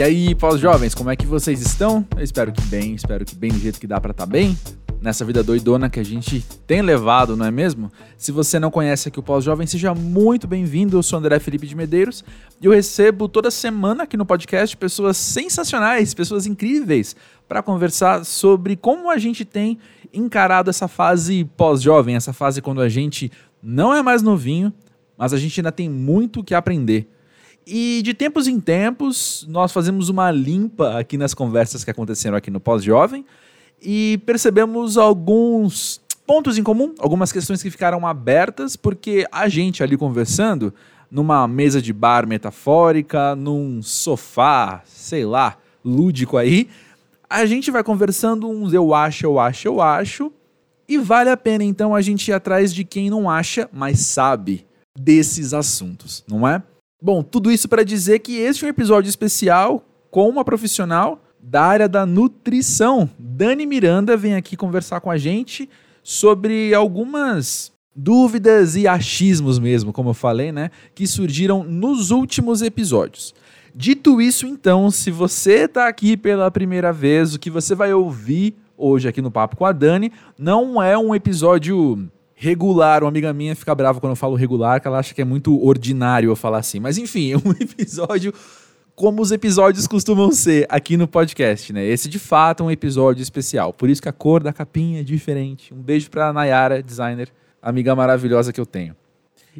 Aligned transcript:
E 0.00 0.02
aí, 0.02 0.34
pós-jovens, 0.34 0.94
como 0.94 1.10
é 1.10 1.14
que 1.14 1.26
vocês 1.26 1.60
estão? 1.60 2.06
Eu 2.16 2.24
espero 2.24 2.50
que 2.50 2.62
bem, 2.62 2.94
espero 2.94 3.22
que 3.22 3.34
bem 3.34 3.50
do 3.50 3.58
jeito 3.58 3.78
que 3.78 3.86
dá 3.86 4.00
para 4.00 4.12
estar 4.12 4.24
tá 4.24 4.32
bem. 4.32 4.56
Nessa 4.98 5.26
vida 5.26 5.42
doidona 5.42 5.90
que 5.90 6.00
a 6.00 6.02
gente 6.02 6.42
tem 6.66 6.80
levado, 6.80 7.36
não 7.36 7.44
é 7.44 7.50
mesmo? 7.50 7.92
Se 8.16 8.32
você 8.32 8.58
não 8.58 8.70
conhece 8.70 9.08
aqui 9.08 9.20
o 9.20 9.22
Pós-Jovem, 9.22 9.66
seja 9.66 9.94
muito 9.94 10.48
bem-vindo. 10.48 10.96
Eu 10.96 11.02
sou 11.02 11.18
André 11.18 11.38
Felipe 11.38 11.66
de 11.66 11.76
Medeiros 11.76 12.24
e 12.62 12.64
eu 12.64 12.72
recebo 12.72 13.28
toda 13.28 13.50
semana 13.50 14.04
aqui 14.04 14.16
no 14.16 14.24
podcast 14.24 14.74
pessoas 14.74 15.18
sensacionais, 15.18 16.14
pessoas 16.14 16.46
incríveis, 16.46 17.14
para 17.46 17.62
conversar 17.62 18.24
sobre 18.24 18.76
como 18.76 19.10
a 19.10 19.18
gente 19.18 19.44
tem 19.44 19.76
encarado 20.14 20.70
essa 20.70 20.88
fase 20.88 21.44
pós-jovem, 21.58 22.16
essa 22.16 22.32
fase 22.32 22.62
quando 22.62 22.80
a 22.80 22.88
gente 22.88 23.30
não 23.62 23.94
é 23.94 24.02
mais 24.02 24.22
novinho, 24.22 24.72
mas 25.18 25.34
a 25.34 25.36
gente 25.36 25.60
ainda 25.60 25.70
tem 25.70 25.90
muito 25.90 26.42
que 26.42 26.54
aprender. 26.54 27.06
E 27.66 28.00
de 28.02 28.14
tempos 28.14 28.48
em 28.48 28.58
tempos, 28.58 29.46
nós 29.48 29.72
fazemos 29.72 30.08
uma 30.08 30.30
limpa 30.30 30.98
aqui 30.98 31.16
nas 31.16 31.34
conversas 31.34 31.84
que 31.84 31.90
aconteceram 31.90 32.36
aqui 32.36 32.50
no 32.50 32.60
Pós-Jovem 32.60 33.24
e 33.80 34.20
percebemos 34.26 34.96
alguns 34.96 36.00
pontos 36.26 36.58
em 36.58 36.62
comum, 36.62 36.94
algumas 36.98 37.32
questões 37.32 37.62
que 37.62 37.70
ficaram 37.70 38.06
abertas, 38.06 38.76
porque 38.76 39.26
a 39.32 39.48
gente 39.48 39.82
ali 39.82 39.96
conversando, 39.96 40.72
numa 41.10 41.46
mesa 41.48 41.82
de 41.82 41.92
bar 41.92 42.26
metafórica, 42.26 43.34
num 43.34 43.82
sofá, 43.82 44.82
sei 44.86 45.24
lá, 45.24 45.56
lúdico 45.84 46.36
aí, 46.36 46.68
a 47.28 47.44
gente 47.46 47.70
vai 47.70 47.82
conversando 47.82 48.48
uns 48.48 48.72
eu 48.72 48.94
acho, 48.94 49.26
eu 49.26 49.38
acho, 49.38 49.68
eu 49.68 49.80
acho, 49.80 50.32
e 50.88 50.98
vale 50.98 51.30
a 51.30 51.36
pena 51.36 51.64
então 51.64 51.94
a 51.94 52.00
gente 52.00 52.28
ir 52.28 52.32
atrás 52.32 52.74
de 52.74 52.84
quem 52.84 53.10
não 53.10 53.30
acha, 53.30 53.68
mas 53.72 54.00
sabe 54.00 54.66
desses 54.98 55.54
assuntos, 55.54 56.24
não 56.28 56.46
é? 56.46 56.62
Bom, 57.02 57.22
tudo 57.22 57.50
isso 57.50 57.66
para 57.66 57.82
dizer 57.82 58.18
que 58.18 58.36
este 58.36 58.62
é 58.62 58.66
um 58.66 58.70
episódio 58.70 59.08
especial 59.08 59.82
com 60.10 60.28
uma 60.28 60.44
profissional 60.44 61.18
da 61.40 61.62
área 61.62 61.88
da 61.88 62.04
nutrição. 62.04 63.08
Dani 63.18 63.64
Miranda 63.64 64.18
vem 64.18 64.34
aqui 64.34 64.54
conversar 64.54 65.00
com 65.00 65.10
a 65.10 65.16
gente 65.16 65.66
sobre 66.02 66.74
algumas 66.74 67.72
dúvidas 67.96 68.76
e 68.76 68.86
achismos 68.86 69.58
mesmo, 69.58 69.94
como 69.94 70.10
eu 70.10 70.14
falei, 70.14 70.52
né, 70.52 70.70
que 70.94 71.06
surgiram 71.06 71.64
nos 71.64 72.10
últimos 72.10 72.60
episódios. 72.60 73.34
Dito 73.74 74.20
isso, 74.20 74.46
então, 74.46 74.90
se 74.90 75.10
você 75.10 75.64
está 75.64 75.88
aqui 75.88 76.18
pela 76.18 76.50
primeira 76.50 76.92
vez, 76.92 77.34
o 77.34 77.38
que 77.38 77.48
você 77.48 77.74
vai 77.74 77.94
ouvir 77.94 78.54
hoje 78.76 79.08
aqui 79.08 79.22
no 79.22 79.30
Papo 79.30 79.56
com 79.56 79.64
a 79.64 79.72
Dani 79.72 80.12
não 80.38 80.82
é 80.82 80.98
um 80.98 81.14
episódio 81.14 82.10
regular. 82.40 83.04
Uma 83.04 83.10
amiga 83.10 83.32
minha 83.34 83.54
fica 83.54 83.74
brava 83.74 84.00
quando 84.00 84.12
eu 84.12 84.16
falo 84.16 84.34
regular, 84.34 84.80
que 84.80 84.88
ela 84.88 84.98
acha 84.98 85.14
que 85.14 85.20
é 85.20 85.24
muito 85.24 85.62
ordinário 85.62 86.30
eu 86.30 86.36
falar 86.36 86.58
assim. 86.58 86.80
Mas 86.80 86.96
enfim, 86.96 87.32
é 87.34 87.36
um 87.36 87.52
episódio 87.52 88.32
como 88.96 89.22
os 89.22 89.30
episódios 89.30 89.86
costumam 89.86 90.30
ser 90.32 90.66
aqui 90.68 90.96
no 90.96 91.06
podcast, 91.06 91.72
né? 91.72 91.86
Esse 91.86 92.08
de 92.08 92.18
fato 92.18 92.62
é 92.62 92.66
um 92.66 92.70
episódio 92.70 93.22
especial. 93.22 93.72
Por 93.72 93.88
isso 93.88 94.02
que 94.02 94.08
a 94.08 94.12
cor 94.12 94.42
da 94.42 94.52
capinha 94.52 95.00
é 95.00 95.02
diferente. 95.02 95.72
Um 95.72 95.80
beijo 95.80 96.10
pra 96.10 96.32
Nayara, 96.32 96.82
designer, 96.82 97.28
amiga 97.62 97.94
maravilhosa 97.94 98.52
que 98.52 98.60
eu 98.60 98.66
tenho. 98.66 98.96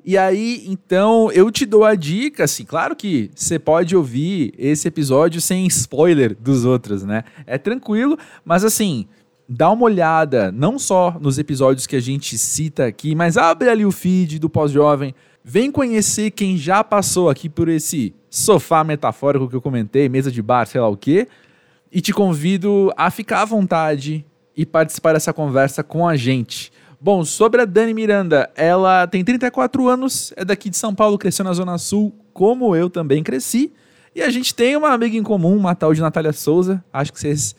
E 0.04 0.16
aí, 0.16 0.64
então, 0.66 1.30
eu 1.32 1.50
te 1.50 1.66
dou 1.66 1.84
a 1.84 1.94
dica, 1.94 2.44
assim, 2.44 2.64
claro 2.64 2.94
que 2.94 3.30
você 3.34 3.58
pode 3.58 3.96
ouvir 3.96 4.54
esse 4.56 4.86
episódio 4.86 5.40
sem 5.40 5.66
spoiler 5.66 6.34
dos 6.38 6.64
outros, 6.64 7.02
né? 7.02 7.24
É 7.46 7.58
tranquilo, 7.58 8.16
mas 8.44 8.64
assim, 8.64 9.06
dá 9.52 9.68
uma 9.68 9.82
olhada 9.82 10.52
não 10.52 10.78
só 10.78 11.16
nos 11.20 11.36
episódios 11.36 11.84
que 11.84 11.96
a 11.96 12.00
gente 12.00 12.38
cita 12.38 12.86
aqui, 12.86 13.16
mas 13.16 13.36
abre 13.36 13.68
ali 13.68 13.84
o 13.84 13.90
feed 13.90 14.38
do 14.38 14.48
Pós-Jovem, 14.48 15.12
vem 15.42 15.72
conhecer 15.72 16.30
quem 16.30 16.56
já 16.56 16.84
passou 16.84 17.28
aqui 17.28 17.48
por 17.48 17.68
esse 17.68 18.14
sofá 18.30 18.84
metafórico 18.84 19.48
que 19.48 19.56
eu 19.56 19.60
comentei, 19.60 20.08
mesa 20.08 20.30
de 20.30 20.40
bar, 20.40 20.66
sei 20.66 20.80
lá 20.80 20.88
o 20.88 20.96
quê, 20.96 21.26
e 21.90 22.00
te 22.00 22.12
convido 22.12 22.92
a 22.96 23.10
ficar 23.10 23.42
à 23.42 23.44
vontade 23.44 24.24
e 24.56 24.64
participar 24.64 25.14
dessa 25.14 25.32
conversa 25.32 25.82
com 25.82 26.06
a 26.06 26.14
gente. 26.14 26.72
Bom, 27.00 27.24
sobre 27.24 27.60
a 27.60 27.64
Dani 27.64 27.92
Miranda, 27.92 28.48
ela 28.54 29.04
tem 29.08 29.24
34 29.24 29.88
anos, 29.88 30.32
é 30.36 30.44
daqui 30.44 30.70
de 30.70 30.76
São 30.76 30.94
Paulo, 30.94 31.18
cresceu 31.18 31.44
na 31.44 31.52
Zona 31.52 31.76
Sul, 31.76 32.14
como 32.32 32.76
eu 32.76 32.88
também 32.88 33.20
cresci. 33.24 33.72
E 34.14 34.22
a 34.22 34.30
gente 34.30 34.54
tem 34.54 34.76
uma 34.76 34.90
amiga 34.90 35.16
em 35.16 35.22
comum, 35.24 35.56
uma 35.56 35.74
tal 35.74 35.92
de 35.92 36.00
Natália 36.00 36.32
Souza. 36.32 36.84
Acho 36.92 37.12
que 37.12 37.18
vocês 37.18 37.56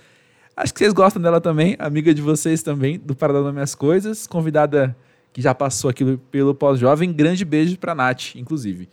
Acho 0.61 0.75
que 0.75 0.77
vocês 0.77 0.93
gostam 0.93 1.19
dela 1.19 1.41
também, 1.41 1.75
amiga 1.79 2.13
de 2.13 2.21
vocês 2.21 2.61
também, 2.61 2.99
do 2.99 3.15
Paradão 3.15 3.51
Minhas 3.51 3.73
Coisas, 3.73 4.27
convidada 4.27 4.95
que 5.33 5.41
já 5.41 5.55
passou 5.55 5.89
aqui 5.89 6.19
pelo 6.29 6.53
Pós-Jovem. 6.53 7.11
Grande 7.11 7.43
beijo 7.43 7.79
pra 7.79 7.95
Nath, 7.95 8.35
inclusive. 8.35 8.87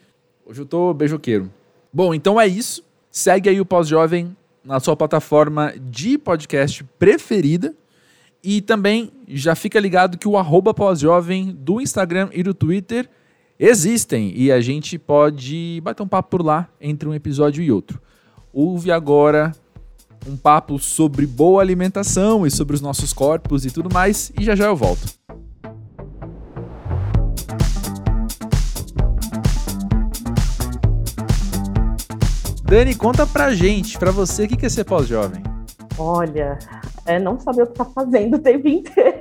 Hoje 0.47 0.63
eu 0.63 0.65
tô 0.65 0.95
beijoqueiro. 0.95 1.53
Bom, 1.93 2.15
então 2.15 2.41
é 2.41 2.47
isso. 2.47 2.83
Segue 3.11 3.51
aí 3.51 3.61
o 3.61 3.67
Pós-Jovem 3.67 4.35
na 4.65 4.81
sua 4.81 4.97
plataforma 4.97 5.75
de 5.79 6.17
podcast 6.17 6.83
preferida. 6.99 7.75
E 8.43 8.63
também 8.63 9.13
já 9.29 9.55
fica 9.55 9.79
ligado 9.79 10.17
que 10.17 10.27
o 10.27 10.39
arroba 10.39 10.73
pós-jovem 10.73 11.55
do 11.55 11.83
Instagram 11.83 12.31
e 12.33 12.43
do 12.43 12.55
Twitter 12.55 13.11
existem. 13.59 14.33
E 14.35 14.51
a 14.51 14.59
gente 14.63 14.99
pode 14.99 15.83
bater 15.85 16.03
um 16.03 16.09
papo 16.09 16.31
por 16.31 16.43
lá 16.43 16.67
entre 16.81 17.07
um 17.07 17.13
episódio 17.13 17.63
e 17.63 17.71
outro. 17.71 18.01
Ouve 18.55 18.91
agora 18.91 19.53
um 20.27 20.37
papo 20.37 20.79
sobre 20.79 21.27
boa 21.27 21.61
alimentação 21.63 22.47
e 22.47 22.51
sobre 22.51 22.75
os 22.75 22.81
nossos 22.81 23.13
corpos 23.13 23.65
e 23.65 23.71
tudo 23.71 23.93
mais, 23.93 24.33
e 24.39 24.45
já 24.45 24.55
já 24.55 24.67
eu 24.67 24.77
volto. 24.77 25.07
Dani, 32.63 32.95
conta 32.95 33.27
pra 33.27 33.55
gente, 33.55 33.99
pra 33.99 34.11
você, 34.11 34.45
o 34.45 34.49
que 34.49 34.67
é 34.67 34.69
ser 34.69 34.85
pós-jovem? 34.85 35.43
Olha, 35.99 36.59
é 37.07 37.19
não 37.19 37.41
saber 37.41 37.63
o 37.63 37.67
que 37.67 37.73
tá 37.73 37.85
fazendo 37.87 38.35
o 38.35 38.39
tempo 38.39 38.69
inteiro. 38.69 39.19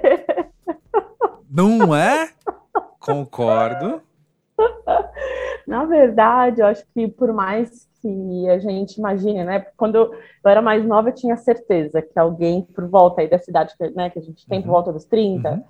Não 1.49 1.95
é? 1.95 2.29
Concordo. 2.99 4.01
Na 5.67 5.85
verdade, 5.85 6.61
eu 6.61 6.67
acho 6.67 6.85
que 6.93 7.07
por 7.07 7.33
mais 7.33 7.87
que 8.01 8.49
a 8.49 8.59
gente 8.59 8.97
imagine, 8.97 9.43
né? 9.43 9.65
Quando 9.75 9.95
eu 9.95 10.13
era 10.45 10.61
mais 10.61 10.85
nova, 10.85 11.09
eu 11.09 11.13
tinha 11.15 11.35
certeza 11.35 12.01
que 12.01 12.17
alguém 12.17 12.61
por 12.61 12.87
volta 12.87 13.21
aí 13.21 13.29
da 13.29 13.37
cidade 13.37 13.73
né, 13.95 14.09
que 14.09 14.19
a 14.19 14.21
gente 14.21 14.47
tem, 14.47 14.61
por 14.61 14.67
uhum. 14.67 14.73
volta 14.73 14.93
dos 14.93 15.05
30, 15.05 15.49
uhum. 15.49 15.63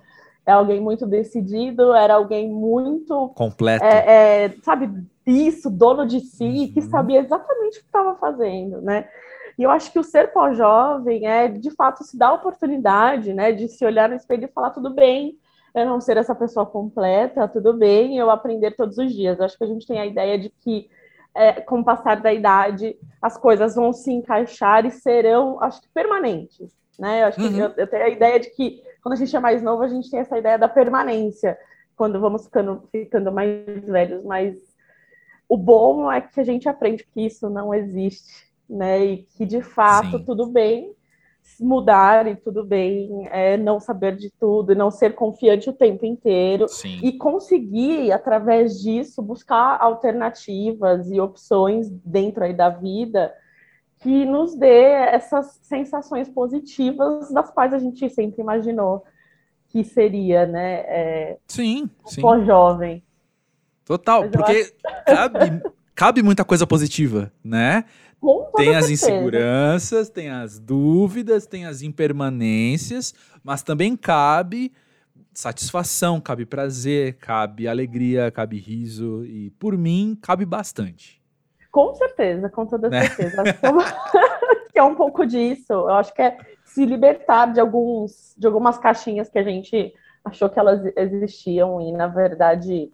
é 0.46 0.52
alguém 0.52 0.80
muito 0.80 1.06
decidido, 1.06 1.92
era 1.92 2.14
alguém 2.14 2.48
muito. 2.48 3.30
Completo. 3.34 3.84
É, 3.84 4.44
é, 4.44 4.54
sabe, 4.62 4.90
isso, 5.26 5.70
dono 5.70 6.06
de 6.06 6.20
si, 6.20 6.44
uhum. 6.44 6.72
que 6.72 6.82
sabia 6.82 7.20
exatamente 7.20 7.78
o 7.78 7.80
que 7.80 7.86
estava 7.86 8.14
fazendo, 8.16 8.80
né? 8.80 9.08
E 9.58 9.64
eu 9.64 9.70
acho 9.70 9.92
que 9.92 9.98
o 9.98 10.04
ser 10.04 10.32
pós-jovem 10.32 11.26
é, 11.26 11.48
de 11.48 11.70
fato, 11.72 12.04
se 12.04 12.16
dar 12.16 12.28
a 12.28 12.34
oportunidade, 12.34 13.34
né, 13.34 13.50
de 13.50 13.66
se 13.66 13.84
olhar 13.84 14.08
no 14.08 14.14
espelho 14.14 14.44
e 14.44 14.52
falar 14.52 14.70
tudo 14.70 14.94
bem, 14.94 15.36
eu 15.74 15.86
não 15.86 16.00
ser 16.00 16.16
essa 16.16 16.34
pessoa 16.34 16.66
completa, 16.66 17.48
tudo 17.48 17.72
bem, 17.72 18.18
eu 18.18 18.30
aprender 18.30 18.72
todos 18.72 18.98
os 18.98 19.12
dias. 19.12 19.38
Eu 19.38 19.44
acho 19.44 19.56
que 19.56 19.64
a 19.64 19.68
gente 19.68 19.86
tem 19.86 20.00
a 20.00 20.06
ideia 20.06 20.38
de 20.38 20.50
que 20.50 20.88
é, 21.34 21.60
com 21.60 21.80
o 21.80 21.84
passar 21.84 22.20
da 22.20 22.32
idade, 22.32 22.96
as 23.22 23.36
coisas 23.36 23.74
vão 23.74 23.92
se 23.92 24.12
encaixar 24.12 24.84
e 24.84 24.90
serão, 24.90 25.62
acho 25.62 25.80
que, 25.80 25.88
permanentes. 25.90 26.72
Né? 26.98 27.22
Eu, 27.22 27.26
acho 27.26 27.40
uhum. 27.40 27.52
que 27.52 27.58
eu, 27.58 27.72
eu, 27.76 27.86
tenho 27.86 28.04
a 28.04 28.08
ideia 28.08 28.40
de 28.40 28.50
que, 28.50 28.82
quando 29.02 29.12
a 29.12 29.16
gente 29.16 29.36
é 29.36 29.40
mais 29.40 29.62
novo, 29.62 29.82
a 29.82 29.88
gente 29.88 30.10
tem 30.10 30.20
essa 30.20 30.36
ideia 30.36 30.58
da 30.58 30.68
permanência, 30.68 31.56
quando 31.96 32.20
vamos 32.20 32.44
ficando, 32.44 32.82
ficando 32.90 33.30
mais 33.30 33.64
velhos. 33.84 34.24
Mas 34.24 34.56
o 35.48 35.56
bom 35.56 36.10
é 36.10 36.20
que 36.20 36.40
a 36.40 36.44
gente 36.44 36.68
aprende 36.68 37.04
que 37.04 37.26
isso 37.26 37.48
não 37.48 37.72
existe, 37.72 38.50
né? 38.68 39.04
E 39.04 39.16
que, 39.36 39.46
de 39.46 39.62
fato, 39.62 40.18
Sim. 40.18 40.24
tudo 40.24 40.46
bem 40.46 40.92
mudar 41.60 42.26
e 42.26 42.36
tudo 42.36 42.64
bem, 42.64 43.28
é, 43.30 43.56
não 43.56 43.80
saber 43.80 44.16
de 44.16 44.30
tudo, 44.38 44.74
não 44.74 44.90
ser 44.90 45.14
confiante 45.14 45.68
o 45.68 45.72
tempo 45.72 46.06
inteiro 46.06 46.68
Sim. 46.68 47.00
e 47.02 47.12
conseguir, 47.12 48.12
através 48.12 48.80
disso, 48.80 49.20
buscar 49.22 49.80
alternativas 49.80 51.10
e 51.10 51.20
opções 51.20 51.88
dentro 52.04 52.44
aí 52.44 52.54
da 52.54 52.68
vida 52.68 53.32
que 54.00 54.24
nos 54.24 54.54
dê 54.54 54.92
essas 54.92 55.58
sensações 55.62 56.28
positivas 56.28 57.30
das 57.32 57.50
quais 57.50 57.74
a 57.74 57.78
gente 57.78 58.08
sempre 58.08 58.40
imaginou 58.40 59.04
que 59.68 59.84
seria, 59.84 60.46
né? 60.46 60.74
É, 60.86 61.38
sim, 61.46 61.90
sim. 62.06 62.20
Pós-jovem. 62.20 63.02
Total, 63.84 64.28
porque 64.30 64.72
acho... 64.84 65.04
cabe, 65.04 65.62
cabe 65.94 66.22
muita 66.22 66.44
coisa 66.44 66.66
positiva, 66.66 67.32
né? 67.42 67.84
Tem 68.56 68.74
as 68.74 68.90
inseguranças, 68.90 70.08
tem 70.10 70.30
as 70.30 70.58
dúvidas, 70.58 71.46
tem 71.46 71.66
as 71.66 71.82
impermanências, 71.82 73.14
mas 73.42 73.62
também 73.62 73.96
cabe 73.96 74.72
satisfação, 75.32 76.20
cabe 76.20 76.44
prazer, 76.44 77.14
cabe 77.14 77.68
alegria, 77.68 78.30
cabe 78.30 78.58
riso 78.58 79.24
e 79.24 79.50
por 79.50 79.76
mim 79.78 80.18
cabe 80.20 80.44
bastante. 80.44 81.22
Com 81.70 81.94
certeza, 81.94 82.48
com 82.48 82.66
toda 82.66 82.88
né? 82.88 83.08
certeza. 83.08 83.42
que 84.72 84.78
é 84.78 84.82
um 84.82 84.94
pouco 84.94 85.24
disso. 85.24 85.72
Eu 85.72 85.90
acho 85.90 86.12
que 86.12 86.22
é 86.22 86.36
se 86.64 86.84
libertar 86.84 87.52
de 87.52 87.60
alguns 87.60 88.34
de 88.36 88.46
algumas 88.46 88.78
caixinhas 88.78 89.28
que 89.28 89.38
a 89.38 89.42
gente 89.42 89.94
achou 90.24 90.48
que 90.48 90.58
elas 90.58 90.92
existiam 90.96 91.80
e 91.80 91.92
na 91.92 92.06
verdade 92.06 92.92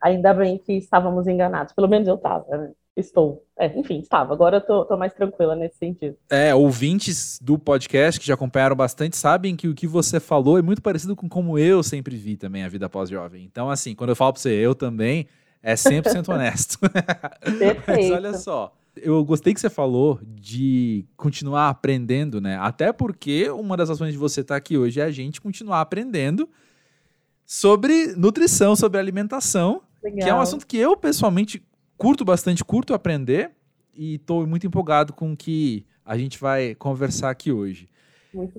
ainda 0.00 0.32
bem 0.32 0.58
que 0.58 0.74
estávamos 0.74 1.26
enganados. 1.26 1.72
Pelo 1.72 1.88
menos 1.88 2.06
eu 2.06 2.14
estava. 2.14 2.44
Né? 2.56 2.72
Estou. 2.96 3.44
É, 3.58 3.78
enfim, 3.78 3.98
estava. 3.98 4.32
Agora 4.32 4.56
eu 4.56 4.60
tô, 4.60 4.84
tô, 4.84 4.96
mais 4.96 5.12
tranquila 5.12 5.54
nesse 5.54 5.76
sentido. 5.76 6.16
É, 6.30 6.54
ouvintes 6.54 7.38
do 7.40 7.58
podcast 7.58 8.18
que 8.18 8.26
já 8.26 8.34
acompanharam 8.34 8.74
bastante 8.74 9.16
sabem 9.16 9.54
que 9.54 9.68
o 9.68 9.74
que 9.74 9.86
você 9.86 10.18
falou 10.18 10.58
é 10.58 10.62
muito 10.62 10.80
parecido 10.80 11.14
com 11.14 11.28
como 11.28 11.58
eu 11.58 11.82
sempre 11.82 12.16
vi 12.16 12.36
também 12.36 12.64
a 12.64 12.68
vida 12.68 12.88
pós-jovem. 12.88 13.44
Então, 13.44 13.70
assim, 13.70 13.94
quando 13.94 14.10
eu 14.10 14.16
falo 14.16 14.32
pra 14.32 14.42
você, 14.42 14.50
eu 14.50 14.74
também, 14.74 15.26
é 15.62 15.74
100% 15.74 16.28
honesto. 16.28 16.78
Perfeito. 17.58 17.82
Mas 17.86 18.10
olha 18.10 18.32
só. 18.34 18.72
Eu 18.96 19.22
gostei 19.24 19.52
que 19.52 19.60
você 19.60 19.68
falou 19.68 20.18
de 20.24 21.04
continuar 21.18 21.68
aprendendo, 21.68 22.40
né? 22.40 22.56
Até 22.56 22.94
porque 22.94 23.50
uma 23.50 23.76
das 23.76 23.90
ações 23.90 24.12
de 24.12 24.18
você 24.18 24.40
estar 24.40 24.56
aqui 24.56 24.78
hoje 24.78 25.00
é 25.00 25.04
a 25.04 25.10
gente 25.10 25.38
continuar 25.38 25.82
aprendendo 25.82 26.48
sobre 27.44 28.14
nutrição, 28.16 28.74
sobre 28.74 28.98
alimentação, 28.98 29.82
Legal. 30.02 30.18
que 30.18 30.30
é 30.30 30.34
um 30.34 30.40
assunto 30.40 30.66
que 30.66 30.78
eu 30.78 30.96
pessoalmente 30.96 31.62
curto 31.96 32.24
bastante, 32.24 32.64
curto 32.64 32.94
aprender 32.94 33.50
e 33.94 34.16
estou 34.16 34.46
muito 34.46 34.66
empolgado 34.66 35.12
com 35.12 35.32
o 35.32 35.36
que 35.36 35.84
a 36.04 36.16
gente 36.16 36.38
vai 36.38 36.74
conversar 36.74 37.30
aqui 37.30 37.50
hoje. 37.50 37.88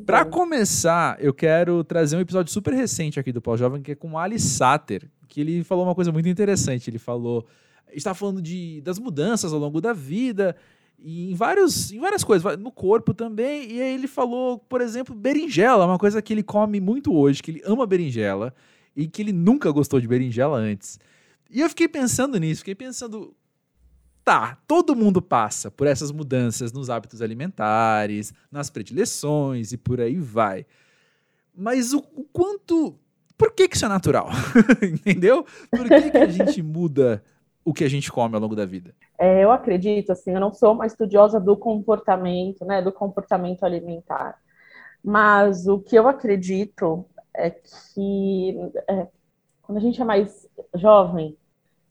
Para 0.06 0.26
começar, 0.26 1.18
eu 1.24 1.34
quero 1.34 1.84
trazer 1.84 2.18
um 2.18 2.20
episódio 2.20 2.52
super 2.52 2.74
recente 2.74 3.20
aqui 3.20 3.32
do 3.32 3.42
Pau 3.42 3.56
Jovem, 3.56 3.82
que 3.82 3.92
é 3.92 3.96
com 3.96 4.14
o 4.14 4.18
Ali 4.18 4.40
Satter, 4.40 5.08
que 5.28 5.40
ele 5.42 5.64
falou 5.64 5.86
uma 5.86 5.94
coisa 5.94 6.12
muito 6.12 6.28
interessante. 6.28 6.90
Ele 6.90 6.98
falou, 6.98 7.46
está 7.94 8.14
falando 8.14 8.42
de, 8.42 8.82
das 8.82 8.98
mudanças 8.98 9.54
ao 9.54 9.60
longo 9.60 9.80
da 9.80 9.94
vida 9.94 10.56
e 10.98 11.32
em, 11.32 11.36
vários, 11.36 11.92
em 11.92 12.00
várias 12.00 12.24
coisas, 12.24 12.58
no 12.58 12.72
corpo 12.72 13.14
também. 13.14 13.72
E 13.72 13.82
aí 13.82 13.94
ele 13.94 14.08
falou, 14.08 14.58
por 14.58 14.82
exemplo, 14.82 15.14
berinjela, 15.14 15.86
uma 15.86 16.00
coisa 16.00 16.22
que 16.24 16.34
ele 16.34 16.44
come 16.44 16.80
muito 16.80 17.14
hoje, 17.14 17.44
que 17.44 17.52
ele 17.52 17.62
ama 17.64 17.86
berinjela 17.86 18.54
e 18.96 19.08
que 19.08 19.22
ele 19.22 19.32
nunca 19.32 19.70
gostou 19.72 20.02
de 20.02 20.08
berinjela 20.08 20.58
antes. 20.58 21.00
E 21.50 21.62
eu 21.62 21.70
fiquei 21.70 21.88
pensando 21.88 22.38
nisso, 22.38 22.60
fiquei 22.60 22.76
pensando, 22.76 23.36
tá, 24.24 24.58
todo 24.68 24.96
mundo 24.96 25.22
passa 25.22 25.72
por 25.72 25.88
essas 25.88 26.12
mudanças 26.12 26.74
nos 26.74 26.90
hábitos 26.90 27.22
alimentares, 27.22 28.34
nas 28.52 28.70
predileções 28.70 29.72
e 29.72 29.78
por 29.78 30.02
aí 30.02 30.18
vai. 30.18 30.66
Mas 31.56 31.94
o, 31.94 32.00
o 32.16 32.24
quanto. 32.26 33.00
Por 33.38 33.52
que, 33.54 33.68
que 33.68 33.76
isso 33.76 33.86
é 33.86 33.90
natural? 33.90 34.30
Entendeu? 34.82 35.46
Por 35.72 35.88
que, 35.88 36.12
que 36.12 36.18
a 36.18 36.28
gente 36.28 36.62
muda 36.62 37.24
o 37.64 37.74
que 37.74 37.84
a 37.84 37.90
gente 37.90 38.12
come 38.12 38.36
ao 38.36 38.42
longo 38.42 38.56
da 38.56 38.66
vida? 38.66 38.94
É, 39.20 39.44
eu 39.44 39.52
acredito, 39.52 40.12
assim, 40.12 40.32
eu 40.32 40.40
não 40.40 40.54
sou 40.54 40.74
uma 40.74 40.86
estudiosa 40.86 41.40
do 41.40 41.58
comportamento, 41.58 42.64
né, 42.66 42.82
do 42.82 42.92
comportamento 42.92 43.64
alimentar. 43.64 44.40
Mas 45.04 45.68
o 45.68 45.80
que 45.80 45.96
eu 45.96 46.08
acredito 46.08 47.06
é 47.34 47.50
que 47.50 48.58
é, 48.90 49.08
quando 49.68 49.80
a 49.80 49.82
gente 49.82 50.02
é 50.02 50.06
mais 50.06 50.50
jovem, 50.74 51.38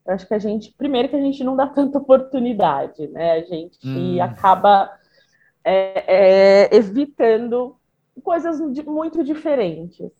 eu 0.07 0.15
acho 0.15 0.27
que 0.27 0.33
a 0.33 0.39
gente, 0.39 0.73
primeiro 0.73 1.11
que 1.11 1.17
a 1.17 1.21
gente 1.21 1.45
não 1.45 1.55
dá 1.55 1.67
tanta 1.67 1.99
oportunidade, 1.99 3.07
né? 3.09 3.33
A 3.33 3.43
gente 3.43 3.79
hum. 3.87 4.23
acaba 4.23 4.91
é, 5.63 6.05
é, 6.07 6.75
evitando 6.75 7.77
coisas 8.25 8.59
muito 8.87 9.23
diferentes. 9.23 10.11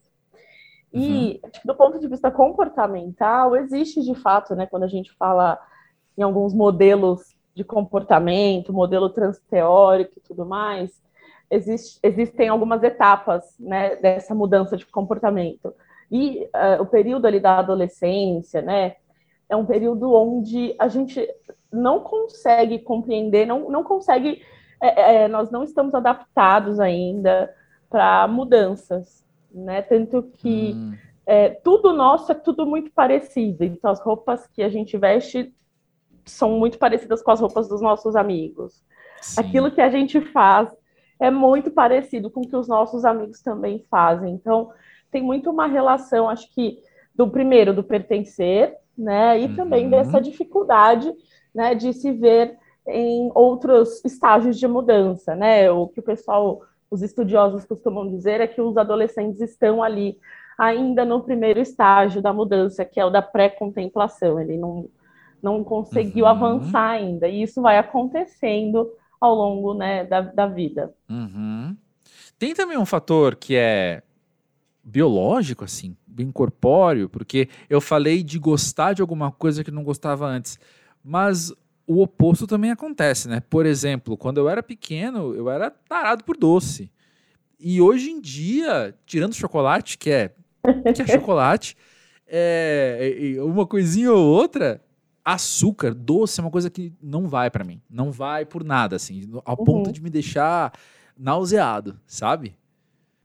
E, 0.93 1.41
uhum. 1.43 1.51
do 1.65 1.75
ponto 1.75 1.99
de 1.99 2.07
vista 2.09 2.31
comportamental, 2.31 3.57
existe 3.57 4.03
de 4.03 4.15
fato, 4.15 4.55
né, 4.55 4.67
quando 4.67 4.85
a 4.85 4.89
gente 4.89 5.13
fala 5.15 5.59
em 6.17 6.23
alguns 6.23 6.53
modelos 6.53 7.35
de 7.55 7.65
comportamento, 7.65 8.73
modelo 8.73 9.09
transteórico 9.09 10.13
e 10.19 10.21
tudo 10.21 10.45
mais, 10.45 11.03
existe, 11.51 11.99
existem 12.03 12.49
algumas 12.49 12.83
etapas 12.83 13.57
né, 13.59 13.97
dessa 13.97 14.35
mudança 14.35 14.77
de 14.77 14.87
comportamento. 14.87 15.75
E 16.11 16.45
uh, 16.45 16.83
o 16.83 16.87
período 16.87 17.27
ali 17.27 17.41
da 17.41 17.59
adolescência, 17.59 18.63
né, 18.63 18.97
é 19.49 19.57
um 19.57 19.65
período 19.67 20.13
onde 20.13 20.75
a 20.79 20.89
gente 20.89 21.27
não 21.73 22.01
consegue 22.01 22.79
compreender, 22.79 23.47
não, 23.47 23.71
não 23.71 23.83
consegue, 23.83 24.43
é, 24.81 25.25
é, 25.25 25.29
nós 25.29 25.51
não 25.51 25.63
estamos 25.63 25.95
adaptados 25.95 26.81
ainda 26.81 27.53
para 27.89 28.27
mudanças, 28.29 29.25
né? 29.51 29.83
Tanto 29.83 30.23
que 30.23 30.73
hum. 30.75 30.95
é, 31.25 31.51
tudo 31.51 31.93
nosso 31.93 32.33
é 32.33 32.35
tudo 32.35 32.67
muito 32.67 32.91
parecido. 32.91 33.65
Então 33.65 33.91
as 33.91 34.01
roupas 34.01 34.47
que 34.49 34.63
a 34.63 34.69
gente 34.69 34.97
veste 34.97 35.55
são 36.25 36.59
muito 36.59 36.79
parecidas 36.79 37.23
com 37.23 37.31
as 37.31 37.41
roupas 37.41 37.69
dos 37.69 37.81
nossos 37.81 38.17
amigos. 38.17 38.83
Sim. 39.21 39.41
Aquilo 39.41 39.71
que 39.71 39.81
a 39.81 39.89
gente 39.89 40.21
faz 40.21 40.69
é 41.21 41.31
muito 41.31 41.71
parecido 41.71 42.31
com 42.31 42.41
o 42.41 42.49
que 42.49 42.57
os 42.57 42.69
nossos 42.69 43.05
amigos 43.05 43.41
também 43.41 43.85
fazem. 43.89 44.35
Então 44.35 44.71
tem 45.11 45.23
muito 45.23 45.51
uma 45.51 45.67
relação, 45.67 46.29
acho 46.29 46.53
que, 46.55 46.79
do 47.15 47.29
primeiro, 47.29 47.75
do 47.75 47.83
pertencer, 47.83 48.75
né? 48.97 49.41
E 49.41 49.47
uhum. 49.47 49.57
também 49.57 49.91
dessa 49.91 50.21
dificuldade 50.21 51.13
né, 51.55 51.75
de 51.75 51.93
se 51.93 52.13
ver 52.13 52.57
em 52.87 53.31
outros 53.35 54.05
estágios 54.05 54.59
de 54.59 54.67
mudança, 54.67 55.35
né? 55.35 55.71
O 55.71 55.89
que 55.89 56.01
o 56.01 56.03
pessoal, 56.03 56.63
os 56.91 57.03
estudiosos 57.03 57.65
costumam 57.65 58.09
dizer 58.09 58.41
é 58.41 58.47
que 58.47 58.61
os 58.61 58.77
adolescentes 58.77 59.41
estão 59.41 59.83
ali 59.83 60.19
ainda 60.59 61.05
no 61.05 61.23
primeiro 61.23 61.61
estágio 61.61 62.23
da 62.23 62.33
mudança, 62.33 62.85
que 62.85 63.01
é 63.01 63.05
o 63.05 63.11
da 63.11 63.21
pré-contemplação. 63.21 64.41
Ele 64.41 64.57
não, 64.57 64.89
não 65.43 65.65
conseguiu 65.65 66.25
uhum. 66.25 66.31
avançar 66.31 66.91
ainda, 66.91 67.29
e 67.29 67.43
isso 67.43 67.61
vai 67.61 67.79
acontecendo 67.79 68.91
ao 69.21 69.35
longo 69.35 69.75
né, 69.75 70.05
da, 70.05 70.21
da 70.21 70.47
vida. 70.47 70.95
Uhum. 71.09 71.77
Tem 72.39 72.55
também 72.55 72.79
um 72.79 72.87
fator 72.87 73.35
que 73.35 73.57
é 73.57 74.03
biológico, 74.87 75.65
assim, 75.65 75.97
bem 76.07 76.31
corpóreo, 76.31 77.09
porque 77.09 77.49
eu 77.69 77.81
falei 77.81 78.23
de 78.23 78.39
gostar 78.39 78.93
de 78.93 79.03
alguma 79.03 79.33
coisa 79.33 79.65
que 79.65 79.71
não 79.73 79.83
gostava 79.83 80.25
antes, 80.27 80.61
mas 81.03 81.53
o 81.85 82.01
oposto 82.01 82.47
também 82.47 82.71
acontece, 82.71 83.29
né? 83.29 83.41
Por 83.41 83.67
exemplo, 83.67 84.17
quando 84.17 84.39
eu 84.39 84.49
era 84.49 84.63
pequeno, 84.63 85.35
eu 85.35 85.51
era 85.51 85.71
tarado 85.71 86.23
por 86.23 86.37
doce. 86.37 86.89
E 87.59 87.81
hoje 87.81 88.11
em 88.11 88.21
dia, 88.21 88.95
tirando 89.05 89.35
chocolate, 89.35 89.99
que 89.99 90.11
é, 90.11 90.33
que 90.95 91.03
é 91.03 91.07
chocolate, 91.07 91.77
é, 92.27 93.37
uma 93.41 93.67
coisinha 93.67 94.13
ou 94.13 94.25
outra, 94.25 94.81
açúcar, 95.25 95.93
doce 95.95 96.41
é 96.41 96.45
uma 96.45 96.51
coisa 96.51 96.71
que 96.71 96.93
não 97.03 97.27
vai 97.27 97.51
para 97.51 97.65
mim. 97.65 97.81
Não 97.91 98.13
vai 98.13 98.45
por 98.45 98.63
nada, 98.63 98.95
assim, 98.95 99.29
ao 99.45 99.59
uhum. 99.59 99.65
ponto 99.65 99.93
de 99.93 100.01
me 100.01 100.11
deixar 100.11 100.73
nauseado, 101.19 101.99
sabe? 102.07 102.57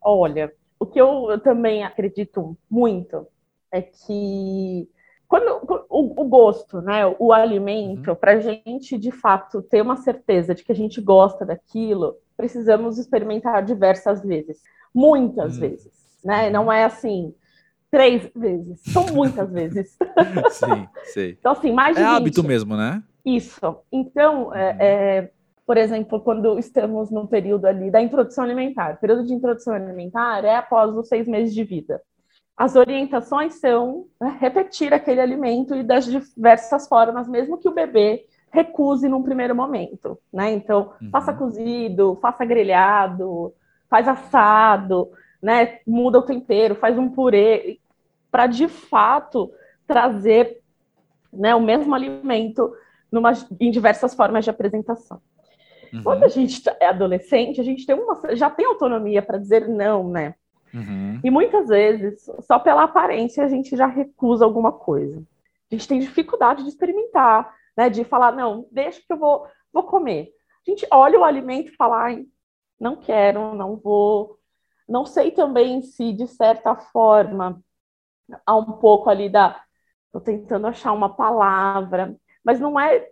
Olha, 0.02 0.52
o 0.82 0.86
que 0.88 1.00
eu, 1.00 1.40
também 1.44 1.84
acredito 1.84 2.58
muito 2.68 3.28
é 3.72 3.84
que 3.84 4.90
quando 5.28 5.86
o, 5.88 6.22
o 6.22 6.28
gosto, 6.28 6.82
né, 6.82 7.06
o 7.20 7.32
alimento, 7.32 8.10
uhum. 8.10 8.16
para 8.16 8.32
a 8.32 8.40
gente 8.40 8.98
de 8.98 9.12
fato 9.12 9.62
ter 9.62 9.80
uma 9.80 9.96
certeza 9.96 10.56
de 10.56 10.64
que 10.64 10.72
a 10.72 10.76
gente 10.76 11.00
gosta 11.00 11.46
daquilo, 11.46 12.18
precisamos 12.36 12.98
experimentar 12.98 13.64
diversas 13.64 14.24
vezes, 14.24 14.60
muitas 14.92 15.54
uhum. 15.54 15.60
vezes, 15.60 15.94
né? 16.26 16.48
Uhum. 16.48 16.52
Não 16.52 16.74
é 16.74 16.84
assim 16.84 17.32
três 17.92 18.32
vezes, 18.36 18.82
são 18.92 19.06
muitas 19.14 19.50
vezes. 19.54 19.96
Sim, 20.50 20.88
sei. 21.14 21.38
Então 21.40 21.52
assim, 21.52 21.72
mais 21.72 21.96
de 21.96 22.02
é 22.02 22.08
20. 22.08 22.16
hábito 22.16 22.44
mesmo, 22.44 22.76
né? 22.76 23.04
Isso. 23.24 23.78
Então, 23.92 24.54
é, 24.56 24.72
uhum. 24.72 24.78
é, 24.80 25.32
por 25.66 25.78
exemplo, 25.78 26.20
quando 26.20 26.58
estamos 26.60 27.10
no 27.12 27.28
período 27.28 27.66
ali 27.66 27.90
da 27.92 28.02
introdução 28.02 28.44
alimentar. 28.44 28.96
O 28.96 28.98
período 28.98 29.26
de 29.26 29.34
introdução 29.34 29.74
alimentar 29.74 30.44
é 30.44 30.56
após 30.56 30.96
os 30.96 31.08
seis 31.08 31.28
meses 31.28 31.54
de 31.54 31.64
vida. 31.64 32.02
As 32.58 32.76
orientações 32.76 33.56
são 33.56 34.08
repetir 34.40 34.94
aquele 34.94 35.22
alimento 35.22 35.76
e 35.76 35.84
das 35.84 36.06
diversas 36.06 36.88
formas, 36.88 37.28
mesmo 37.28 37.58
que 37.58 37.70
o 37.70 37.74
bebê 37.74 38.26
recuse 38.52 39.08
num 39.08 39.24
primeiro 39.24 39.56
momento, 39.56 40.20
né? 40.32 40.52
Então, 40.52 40.92
uhum. 41.02 41.10
faça 41.10 41.34
cozido, 41.34 42.20
faça 42.22 42.44
grelhado, 42.44 43.54
faz 43.90 44.08
assado, 44.08 45.10
né? 45.42 45.80
Muda 45.88 46.20
o 46.20 46.24
tempero, 46.24 46.76
faz 46.76 46.98
um 46.98 47.10
purê, 47.10 47.80
para 48.30 48.48
de 48.48 48.68
fato 48.68 49.52
trazer 49.88 50.62
né, 51.32 51.54
o 51.56 51.62
mesmo 51.62 51.94
alimento 51.94 52.74
numa, 53.12 53.34
em 53.60 53.72
diversas 53.72 54.14
formas 54.14 54.44
de 54.44 54.50
apresentação. 54.50 55.22
Uhum. 55.94 56.04
Quando 56.04 56.24
a 56.24 56.28
gente 56.28 56.64
tá, 56.64 56.76
é 56.80 56.88
adolescente, 56.88 57.60
a 57.60 57.64
gente 57.64 57.86
tem 57.86 57.96
uma, 57.96 58.36
já 58.36 58.50
tem 58.50 58.66
autonomia 58.66 59.22
para 59.22 59.38
dizer 59.38 59.68
não, 59.68 60.10
né? 60.10 60.36
Uhum. 60.74 61.20
E 61.24 61.30
muitas 61.30 61.68
vezes, 61.68 62.30
só 62.42 62.58
pela 62.58 62.84
aparência, 62.84 63.44
a 63.44 63.48
gente 63.48 63.76
já 63.76 63.88
recusa 63.88 64.46
alguma 64.46 64.72
coisa. 64.72 65.22
A 65.70 65.76
gente 65.76 65.88
tem 65.88 66.00
dificuldade 66.00 66.64
de 66.64 66.70
experimentar, 66.70 67.54
né? 67.76 67.90
De 67.90 68.04
falar, 68.04 68.32
não, 68.32 68.66
deixa 68.72 69.02
que 69.02 69.12
eu 69.12 69.18
vou, 69.18 69.46
vou 69.72 69.84
comer. 69.84 70.32
A 70.66 70.70
gente 70.70 70.88
olha 70.92 71.20
o 71.20 71.24
alimento 71.24 71.72
e 71.72 71.76
fala, 71.76 72.04
ai, 72.04 72.26
não 72.80 72.96
quero, 72.96 73.54
não 73.54 73.76
vou. 73.76 74.38
Não 74.88 75.06
sei 75.06 75.32
também 75.32 75.82
se, 75.82 76.14
de 76.14 76.28
certa 76.28 76.76
forma, 76.76 77.62
há 78.46 78.56
um 78.56 78.74
pouco 78.74 79.10
ali 79.10 79.30
da. 79.30 79.62
Estou 80.06 80.22
tentando 80.22 80.68
achar 80.68 80.92
uma 80.92 81.16
palavra, 81.16 82.18
mas 82.44 82.60
não 82.60 82.78
é 82.78 83.11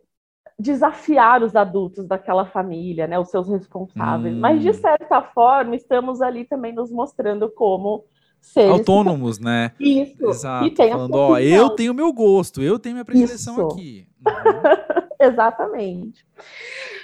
desafiar 0.60 1.42
os 1.42 1.56
adultos 1.56 2.06
daquela 2.06 2.46
família, 2.46 3.08
né, 3.08 3.18
os 3.18 3.30
seus 3.30 3.48
responsáveis. 3.48 4.36
Hum. 4.36 4.39
Mas 4.39 4.62
de 4.62 4.74
certa 4.74 5.22
forma, 5.22 5.75
estamos 5.75 6.22
ali 6.22 6.44
também 6.46 6.74
nos 6.74 6.92
mostrando 6.92 7.50
como 7.50 8.04
seres 8.42 8.72
autônomos, 8.72 9.38
que... 9.38 9.46
né? 9.46 9.72
Isso. 9.80 10.25
Exato. 10.25 10.66
E 10.66 10.72
tem 10.72 10.92
Falando, 10.92 11.16
ó, 11.16 11.39
eu 11.39 11.70
tenho 11.72 11.94
meu 11.94 12.12
gosto, 12.12 12.62
eu 12.62 12.78
tenho 12.78 12.96
minha 12.96 13.06
predileção 13.06 13.54
Isso. 13.54 13.68
aqui. 13.68 14.08
Uhum. 14.20 15.28
Exatamente. 15.28 16.25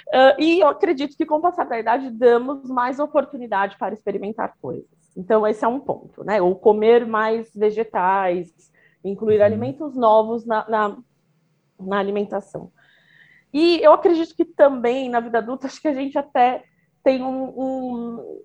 Uh, 0.08 0.40
e 0.40 0.60
eu 0.60 0.68
acredito 0.68 1.16
que 1.16 1.26
com 1.26 1.36
o 1.36 1.40
passar 1.40 1.64
da 1.64 1.78
idade 1.78 2.10
damos 2.10 2.68
mais 2.68 2.98
oportunidade 2.98 3.76
para 3.78 3.94
experimentar 3.94 4.54
coisas. 4.60 4.86
Então, 5.16 5.46
esse 5.46 5.64
é 5.64 5.68
um 5.68 5.80
ponto, 5.80 6.24
né? 6.24 6.40
Ou 6.40 6.54
comer 6.54 7.06
mais 7.06 7.54
vegetais, 7.54 8.52
incluir 9.04 9.38
uhum. 9.38 9.44
alimentos 9.44 9.96
novos 9.96 10.44
na, 10.44 10.68
na, 10.68 10.96
na, 11.80 11.98
alimentação. 11.98 12.70
E 13.52 13.80
eu 13.82 13.92
acredito 13.92 14.34
que 14.34 14.44
também 14.44 15.08
na 15.08 15.20
vida 15.20 15.38
adulta, 15.38 15.66
acho 15.66 15.80
que 15.80 15.88
a 15.88 15.94
gente 15.94 16.18
até 16.18 16.64
tem 17.02 17.22
um. 17.22 17.44
um 17.56 18.40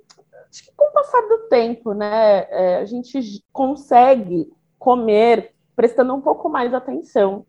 acho 0.49 0.63
que 0.63 0.71
com 0.75 0.89
o 0.89 0.93
passar 0.93 1.21
do 1.21 1.47
tempo, 1.49 1.93
né? 1.93 2.45
É, 2.49 2.77
a 2.77 2.85
gente 2.85 3.43
consegue 3.51 4.51
comer 4.77 5.53
prestando 5.75 6.13
um 6.13 6.21
pouco 6.21 6.49
mais 6.49 6.73
atenção 6.73 7.45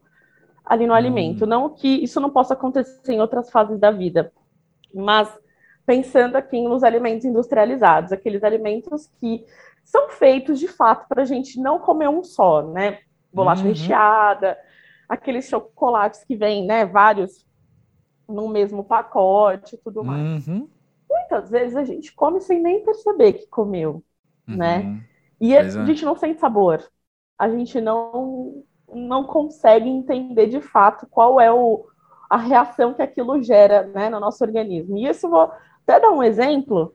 ali 0.64 0.86
no 0.86 0.92
hum. 0.92 0.96
alimento. 0.96 1.46
Não 1.46 1.68
que 1.68 1.88
isso 2.02 2.20
não 2.20 2.30
possa 2.30 2.54
acontecer 2.54 3.12
em 3.12 3.20
outras 3.20 3.50
fases 3.50 3.78
da 3.78 3.90
vida, 3.90 4.32
mas 4.94 5.28
pensando 5.84 6.36
aqui 6.36 6.60
nos 6.62 6.84
alimentos 6.84 7.24
industrializados, 7.24 8.12
aqueles 8.12 8.42
alimentos 8.44 9.10
que 9.20 9.44
são 9.84 10.08
feitos 10.08 10.58
de 10.58 10.68
fato 10.68 11.06
para 11.08 11.22
a 11.22 11.26
gente 11.26 11.60
não 11.60 11.78
comer 11.78 12.08
um 12.08 12.22
só, 12.22 12.62
né? 12.62 13.00
Bolacha 13.32 13.62
uhum. 13.62 13.68
recheada, 13.68 14.56
aqueles 15.12 15.46
chocolates 15.46 16.24
que 16.24 16.34
vêm, 16.34 16.64
né? 16.64 16.86
Vários 16.86 17.46
no 18.26 18.48
mesmo 18.48 18.82
pacote, 18.82 19.76
tudo 19.76 20.02
mais. 20.02 20.48
Uhum. 20.48 20.66
Muitas 21.08 21.50
vezes 21.50 21.76
a 21.76 21.84
gente 21.84 22.14
come 22.14 22.40
sem 22.40 22.62
nem 22.62 22.82
perceber 22.82 23.34
que 23.34 23.46
comeu, 23.46 24.02
né? 24.46 24.78
uhum. 24.78 24.92
né? 24.94 25.04
E 25.38 25.54
a, 25.54 25.60
a 25.60 25.64
é. 25.64 25.86
gente 25.86 26.02
não 26.02 26.16
sente 26.16 26.40
sabor. 26.40 26.82
A 27.38 27.50
gente 27.50 27.78
não 27.78 28.64
não 28.94 29.24
consegue 29.24 29.88
entender 29.88 30.48
de 30.48 30.60
fato 30.60 31.06
qual 31.10 31.40
é 31.40 31.50
o, 31.50 31.86
a 32.28 32.36
reação 32.36 32.92
que 32.92 33.00
aquilo 33.00 33.42
gera 33.42 33.84
né, 33.84 34.10
no 34.10 34.20
nosso 34.20 34.42
organismo. 34.44 34.98
E 34.98 35.06
isso 35.06 35.28
vou 35.28 35.50
até 35.82 35.98
dar 35.98 36.10
um 36.10 36.22
exemplo. 36.22 36.94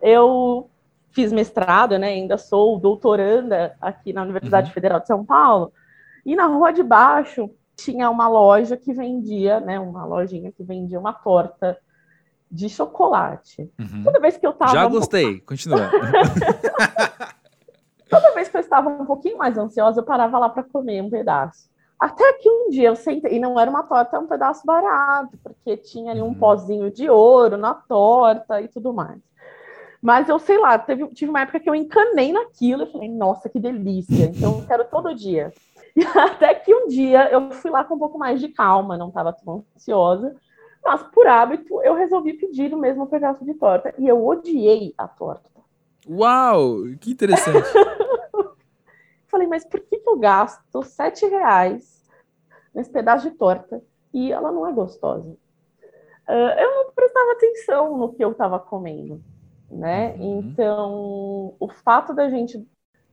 Eu 0.00 0.68
fiz 1.10 1.32
mestrado, 1.32 1.98
né, 1.98 2.08
ainda 2.08 2.36
sou 2.36 2.78
doutoranda 2.80 3.76
aqui 3.80 4.12
na 4.12 4.22
Universidade 4.22 4.68
uhum. 4.68 4.74
Federal 4.74 5.00
de 5.00 5.06
São 5.06 5.24
Paulo, 5.24 5.72
e 6.24 6.34
na 6.34 6.46
rua 6.46 6.72
de 6.72 6.82
baixo 6.82 7.48
tinha 7.76 8.10
uma 8.10 8.26
loja 8.26 8.76
que 8.76 8.92
vendia, 8.92 9.60
né, 9.60 9.78
uma 9.78 10.04
lojinha 10.04 10.50
que 10.50 10.64
vendia 10.64 10.98
uma 10.98 11.12
torta 11.12 11.78
de 12.50 12.68
chocolate. 12.68 13.70
Uhum. 13.78 14.02
Toda 14.02 14.20
vez 14.20 14.36
que 14.36 14.46
eu 14.46 14.52
tava. 14.52 14.72
Já 14.72 14.86
gostei, 14.86 15.36
um... 15.36 15.40
continua. 15.40 15.90
Toda 18.08 18.34
vez 18.34 18.48
que 18.48 18.56
eu 18.56 18.60
estava 18.60 18.88
um 18.88 19.04
pouquinho 19.04 19.36
mais 19.36 19.58
ansiosa, 19.58 20.00
eu 20.00 20.04
parava 20.04 20.38
lá 20.38 20.48
para 20.48 20.62
comer 20.62 21.02
um 21.02 21.10
pedaço. 21.10 21.68
Até 21.98 22.34
que 22.34 22.48
um 22.48 22.70
dia 22.70 22.88
eu 22.88 22.96
sentei, 22.96 23.34
e 23.36 23.40
não 23.40 23.58
era 23.58 23.70
uma 23.70 23.82
torta, 23.82 24.16
era 24.16 24.24
um 24.24 24.28
pedaço 24.28 24.64
barato, 24.64 25.36
porque 25.42 25.76
tinha 25.76 26.12
ali 26.12 26.22
um 26.22 26.26
uhum. 26.26 26.34
pozinho 26.34 26.90
de 26.90 27.10
ouro 27.10 27.56
na 27.56 27.74
torta 27.74 28.60
e 28.60 28.68
tudo 28.68 28.92
mais. 28.92 29.18
Mas 30.00 30.28
eu 30.28 30.38
sei 30.38 30.58
lá, 30.58 30.78
teve, 30.78 31.06
tive 31.08 31.30
uma 31.30 31.40
época 31.40 31.58
que 31.58 31.68
eu 31.68 31.74
encanei 31.74 32.32
naquilo 32.32 32.84
e 32.84 32.92
falei, 32.92 33.08
nossa, 33.08 33.48
que 33.48 33.58
delícia, 33.58 34.26
então 34.26 34.58
eu 34.58 34.66
quero 34.66 34.84
todo 34.84 35.14
dia. 35.14 35.52
Até 36.14 36.54
que 36.54 36.74
um 36.74 36.88
dia 36.88 37.30
eu 37.30 37.50
fui 37.50 37.70
lá 37.70 37.84
com 37.84 37.94
um 37.94 37.98
pouco 37.98 38.18
mais 38.18 38.40
de 38.40 38.48
calma, 38.48 38.96
não 38.96 39.08
estava 39.08 39.32
tão 39.32 39.64
ansiosa, 39.74 40.36
mas 40.84 41.02
por 41.02 41.26
hábito 41.26 41.80
eu 41.82 41.94
resolvi 41.94 42.34
pedir 42.34 42.72
o 42.74 42.78
mesmo 42.78 43.06
pedaço 43.06 43.44
de 43.44 43.54
torta 43.54 43.94
e 43.98 44.06
eu 44.06 44.24
odiei 44.24 44.94
a 44.98 45.08
torta. 45.08 45.50
Uau, 46.08 46.82
que 47.00 47.10
interessante. 47.10 47.66
Falei, 49.26 49.46
mas 49.46 49.64
por 49.64 49.80
que, 49.80 50.00
eu 50.06 50.16
gasto 50.18 50.82
sete 50.84 51.26
reais 51.26 52.04
nesse 52.72 52.90
pedaço 52.90 53.28
de 53.28 53.36
torta 53.36 53.82
e 54.14 54.30
ela 54.30 54.52
não 54.52 54.66
é 54.66 54.72
gostosa? 54.72 55.30
Uh, 56.28 56.58
eu 56.58 56.74
não 56.76 56.92
prestava 56.92 57.32
atenção 57.32 57.98
no 57.98 58.12
que 58.12 58.24
eu 58.24 58.32
estava 58.32 58.58
comendo, 58.58 59.20
né? 59.70 60.14
Uhum. 60.14 60.38
Então, 60.38 61.54
o 61.58 61.68
fato 61.68 62.14
da 62.14 62.28
gente 62.28 62.64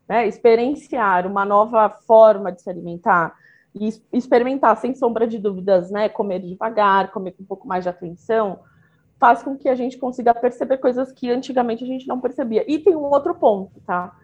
né, 0.08 0.28
experienciar 0.28 1.26
uma 1.26 1.46
nova 1.46 1.90
forma 1.90 2.52
de 2.52 2.62
se 2.62 2.70
alimentar 2.70 3.34
e 3.76 3.90
experimentar, 4.12 4.78
sem 4.78 4.94
sombra 4.94 5.26
de 5.26 5.40
dúvidas, 5.40 5.90
né, 5.90 6.08
comer 6.08 6.40
devagar, 6.40 7.12
comer 7.12 7.32
com 7.32 7.44
um 7.44 7.46
pouco 7.46 7.68
mais 7.68 7.84
de 7.84 7.90
atenção, 7.90 8.60
faz 9.20 9.42
com 9.42 9.58
que 9.58 9.70
a 9.70 9.76
gente 9.76 9.98
consiga 9.98 10.34
perceber 10.34 10.78
coisas 10.78 11.12
que 11.12 11.32
antigamente 11.32 11.84
a 11.84 11.88
gente 11.88 12.08
não 12.08 12.20
percebia. 12.20 12.64
E 12.68 12.78
tem 12.78 12.96
um 12.96 13.06
outro 13.06 13.34
ponto, 13.34 13.80
tá? 13.86 14.16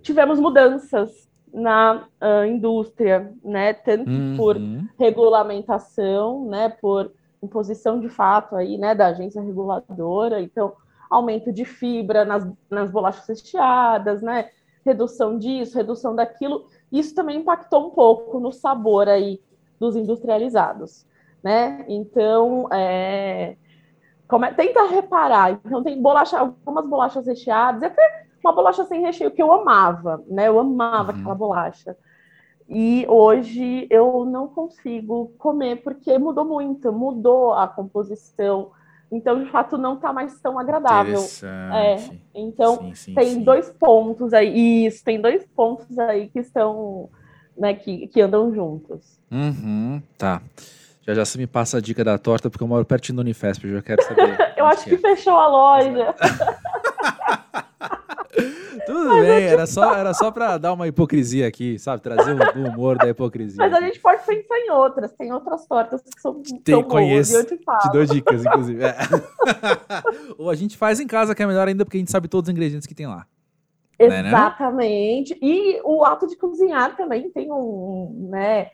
Tivemos 0.00 0.40
mudanças 0.40 1.28
na 1.52 2.06
uh, 2.20 2.44
indústria, 2.46 3.30
né? 3.44 3.74
Tanto 3.74 4.10
uhum. 4.10 4.36
por 4.36 4.56
regulamentação, 4.98 6.46
né? 6.46 6.70
Por 6.70 7.12
imposição 7.42 8.00
de 8.00 8.08
fato 8.08 8.56
aí, 8.56 8.78
né? 8.78 8.94
Da 8.94 9.08
agência 9.08 9.42
reguladora. 9.42 10.40
Então, 10.40 10.72
aumento 11.10 11.52
de 11.52 11.66
fibra 11.66 12.24
nas, 12.24 12.48
nas 12.70 12.90
bolachas 12.90 13.28
recheadas, 13.28 14.22
né? 14.22 14.48
Redução 14.84 15.38
disso, 15.38 15.76
redução 15.76 16.14
daquilo. 16.14 16.66
Isso 16.90 17.14
também 17.14 17.38
impactou 17.38 17.86
um 17.86 17.90
pouco 17.90 18.40
no 18.40 18.52
sabor 18.52 19.08
aí 19.08 19.40
dos 19.78 19.96
industrializados, 19.96 21.06
né? 21.42 21.84
Então, 21.88 22.68
é, 22.72 23.56
Come... 24.32 24.50
Tenta 24.54 24.84
reparar. 24.86 25.52
Então, 25.52 25.82
tem 25.82 26.00
bolacha, 26.00 26.38
algumas 26.38 26.86
bolachas 26.86 27.26
recheadas, 27.26 27.82
e 27.82 27.84
até 27.84 28.26
uma 28.42 28.52
bolacha 28.54 28.82
sem 28.86 29.02
recheio 29.02 29.30
que 29.30 29.42
eu 29.42 29.52
amava, 29.52 30.24
né? 30.26 30.48
Eu 30.48 30.58
amava 30.58 31.12
uhum. 31.12 31.18
aquela 31.18 31.34
bolacha. 31.34 31.94
E 32.66 33.04
hoje 33.10 33.86
eu 33.90 34.24
não 34.24 34.48
consigo 34.48 35.32
comer 35.36 35.82
porque 35.82 36.16
mudou 36.18 36.46
muito, 36.46 36.90
mudou 36.90 37.52
a 37.52 37.68
composição. 37.68 38.70
Então, 39.12 39.44
de 39.44 39.50
fato, 39.50 39.76
não 39.76 39.96
está 39.96 40.10
mais 40.10 40.40
tão 40.40 40.58
agradável. 40.58 41.20
É, 41.70 41.96
então, 42.34 42.78
sim, 42.78 42.94
sim, 42.94 43.14
tem 43.14 43.34
sim. 43.34 43.42
dois 43.44 43.70
pontos 43.70 44.32
aí. 44.32 44.86
Isso, 44.86 45.04
tem 45.04 45.20
dois 45.20 45.44
pontos 45.54 45.98
aí 45.98 46.28
que 46.30 46.38
estão, 46.38 47.10
né, 47.56 47.74
que, 47.74 48.06
que 48.08 48.22
andam 48.22 48.54
juntos. 48.54 49.20
Uhum, 49.30 50.02
tá. 50.16 50.40
Já 51.02 51.12
já 51.12 51.24
você 51.26 51.36
me 51.36 51.46
passa 51.46 51.76
a 51.76 51.80
dica 51.80 52.02
da 52.02 52.16
torta, 52.16 52.48
porque 52.48 52.62
eu 52.64 52.68
moro 52.68 52.86
pertinho 52.86 53.16
do 53.16 53.20
Unifesp, 53.20 53.66
eu 53.66 53.74
já 53.74 53.82
quero 53.82 54.02
saber. 54.02 54.38
eu 54.56 54.64
acho 54.64 54.84
que, 54.84 54.94
é. 54.94 54.98
fechou 54.98 55.36
a 55.36 55.46
loja. 55.46 56.14
Tudo 58.86 59.08
Mas 59.08 59.26
bem, 59.26 59.44
era 59.44 59.66
só, 59.66 59.94
era 59.94 60.14
só 60.14 60.30
para 60.30 60.58
dar 60.58 60.72
uma 60.72 60.88
hipocrisia 60.88 61.46
aqui, 61.46 61.78
sabe? 61.78 62.02
Trazer 62.02 62.36
o 62.56 62.68
humor 62.68 62.96
da 62.96 63.08
hipocrisia. 63.08 63.56
Mas 63.58 63.72
a 63.72 63.80
gente 63.80 64.00
pode 64.00 64.24
pensar 64.24 64.58
em 64.58 64.70
outras. 64.70 65.12
Tem 65.12 65.32
outras 65.32 65.66
tortas 65.66 66.02
que 66.02 66.20
são 66.20 66.42
Tem, 66.42 66.60
tão 66.62 66.82
conheço, 66.82 67.32
boas, 67.32 67.50
eu 67.50 67.56
te 67.58 67.64
falo. 67.64 67.78
Te 67.78 67.92
dou 67.92 68.04
dicas, 68.04 68.44
inclusive. 68.44 68.84
É. 68.84 68.96
Ou 70.38 70.50
a 70.50 70.54
gente 70.54 70.76
faz 70.76 71.00
em 71.00 71.06
casa, 71.06 71.34
que 71.34 71.42
é 71.42 71.46
melhor 71.46 71.68
ainda, 71.68 71.84
porque 71.84 71.96
a 71.96 72.00
gente 72.00 72.10
sabe 72.10 72.28
todos 72.28 72.48
os 72.48 72.52
ingredientes 72.52 72.86
que 72.86 72.94
tem 72.94 73.06
lá. 73.06 73.26
Né, 73.98 74.20
Exatamente. 74.28 75.32
Né, 75.34 75.38
e 75.42 75.80
o 75.84 76.04
ato 76.04 76.26
de 76.26 76.36
cozinhar 76.36 76.96
também 76.96 77.30
tem 77.30 77.52
um, 77.52 78.28
né? 78.30 78.70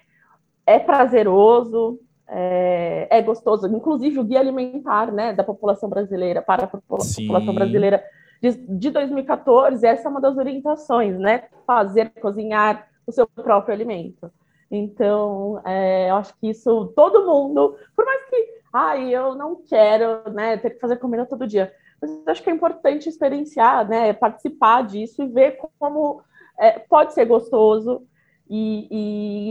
É 0.66 0.78
prazeroso, 0.78 2.00
é, 2.28 3.08
é, 3.10 3.22
gostoso. 3.22 3.66
Inclusive, 3.66 4.18
o 4.18 4.24
guia 4.24 4.40
alimentar 4.40 5.10
né, 5.10 5.32
da 5.32 5.42
população 5.42 5.88
brasileira 5.88 6.42
para 6.42 6.64
a 6.64 6.68
população 6.68 7.54
brasileira 7.54 8.02
de, 8.40 8.52
de 8.52 8.90
2014, 8.90 9.86
essa 9.86 10.08
é 10.08 10.10
uma 10.10 10.20
das 10.20 10.36
orientações, 10.36 11.18
né? 11.18 11.44
Fazer, 11.66 12.10
cozinhar 12.20 12.88
o 13.06 13.12
seu 13.12 13.26
próprio 13.26 13.74
alimento. 13.74 14.30
Então, 14.70 15.60
é, 15.64 16.10
eu 16.10 16.16
acho 16.16 16.36
que 16.38 16.50
isso, 16.50 16.92
todo 16.94 17.26
mundo, 17.26 17.76
por 17.96 18.04
mais 18.04 18.24
que, 18.26 18.48
ai, 18.72 19.08
eu 19.10 19.34
não 19.34 19.56
quero, 19.56 20.30
né, 20.30 20.58
ter 20.58 20.70
que 20.70 20.80
fazer 20.80 20.96
comida 20.96 21.24
todo 21.24 21.46
dia, 21.46 21.72
mas 22.00 22.28
acho 22.28 22.42
que 22.42 22.50
é 22.50 22.52
importante 22.52 23.08
experienciar, 23.08 23.88
né, 23.88 24.12
participar 24.12 24.82
disso 24.82 25.22
e 25.22 25.26
ver 25.26 25.58
como 25.78 26.20
é, 26.58 26.78
pode 26.78 27.14
ser 27.14 27.24
gostoso, 27.24 28.06
e, 28.50 28.88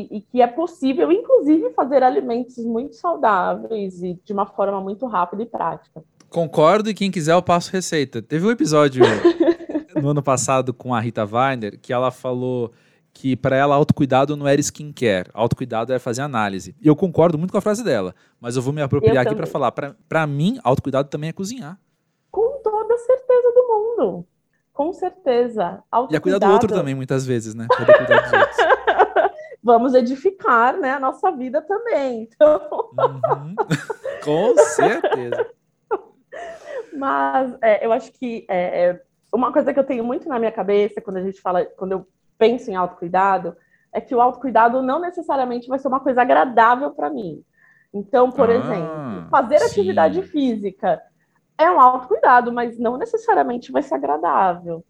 e, 0.10 0.18
e, 0.18 0.22
que 0.22 0.42
é 0.42 0.48
possível, 0.48 1.12
inclusive, 1.12 1.72
fazer 1.74 2.02
alimentos 2.02 2.58
muito 2.66 2.96
saudáveis 2.96 4.02
e 4.02 4.20
de 4.24 4.34
uma 4.34 4.48
forma 4.48 4.82
muito 4.82 5.06
rápida 5.06 5.44
e 5.44 5.46
prática. 5.46 6.04
Concordo, 6.30 6.90
e 6.90 6.94
quem 6.94 7.10
quiser 7.10 7.34
eu 7.34 7.42
passo 7.42 7.72
receita. 7.72 8.22
Teve 8.22 8.46
um 8.46 8.52
episódio 8.52 9.04
no 9.96 10.10
ano 10.10 10.22
passado 10.22 10.74
com 10.74 10.94
a 10.94 11.00
Rita 11.00 11.26
Weiner 11.26 11.80
que 11.80 11.94
ela 11.94 12.12
falou 12.12 12.72
que 13.14 13.36
para 13.36 13.56
ela 13.56 13.74
autocuidado 13.74 14.38
não 14.38 14.48
era 14.48 14.62
skincare, 14.62 15.30
autocuidado 15.34 15.92
é 15.92 15.98
fazer 15.98 16.22
análise. 16.22 16.76
E 16.80 16.88
eu 16.88 16.96
concordo 16.96 17.38
muito 17.38 17.52
com 17.52 17.58
a 17.58 17.62
frase 17.62 17.84
dela, 17.84 18.14
mas 18.40 18.56
eu 18.56 18.62
vou 18.62 18.72
me 18.72 18.82
apropriar 18.82 19.26
aqui 19.26 19.36
para 19.36 19.48
falar. 19.48 19.72
Para 19.72 20.28
mim, 20.28 20.60
autocuidado 20.64 21.10
também 21.10 21.30
é 21.30 21.34
cozinhar. 21.34 21.80
Com 22.30 22.62
toda 22.64 22.98
certeza 22.98 23.52
do 23.56 23.68
mundo. 23.68 24.26
Com 24.72 24.94
certeza. 24.94 25.82
E 26.12 26.16
é 26.16 26.20
cuidar 26.20 26.38
do 26.38 26.52
outro 26.52 26.70
também, 26.70 26.94
muitas 26.94 27.26
vezes, 27.26 27.56
né? 27.56 27.66
Poder 27.76 27.98
cuidar 27.98 28.22
dos 28.22 28.34
outros. 28.34 28.58
vamos 29.68 29.94
edificar 29.94 30.78
né, 30.78 30.94
a 30.94 31.00
nossa 31.00 31.30
vida 31.32 31.62
também. 31.62 32.24
Então... 32.24 32.62
Uhum. 32.98 33.56
Com 34.24 34.56
certeza. 34.58 35.48
Mas 36.98 37.56
é, 37.62 37.86
eu 37.86 37.92
acho 37.92 38.12
que 38.12 38.46
é, 38.50 38.90
é, 38.90 39.02
uma 39.32 39.54
coisa 39.54 39.74
que 39.74 39.80
eu 39.80 39.84
tenho 39.84 40.04
muito 40.04 40.28
na 40.28 40.40
minha 40.40 40.52
cabeça 40.52 41.02
quando 41.02 41.18
a 41.18 41.24
gente 41.24 41.40
fala, 41.40 41.66
quando 41.66 41.92
eu 41.94 42.08
penso 42.38 42.72
em 42.72 42.76
autocuidado, 42.76 43.56
é 43.94 44.02
que 44.02 44.14
o 44.14 44.22
autocuidado 44.22 44.82
não 44.82 45.00
necessariamente 45.00 45.68
vai 45.68 45.80
ser 45.80 45.88
uma 45.88 46.00
coisa 46.00 46.22
agradável 46.22 46.92
para 46.92 47.10
mim. 47.10 47.44
Então, 47.94 48.32
por 48.32 48.50
ah, 48.50 48.54
exemplo, 48.54 49.30
fazer 49.30 49.60
sim. 49.60 49.66
atividade 49.66 50.22
física 50.24 51.02
é 51.58 51.70
um 51.72 51.80
autocuidado, 51.80 52.52
mas 52.52 52.78
não 52.78 52.98
necessariamente 52.98 53.72
vai 53.72 53.82
ser 53.82 53.96
agradável. 53.96 54.84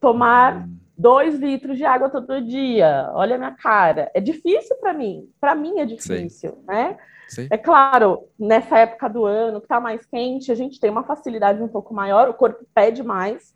Tomar 0.00 0.58
hum. 0.58 0.76
dois 0.96 1.36
litros 1.36 1.76
de 1.76 1.84
água 1.84 2.08
todo 2.08 2.40
dia, 2.42 3.10
olha 3.14 3.36
a 3.36 3.38
minha 3.38 3.52
cara, 3.52 4.10
é 4.14 4.20
difícil 4.20 4.76
para 4.76 4.92
mim. 4.92 5.28
Para 5.40 5.54
mim 5.54 5.80
é 5.80 5.86
difícil, 5.86 6.50
Sim. 6.50 6.64
né? 6.66 6.98
Sim. 7.28 7.48
É 7.50 7.58
claro, 7.58 8.28
nessa 8.38 8.78
época 8.78 9.08
do 9.08 9.24
ano 9.24 9.60
que 9.60 9.66
está 9.66 9.80
mais 9.80 10.06
quente, 10.06 10.52
a 10.52 10.54
gente 10.54 10.78
tem 10.78 10.90
uma 10.90 11.02
facilidade 11.02 11.60
um 11.60 11.68
pouco 11.68 11.92
maior, 11.92 12.28
o 12.28 12.34
corpo 12.34 12.64
pede 12.72 13.02
mais, 13.02 13.54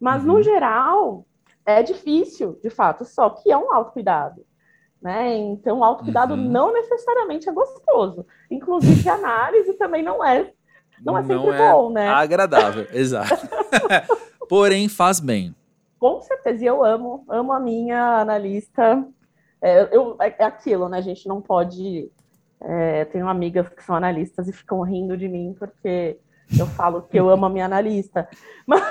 mas 0.00 0.22
uhum. 0.22 0.34
no 0.34 0.42
geral 0.42 1.26
é 1.66 1.82
difícil, 1.82 2.58
de 2.62 2.70
fato, 2.70 3.04
só 3.04 3.30
que 3.30 3.50
é 3.50 3.56
um 3.56 3.72
autocuidado. 3.72 4.44
Né? 5.00 5.36
Então, 5.36 5.78
o 5.78 5.84
autocuidado 5.84 6.34
uhum. 6.34 6.50
não 6.50 6.72
necessariamente 6.72 7.48
é 7.48 7.52
gostoso. 7.52 8.26
Inclusive, 8.50 9.08
a 9.08 9.14
análise 9.14 9.72
também 9.74 10.02
não 10.02 10.24
é, 10.24 10.52
não 11.02 11.16
é 11.16 11.22
sempre 11.22 11.36
não 11.36 11.54
é 11.54 11.72
bom, 11.72 11.90
né? 11.90 12.08
Agradável, 12.08 12.86
exato. 12.92 13.48
Porém, 14.48 14.88
faz 14.88 15.20
bem. 15.20 15.54
Com 16.00 16.22
certeza, 16.22 16.64
e 16.64 16.66
eu 16.66 16.82
amo, 16.82 17.24
amo 17.28 17.52
a 17.52 17.60
minha 17.60 18.20
analista. 18.20 19.06
É, 19.60 19.94
eu, 19.94 20.16
é, 20.18 20.34
é 20.38 20.44
aquilo, 20.44 20.88
né? 20.88 20.96
A 20.96 21.02
gente 21.02 21.28
não 21.28 21.42
pode. 21.42 22.10
É, 22.58 23.04
tenho 23.04 23.28
amigas 23.28 23.68
que 23.68 23.84
são 23.84 23.94
analistas 23.94 24.48
e 24.48 24.52
ficam 24.52 24.80
rindo 24.80 25.16
de 25.16 25.28
mim 25.28 25.54
porque 25.58 26.18
eu 26.58 26.66
falo 26.66 27.02
que 27.02 27.18
eu 27.18 27.28
amo 27.28 27.46
a 27.46 27.50
minha 27.50 27.66
analista. 27.66 28.28
Mas, 28.66 28.82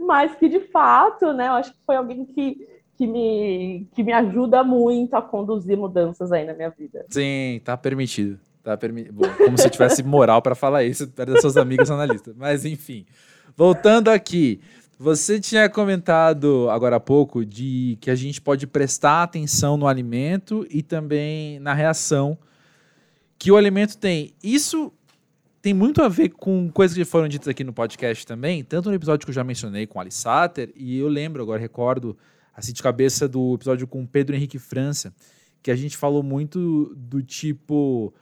mas 0.00 0.34
que 0.36 0.48
de 0.48 0.60
fato, 0.60 1.32
né? 1.32 1.48
Eu 1.48 1.52
acho 1.52 1.72
que 1.72 1.78
foi 1.84 1.96
alguém 1.96 2.24
que 2.24 2.66
que 2.98 3.06
me, 3.06 3.86
que 3.94 4.02
me 4.02 4.12
ajuda 4.12 4.64
muito 4.64 5.14
a 5.14 5.22
conduzir 5.22 5.78
mudanças 5.78 6.32
aí 6.32 6.44
na 6.44 6.52
minha 6.52 6.68
vida. 6.68 7.06
Sim, 7.08 7.60
tá 7.64 7.76
permitido. 7.76 8.40
Tá 8.60 8.76
permi 8.76 9.04
Bom, 9.04 9.24
como 9.36 9.56
se 9.56 9.66
eu 9.66 9.70
tivesse 9.70 10.02
moral 10.02 10.42
para 10.42 10.56
falar 10.56 10.82
isso 10.82 11.06
perto 11.08 11.32
das 11.32 11.40
suas 11.40 11.56
amigas 11.56 11.90
analistas. 11.92 12.34
Mas 12.36 12.64
enfim, 12.64 13.06
voltando 13.58 14.08
aqui. 14.08 14.60
Você 15.00 15.40
tinha 15.40 15.68
comentado 15.68 16.70
agora 16.70 16.94
há 16.94 17.00
pouco 17.00 17.44
de 17.44 17.98
que 18.00 18.08
a 18.08 18.14
gente 18.14 18.40
pode 18.40 18.68
prestar 18.68 19.24
atenção 19.24 19.76
no 19.76 19.88
alimento 19.88 20.64
e 20.70 20.80
também 20.80 21.58
na 21.58 21.74
reação 21.74 22.38
que 23.36 23.50
o 23.50 23.56
alimento 23.56 23.98
tem. 23.98 24.32
Isso 24.44 24.92
tem 25.60 25.74
muito 25.74 26.00
a 26.02 26.08
ver 26.08 26.28
com 26.28 26.70
coisas 26.70 26.96
que 26.96 27.04
foram 27.04 27.26
ditas 27.26 27.48
aqui 27.48 27.64
no 27.64 27.72
podcast 27.72 28.24
também, 28.24 28.62
tanto 28.62 28.90
no 28.90 28.94
episódio 28.94 29.26
que 29.26 29.30
eu 29.30 29.34
já 29.34 29.42
mencionei 29.42 29.88
com 29.88 30.00
Alice 30.00 30.18
Satter, 30.18 30.72
e 30.76 30.96
eu 30.96 31.08
lembro, 31.08 31.42
agora 31.42 31.60
recordo 31.60 32.16
assim 32.54 32.72
de 32.72 32.80
cabeça 32.80 33.26
do 33.26 33.56
episódio 33.56 33.88
com 33.88 34.06
Pedro 34.06 34.36
Henrique 34.36 34.58
França, 34.58 35.12
que 35.60 35.72
a 35.72 35.76
gente 35.76 35.96
falou 35.96 36.22
muito 36.22 36.94
do 36.96 37.20
tipo 37.20 38.14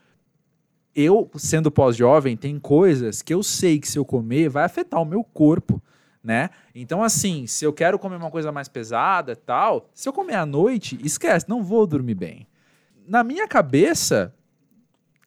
eu 0.97 1.31
sendo 1.37 1.71
pós-jovem 1.71 2.37
tem 2.37 2.59
coisas 2.59 3.21
que 3.21 3.35
eu 3.35 3.43
sei 3.43 3.79
que 3.79 3.87
se 3.87 3.99
eu 3.99 4.05
comer 4.05 4.49
vai 4.49 4.65
afetar 4.65 5.01
o 5.03 5.05
meu 5.05 5.23
corpo, 5.23 5.81
né? 6.25 6.49
Então 6.75 7.03
assim, 7.03 7.47
se 7.47 7.67
eu 7.67 7.73
quero 7.73 7.99
comer 7.99 8.17
uma 8.17 8.31
coisa 8.31 8.51
mais 8.51 8.67
pesada, 8.67 9.37
tal, 9.37 9.91
se 9.93 10.09
eu 10.09 10.13
comer 10.13 10.37
à 10.37 10.47
noite, 10.47 10.99
esquece, 11.05 11.47
não 11.49 11.63
vou 11.63 11.87
dormir 11.87 12.15
bem. 12.15 12.49
Na 13.07 13.23
minha 13.23 13.47
cabeça, 13.47 14.35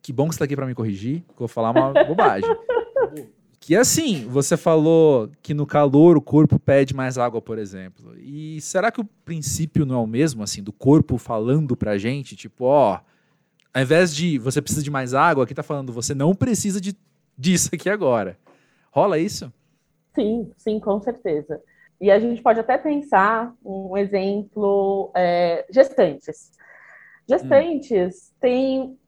que 0.02 0.12
bom 0.12 0.28
que 0.28 0.34
você 0.34 0.40
tá 0.40 0.46
aqui 0.46 0.56
para 0.56 0.66
me 0.66 0.74
corrigir, 0.74 1.20
que 1.20 1.34
eu 1.34 1.38
vou 1.40 1.48
falar 1.48 1.70
uma 1.70 1.94
bobagem. 2.04 2.50
Que 3.60 3.76
assim, 3.76 4.26
você 4.28 4.58
falou 4.58 5.30
que 5.44 5.54
no 5.54 5.66
calor 5.66 6.18
o 6.18 6.22
corpo 6.22 6.58
pede 6.58 6.96
mais 6.96 7.18
água, 7.18 7.40
por 7.40 7.60
exemplo. 7.60 8.16
E 8.18 8.60
será 8.62 8.92
que 8.92 9.00
o 9.00 9.06
princípio 9.24 9.86
não 9.86 9.96
é 9.96 10.00
o 10.00 10.08
mesmo, 10.08 10.42
assim, 10.42 10.64
do 10.64 10.74
corpo 10.74 11.18
falando 11.20 11.78
pra 11.78 11.98
gente? 11.98 12.36
Tipo, 12.36 12.66
ó, 12.66 13.00
ao 13.74 13.82
invés 13.82 14.16
de 14.16 14.38
você 14.38 14.62
precisa 14.62 14.84
de 14.84 14.92
mais 14.92 15.14
água, 15.14 15.44
aqui 15.44 15.54
tá 15.54 15.63
falando 15.63 15.93
você 15.93 16.13
não 16.13 16.34
precisa 16.36 16.80
de, 16.82 16.98
disso 17.38 17.70
aqui 17.74 17.89
agora. 17.89 18.38
Rola 18.91 19.17
isso? 19.17 19.52
Sim, 20.15 20.52
sim, 20.58 20.80
com 20.80 21.00
certeza. 21.02 21.62
E 22.02 22.10
a 22.10 22.20
gente 22.20 22.41
pode 22.41 22.60
até 22.60 22.78
pensar 22.78 23.54
um 23.63 23.98
exemplo, 23.98 25.12
é, 25.15 25.65
gestantes. 25.70 26.52
Gestantes 27.28 28.32
hum. 28.32 28.38
tem 28.39 29.00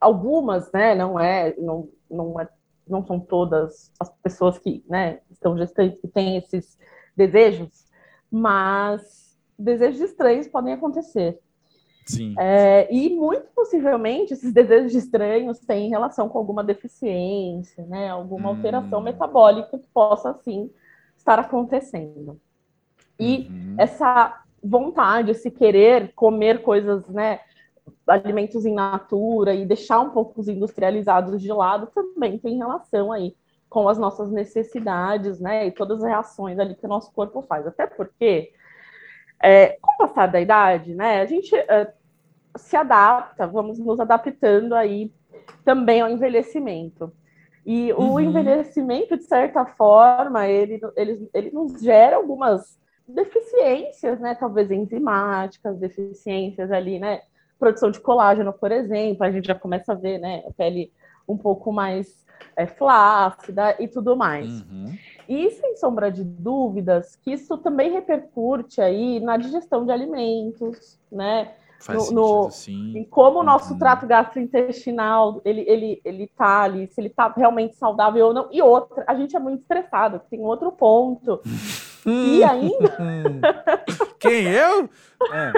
algumas, 0.00 0.70
né? 0.72 0.94
Não 0.94 1.18
é, 1.18 1.54
não, 1.56 1.88
não 2.10 2.40
é 2.40 2.48
não 2.86 3.04
são 3.06 3.18
todas 3.18 3.90
as 3.98 4.10
pessoas 4.22 4.58
que 4.58 4.84
né, 4.88 5.20
estão 5.30 5.56
gestantes 5.56 6.00
que 6.00 6.08
têm 6.08 6.36
esses 6.36 6.78
desejos, 7.16 7.86
mas 8.30 9.38
desejos 9.58 10.00
estranhos 10.00 10.48
podem 10.48 10.74
acontecer. 10.74 11.38
Sim. 12.04 12.34
É, 12.38 12.92
e 12.92 13.10
muito 13.10 13.46
possivelmente 13.54 14.32
esses 14.32 14.52
desejos 14.52 14.94
estranhos 14.94 15.58
têm 15.60 15.88
relação 15.88 16.28
com 16.28 16.38
alguma 16.38 16.64
deficiência, 16.64 17.84
né, 17.86 18.08
alguma 18.08 18.50
hum. 18.50 18.56
alteração 18.56 19.00
metabólica 19.00 19.78
que 19.78 19.86
possa 19.88 20.30
assim 20.30 20.70
estar 21.16 21.38
acontecendo. 21.38 22.40
E 23.18 23.48
uhum. 23.48 23.74
essa 23.78 24.42
vontade, 24.62 25.30
esse 25.30 25.50
querer 25.50 26.12
comer 26.14 26.62
coisas, 26.62 27.06
né, 27.08 27.40
alimentos 28.06 28.64
em 28.64 28.74
natura 28.74 29.54
e 29.54 29.64
deixar 29.64 30.00
um 30.00 30.10
pouco 30.10 30.40
os 30.40 30.48
industrializados 30.48 31.40
de 31.40 31.52
lado 31.52 31.88
também 31.94 32.38
tem 32.38 32.56
relação 32.56 33.12
aí 33.12 33.34
com 33.68 33.88
as 33.88 33.96
nossas 33.96 34.30
necessidades, 34.30 35.40
né, 35.40 35.66
e 35.66 35.70
todas 35.70 36.02
as 36.02 36.08
reações 36.08 36.58
ali 36.58 36.74
que 36.74 36.84
o 36.84 36.88
nosso 36.88 37.10
corpo 37.12 37.40
faz. 37.42 37.66
Até 37.66 37.86
porque, 37.86 38.52
é, 39.42 39.76
com 39.80 39.92
o 39.94 39.96
passar 39.98 40.26
da 40.26 40.40
idade, 40.40 40.94
né, 40.94 41.20
a 41.20 41.26
gente 41.26 41.54
é, 41.54 41.92
se 42.56 42.76
adapta, 42.76 43.46
vamos 43.46 43.78
nos 43.78 43.98
adaptando 43.98 44.74
aí 44.74 45.12
também 45.64 46.00
ao 46.00 46.08
envelhecimento. 46.08 47.12
E 47.64 47.92
uhum. 47.92 48.14
o 48.14 48.20
envelhecimento, 48.20 49.16
de 49.16 49.24
certa 49.24 49.64
forma, 49.64 50.48
ele, 50.48 50.80
ele, 50.96 51.30
ele 51.32 51.50
nos 51.50 51.80
gera 51.80 52.16
algumas 52.16 52.78
deficiências, 53.06 54.18
né, 54.20 54.34
talvez 54.34 54.70
enzimáticas, 54.70 55.78
deficiências 55.78 56.70
ali, 56.70 56.98
né, 56.98 57.22
produção 57.58 57.90
de 57.90 58.00
colágeno, 58.00 58.52
por 58.52 58.72
exemplo, 58.72 59.24
a 59.24 59.30
gente 59.30 59.46
já 59.46 59.54
começa 59.54 59.92
a 59.92 59.96
ver, 59.96 60.18
né, 60.18 60.42
a 60.46 60.52
pele 60.52 60.92
um 61.28 61.36
pouco 61.36 61.72
mais 61.72 62.22
é, 62.56 62.66
flácida 62.66 63.76
e 63.78 63.88
tudo 63.88 64.16
mais. 64.16 64.62
Uhum. 64.62 64.96
E 65.28 65.50
sem 65.50 65.76
sombra 65.76 66.10
de 66.10 66.24
dúvidas 66.24 67.16
que 67.16 67.32
isso 67.32 67.56
também 67.58 67.92
repercute 67.92 68.80
aí 68.80 69.20
na 69.20 69.36
digestão 69.36 69.84
de 69.84 69.92
alimentos, 69.92 70.98
né? 71.10 71.52
Faz 71.80 72.12
no, 72.12 72.44
no 72.44 72.50
em 72.68 73.02
como 73.04 73.40
o 73.40 73.42
nosso 73.42 73.72
uhum. 73.72 73.78
trato 73.78 74.06
gastrointestinal 74.06 75.40
ele, 75.44 75.64
ele, 75.66 76.00
ele 76.04 76.28
tá 76.28 76.62
ali, 76.62 76.86
se 76.86 77.00
ele 77.00 77.10
tá 77.10 77.32
realmente 77.36 77.74
saudável 77.74 78.26
ou 78.26 78.34
não. 78.34 78.48
E 78.52 78.62
outra, 78.62 79.04
a 79.06 79.14
gente 79.16 79.34
é 79.34 79.40
muito 79.40 79.62
estressado, 79.62 80.20
tem 80.30 80.40
outro 80.40 80.70
ponto. 80.70 81.40
e 82.06 82.44
ainda. 82.44 82.96
Quem 84.20 84.46
eu? 84.46 84.88
É. 85.32 85.52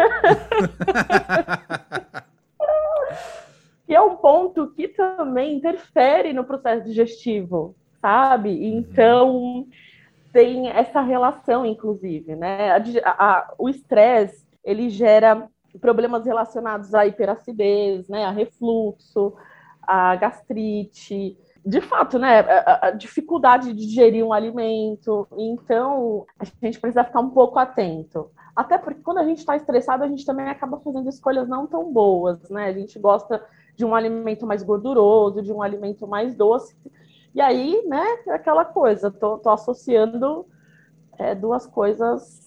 que 3.86 3.94
é 3.94 4.00
um 4.00 4.16
ponto 4.16 4.68
que 4.72 4.88
também 4.88 5.56
interfere 5.56 6.32
no 6.32 6.44
processo 6.44 6.84
digestivo, 6.84 7.74
sabe? 8.00 8.50
Uhum. 8.50 8.78
Então 8.78 9.66
tem 10.32 10.68
essa 10.68 11.00
relação, 11.00 11.64
inclusive, 11.64 12.34
né? 12.34 12.72
A, 12.72 12.80
a, 13.10 13.54
o 13.58 13.68
estresse 13.68 14.44
ele 14.64 14.88
gera 14.90 15.48
problemas 15.80 16.24
relacionados 16.24 16.94
à 16.94 17.06
hiperacidez, 17.06 18.08
né? 18.08 18.24
A 18.24 18.30
refluxo, 18.30 19.34
a 19.82 20.16
gastrite, 20.16 21.36
de 21.64 21.80
fato, 21.80 22.18
né, 22.18 22.40
a, 22.40 22.88
a, 22.88 22.90
dificuldade 22.90 23.72
de 23.72 23.86
digerir 23.86 24.24
um 24.24 24.32
alimento. 24.32 25.26
Então, 25.36 26.26
a 26.38 26.44
gente 26.44 26.78
precisa 26.78 27.04
ficar 27.04 27.20
um 27.20 27.30
pouco 27.30 27.58
atento. 27.58 28.30
Até 28.54 28.76
porque 28.76 29.00
quando 29.00 29.18
a 29.18 29.24
gente 29.24 29.38
está 29.38 29.56
estressado, 29.56 30.04
a 30.04 30.08
gente 30.08 30.26
também 30.26 30.46
acaba 30.46 30.78
fazendo 30.80 31.08
escolhas 31.08 31.48
não 31.48 31.66
tão 31.66 31.90
boas, 31.92 32.48
né? 32.50 32.66
A 32.66 32.72
gente 32.72 32.98
gosta 32.98 33.42
de 33.76 33.84
um 33.84 33.94
alimento 33.94 34.46
mais 34.46 34.62
gorduroso, 34.62 35.42
de 35.42 35.52
um 35.52 35.62
alimento 35.62 36.06
mais 36.06 36.34
doce. 36.34 36.76
E 37.34 37.40
aí, 37.40 37.82
né, 37.86 38.04
é 38.28 38.32
aquela 38.32 38.64
coisa, 38.64 39.10
tô, 39.10 39.38
tô 39.38 39.50
associando 39.50 40.46
é, 41.18 41.34
duas 41.34 41.66
coisas 41.66 42.44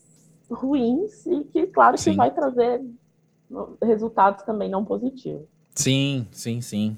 ruins 0.49 1.25
e 1.25 1.43
que, 1.43 1.67
claro, 1.67 1.97
sim. 1.97 2.11
que 2.11 2.17
vai 2.17 2.33
trazer 2.33 2.81
resultados 3.83 4.43
também 4.43 4.69
não 4.69 4.85
positivos. 4.85 5.45
Sim, 5.75 6.27
sim, 6.31 6.61
sim. 6.61 6.97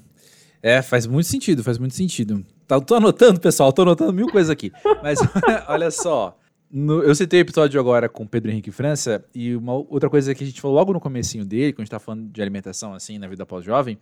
É, 0.62 0.82
faz 0.82 1.06
muito 1.06 1.26
sentido, 1.26 1.64
faz 1.64 1.78
muito 1.78 1.94
sentido. 1.94 2.44
Tá, 2.66 2.80
tô 2.80 2.94
anotando, 2.94 3.40
pessoal, 3.40 3.72
tô 3.72 3.82
anotando 3.82 4.12
mil 4.12 4.28
coisas 4.28 4.50
aqui. 4.50 4.70
Mas 5.02 5.18
olha 5.68 5.90
só, 5.90 6.36
no, 6.70 7.02
eu 7.02 7.14
citei 7.14 7.40
o 7.40 7.42
episódio 7.42 7.80
agora 7.80 8.08
com 8.08 8.26
Pedro 8.26 8.50
Henrique 8.50 8.70
França, 8.70 9.24
e 9.34 9.56
uma 9.56 9.72
outra 9.72 10.08
coisa 10.08 10.32
que 10.34 10.44
a 10.44 10.46
gente 10.46 10.60
falou 10.60 10.76
logo 10.76 10.92
no 10.92 11.00
comecinho 11.00 11.44
dele, 11.44 11.72
quando 11.72 11.80
a 11.80 11.84
gente 11.84 11.90
tá 11.90 11.98
falando 11.98 12.28
de 12.28 12.40
alimentação, 12.40 12.94
assim, 12.94 13.18
na 13.18 13.26
vida 13.26 13.44
pós-jovem, 13.44 13.98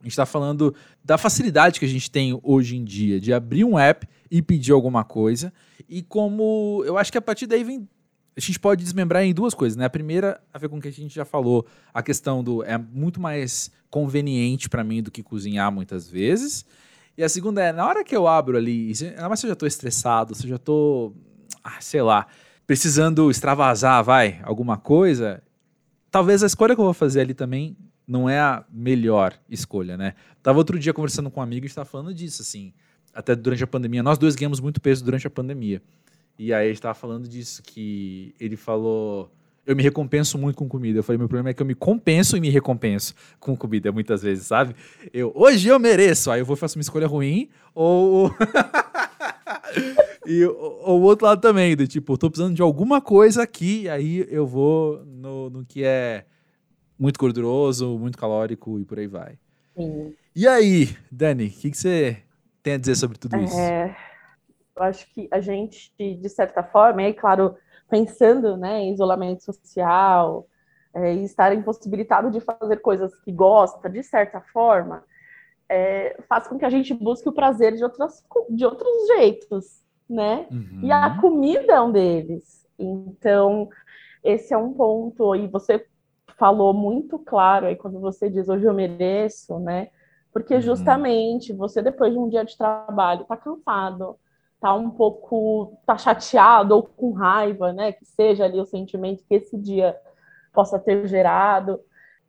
a 0.00 0.04
gente 0.04 0.12
está 0.12 0.26
falando 0.26 0.74
da 1.04 1.18
facilidade 1.18 1.80
que 1.80 1.86
a 1.86 1.88
gente 1.88 2.10
tem 2.10 2.38
hoje 2.42 2.76
em 2.76 2.84
dia 2.84 3.20
de 3.20 3.32
abrir 3.32 3.64
um 3.64 3.78
app 3.78 4.06
e 4.30 4.40
pedir 4.40 4.72
alguma 4.72 5.04
coisa. 5.04 5.52
E 5.88 6.02
como 6.02 6.82
eu 6.86 6.96
acho 6.96 7.10
que 7.10 7.18
a 7.18 7.22
partir 7.22 7.46
daí 7.46 7.64
vem 7.64 7.88
a 8.36 8.40
gente 8.40 8.60
pode 8.60 8.84
desmembrar 8.84 9.24
em 9.24 9.34
duas 9.34 9.52
coisas, 9.52 9.76
né? 9.76 9.84
A 9.84 9.90
primeira, 9.90 10.40
a 10.54 10.58
ver 10.58 10.68
com 10.68 10.78
o 10.78 10.80
que 10.80 10.86
a 10.86 10.92
gente 10.92 11.12
já 11.12 11.24
falou, 11.24 11.66
a 11.92 12.00
questão 12.00 12.44
do 12.44 12.62
é 12.62 12.78
muito 12.78 13.20
mais 13.20 13.68
conveniente 13.90 14.68
para 14.68 14.84
mim 14.84 15.02
do 15.02 15.10
que 15.10 15.24
cozinhar 15.24 15.72
muitas 15.72 16.08
vezes. 16.08 16.64
E 17.16 17.24
a 17.24 17.28
segunda 17.28 17.60
é, 17.60 17.72
na 17.72 17.84
hora 17.84 18.04
que 18.04 18.16
eu 18.16 18.28
abro 18.28 18.56
ali, 18.56 18.92
ainda 19.02 19.28
mais 19.28 19.40
se 19.40 19.46
eu 19.46 19.50
já 19.50 19.56
tô 19.56 19.66
estressado, 19.66 20.36
se 20.36 20.44
eu 20.44 20.50
já 20.50 20.58
tô, 20.58 21.12
ah, 21.64 21.80
sei 21.80 22.00
lá, 22.00 22.28
precisando 22.64 23.28
extravasar, 23.28 24.04
vai, 24.04 24.40
alguma 24.44 24.76
coisa, 24.76 25.42
talvez 26.08 26.44
a 26.44 26.46
escolha 26.46 26.76
que 26.76 26.80
eu 26.80 26.84
vou 26.84 26.94
fazer 26.94 27.22
ali 27.22 27.34
também 27.34 27.76
não 28.08 28.28
é 28.28 28.40
a 28.40 28.64
melhor 28.72 29.38
escolha, 29.50 29.98
né? 29.98 30.14
Tava 30.42 30.56
outro 30.56 30.78
dia 30.78 30.94
conversando 30.94 31.30
com 31.30 31.40
um 31.40 31.42
amigo 31.42 31.66
e 31.66 31.68
estava 31.68 31.84
falando 31.84 32.14
disso, 32.14 32.40
assim, 32.40 32.72
até 33.12 33.36
durante 33.36 33.62
a 33.62 33.66
pandemia. 33.66 34.02
Nós 34.02 34.16
dois 34.16 34.34
ganhamos 34.34 34.60
muito 34.60 34.80
peso 34.80 35.04
durante 35.04 35.26
a 35.26 35.30
pandemia. 35.30 35.82
E 36.38 36.54
aí 36.54 36.66
a 36.66 36.68
gente 36.68 36.80
tava 36.80 36.94
falando 36.94 37.28
disso, 37.28 37.62
que 37.62 38.34
ele 38.40 38.56
falou. 38.56 39.30
Eu 39.66 39.76
me 39.76 39.82
recompenso 39.82 40.38
muito 40.38 40.56
com 40.56 40.66
comida. 40.66 41.00
Eu 41.00 41.02
falei, 41.02 41.18
meu 41.18 41.28
problema 41.28 41.50
é 41.50 41.52
que 41.52 41.60
eu 41.60 41.66
me 41.66 41.74
compenso 41.74 42.34
e 42.34 42.40
me 42.40 42.48
recompenso 42.48 43.14
com 43.38 43.54
comida 43.54 43.92
muitas 43.92 44.22
vezes, 44.22 44.46
sabe? 44.46 44.74
Eu, 45.12 45.30
hoje 45.34 45.68
eu 45.68 45.78
mereço. 45.78 46.30
Aí 46.30 46.40
eu 46.40 46.46
vou 46.46 46.56
fazer 46.56 46.78
uma 46.78 46.82
escolha 46.82 47.06
ruim, 47.06 47.50
ou. 47.74 48.34
e 50.24 50.42
o 50.46 51.00
outro 51.02 51.26
lado 51.26 51.42
também, 51.42 51.76
do 51.76 51.86
tipo, 51.86 52.14
eu 52.14 52.18
tô 52.18 52.30
precisando 52.30 52.54
de 52.54 52.62
alguma 52.62 53.02
coisa 53.02 53.42
aqui, 53.42 53.86
aí 53.90 54.26
eu 54.30 54.46
vou 54.46 55.04
no, 55.04 55.50
no 55.50 55.64
que 55.66 55.84
é 55.84 56.24
muito 56.98 57.18
gorduroso, 57.18 57.98
muito 57.98 58.18
calórico 58.18 58.78
e 58.78 58.84
por 58.84 58.98
aí 58.98 59.06
vai. 59.06 59.38
Sim. 59.76 60.14
E 60.34 60.46
aí, 60.46 60.96
Dani, 61.10 61.46
o 61.46 61.50
que, 61.50 61.70
que 61.70 61.76
você 61.76 62.22
tem 62.62 62.74
a 62.74 62.78
dizer 62.78 62.96
sobre 62.96 63.18
tudo 63.18 63.36
isso? 63.38 63.58
É, 63.58 63.96
eu 64.76 64.82
acho 64.82 65.12
que 65.12 65.28
a 65.30 65.40
gente, 65.40 65.92
de 65.98 66.28
certa 66.28 66.62
forma, 66.62 67.02
e 67.02 67.14
claro, 67.14 67.56
pensando 67.88 68.56
né, 68.56 68.80
em 68.80 68.92
isolamento 68.92 69.42
social 69.42 70.46
é, 70.94 71.14
e 71.14 71.24
estar 71.24 71.54
impossibilitado 71.54 72.30
de 72.30 72.40
fazer 72.40 72.78
coisas 72.78 73.14
que 73.20 73.32
gosta, 73.32 73.88
de 73.88 74.02
certa 74.02 74.40
forma, 74.40 75.04
é, 75.68 76.18
faz 76.28 76.48
com 76.48 76.58
que 76.58 76.64
a 76.64 76.70
gente 76.70 76.94
busque 76.94 77.28
o 77.28 77.32
prazer 77.32 77.74
de, 77.74 77.84
outras, 77.84 78.24
de 78.50 78.64
outros 78.64 79.06
jeitos, 79.08 79.84
né? 80.08 80.46
Uhum. 80.50 80.80
E 80.82 80.90
a 80.90 81.18
comida 81.20 81.74
é 81.74 81.80
um 81.80 81.92
deles. 81.92 82.66
Então, 82.78 83.68
esse 84.24 84.54
é 84.54 84.56
um 84.56 84.72
ponto, 84.72 85.34
e 85.34 85.46
você 85.46 85.86
falou 86.38 86.72
muito 86.72 87.18
claro 87.18 87.66
aí 87.66 87.76
quando 87.76 87.98
você 87.98 88.30
diz 88.30 88.48
hoje 88.48 88.64
eu 88.64 88.72
mereço, 88.72 89.58
né? 89.58 89.88
Porque 90.32 90.54
uhum. 90.54 90.60
justamente 90.60 91.52
você, 91.52 91.82
depois 91.82 92.12
de 92.12 92.18
um 92.18 92.28
dia 92.28 92.44
de 92.44 92.56
trabalho, 92.56 93.24
tá 93.24 93.36
cansado, 93.36 94.16
tá 94.60 94.72
um 94.74 94.88
pouco, 94.88 95.78
tá 95.84 95.98
chateado 95.98 96.74
ou 96.74 96.82
com 96.82 97.12
raiva, 97.12 97.72
né? 97.72 97.92
Que 97.92 98.04
seja 98.04 98.44
ali 98.44 98.60
o 98.60 98.66
sentimento 98.66 99.24
que 99.24 99.34
esse 99.34 99.56
dia 99.56 99.96
possa 100.52 100.78
ter 100.78 101.06
gerado. 101.08 101.80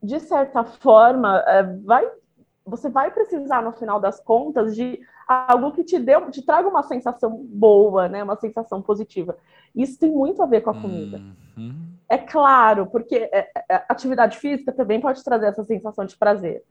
De 0.02 0.19
certa 0.19 0.63
forma, 0.63 1.43
é, 1.45 1.63
vai, 1.63 2.10
você 2.65 2.89
vai 2.89 3.12
precisar, 3.12 3.62
no 3.62 3.74
final 3.74 4.00
das 4.00 4.19
contas, 4.19 4.76
de 4.76 5.00
algo 5.28 5.72
que 5.72 5.84
te 5.84 6.00
deu, 6.00 6.32
te 6.32 6.41
traga 6.41 6.67
uma 6.67 6.82
sensação 6.82 7.45
boa, 7.45 8.08
né? 8.08 8.24
Uma 8.24 8.38
sensação 8.38 8.82
positiva. 8.82 9.38
Isso 9.76 10.00
tem 10.00 10.12
muito 10.12 10.41
a 10.41 10.48
ver 10.48 10.62
com 10.62 10.72
a 10.72 10.82
comida. 10.82 11.22
Uhum. 11.56 11.88
É 12.10 12.17
claro, 12.17 12.88
porque 12.88 13.30
é, 13.32 13.48
é, 13.69 13.84
atividade 13.88 14.38
física 14.38 14.72
também 14.72 15.00
pode 15.00 15.24
trazer 15.24 15.48
essa 15.48 15.63
sensação 15.63 16.06
de 16.06 16.17
prazer. 16.17 16.63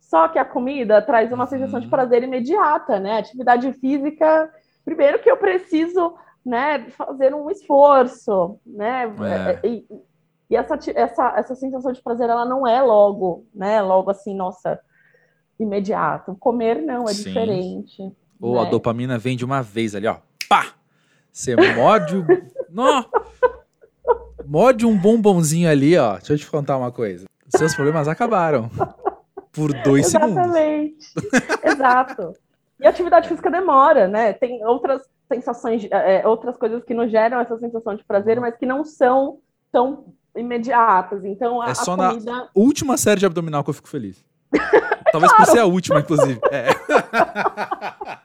Só 0.00 0.28
que 0.28 0.38
a 0.38 0.44
comida 0.44 1.02
traz 1.02 1.32
uma 1.32 1.46
sensação 1.46 1.80
de 1.80 1.86
uhum. 1.86 1.90
prazer 1.90 2.22
imediata, 2.22 3.00
né? 3.00 3.18
Atividade 3.18 3.72
física 3.72 4.50
Primeiro 4.84 5.18
que 5.20 5.30
eu 5.30 5.36
preciso 5.36 6.14
né, 6.44 6.90
fazer 6.90 7.34
um 7.34 7.50
esforço, 7.50 8.60
né? 8.66 9.04
É. 9.62 9.66
E, 9.66 9.86
e, 10.50 10.56
essa, 10.56 10.78
essa, 10.94 11.34
essa 11.36 11.54
sensação 11.54 11.90
de 11.90 12.02
prazer, 12.02 12.28
ela 12.28 12.44
não 12.44 12.66
é 12.66 12.82
logo, 12.82 13.46
né? 13.54 13.80
Logo 13.80 14.10
assim, 14.10 14.36
nossa, 14.36 14.78
imediato. 15.58 16.36
Comer 16.38 16.82
não, 16.82 17.04
é 17.04 17.14
Sim. 17.14 17.24
diferente. 17.24 18.12
Ou 18.38 18.56
né? 18.56 18.60
a 18.60 18.70
dopamina 18.70 19.16
vem 19.16 19.36
de 19.36 19.44
uma 19.44 19.62
vez 19.62 19.94
ali, 19.94 20.06
ó. 20.06 20.18
Pá! 20.48 20.74
Você 21.32 21.56
morde 21.74 22.18
o. 22.18 22.26
Nó! 22.68 23.04
Morde 24.46 24.86
um 24.86 24.96
bombonzinho 24.96 25.68
ali, 25.68 25.96
ó. 25.96 26.16
Deixa 26.16 26.34
eu 26.34 26.38
te 26.38 26.50
contar 26.50 26.76
uma 26.76 26.90
coisa. 26.90 27.26
Seus 27.48 27.74
problemas 27.74 28.08
acabaram. 28.08 28.70
Por 29.52 29.72
dois 29.82 30.06
Exatamente. 30.06 31.04
segundos. 31.04 31.32
Exatamente. 31.32 31.66
Exato. 31.66 32.32
E 32.80 32.86
a 32.86 32.90
atividade 32.90 33.28
física 33.28 33.50
demora, 33.50 34.08
né? 34.08 34.32
Tem 34.32 34.64
outras 34.64 35.02
sensações, 35.32 35.86
é, 35.90 36.20
é, 36.20 36.26
outras 36.26 36.56
coisas 36.56 36.82
que 36.84 36.92
nos 36.92 37.10
geram 37.10 37.40
essa 37.40 37.56
sensação 37.58 37.94
de 37.94 38.04
prazer, 38.04 38.40
mas 38.40 38.56
que 38.56 38.66
não 38.66 38.84
são 38.84 39.38
tão 39.70 40.06
imediatas. 40.36 41.24
Então, 41.24 41.62
a, 41.62 41.70
é 41.70 41.74
só 41.74 41.94
a 41.94 42.10
comida... 42.10 42.30
na 42.30 42.48
última 42.54 42.96
série 42.96 43.20
de 43.20 43.26
abdominal 43.26 43.62
que 43.62 43.70
eu 43.70 43.74
fico 43.74 43.88
feliz. 43.88 44.24
Talvez 45.12 45.32
claro. 45.32 45.46
por 45.46 45.52
ser 45.52 45.60
a 45.60 45.66
última, 45.66 46.00
inclusive. 46.00 46.40
É. 46.50 46.68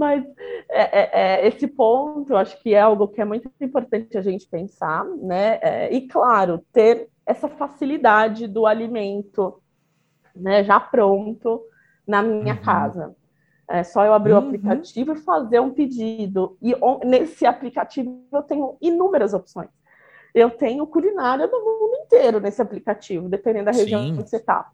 mas 0.00 0.24
é, 0.70 0.80
é, 0.80 1.10
é, 1.12 1.46
esse 1.46 1.66
ponto, 1.66 2.32
eu 2.32 2.38
acho 2.38 2.58
que 2.62 2.72
é 2.72 2.80
algo 2.80 3.06
que 3.06 3.20
é 3.20 3.24
muito 3.24 3.50
importante 3.60 4.16
a 4.16 4.22
gente 4.22 4.48
pensar, 4.48 5.04
né? 5.04 5.58
É, 5.60 5.92
e 5.92 6.08
claro, 6.08 6.64
ter 6.72 7.10
essa 7.26 7.48
facilidade 7.48 8.46
do 8.46 8.64
alimento 8.64 9.60
né, 10.34 10.64
já 10.64 10.80
pronto 10.80 11.60
na 12.06 12.22
minha 12.22 12.54
uhum. 12.54 12.62
casa. 12.62 13.14
É 13.68 13.84
só 13.84 14.02
eu 14.06 14.14
abrir 14.14 14.32
uhum. 14.32 14.38
o 14.38 14.42
aplicativo 14.46 15.12
e 15.12 15.16
fazer 15.16 15.60
um 15.60 15.70
pedido. 15.70 16.56
E 16.62 16.74
nesse 17.04 17.44
aplicativo 17.44 18.24
eu 18.32 18.42
tenho 18.42 18.78
inúmeras 18.80 19.34
opções. 19.34 19.68
Eu 20.34 20.48
tenho 20.48 20.86
culinária 20.86 21.46
do 21.46 21.58
mundo 21.60 21.94
inteiro 22.06 22.40
nesse 22.40 22.62
aplicativo, 22.62 23.28
dependendo 23.28 23.66
da 23.66 23.72
região 23.72 24.02
Sim. 24.02 24.16
que 24.16 24.22
você 24.22 24.36
está. 24.36 24.70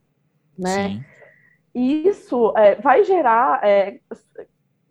Né? 0.57 0.89
Sim. 0.89 1.05
E 1.75 2.09
isso 2.09 2.55
é, 2.57 2.77
vai 2.77 3.03
gerar 3.03 3.61
é, 3.65 3.99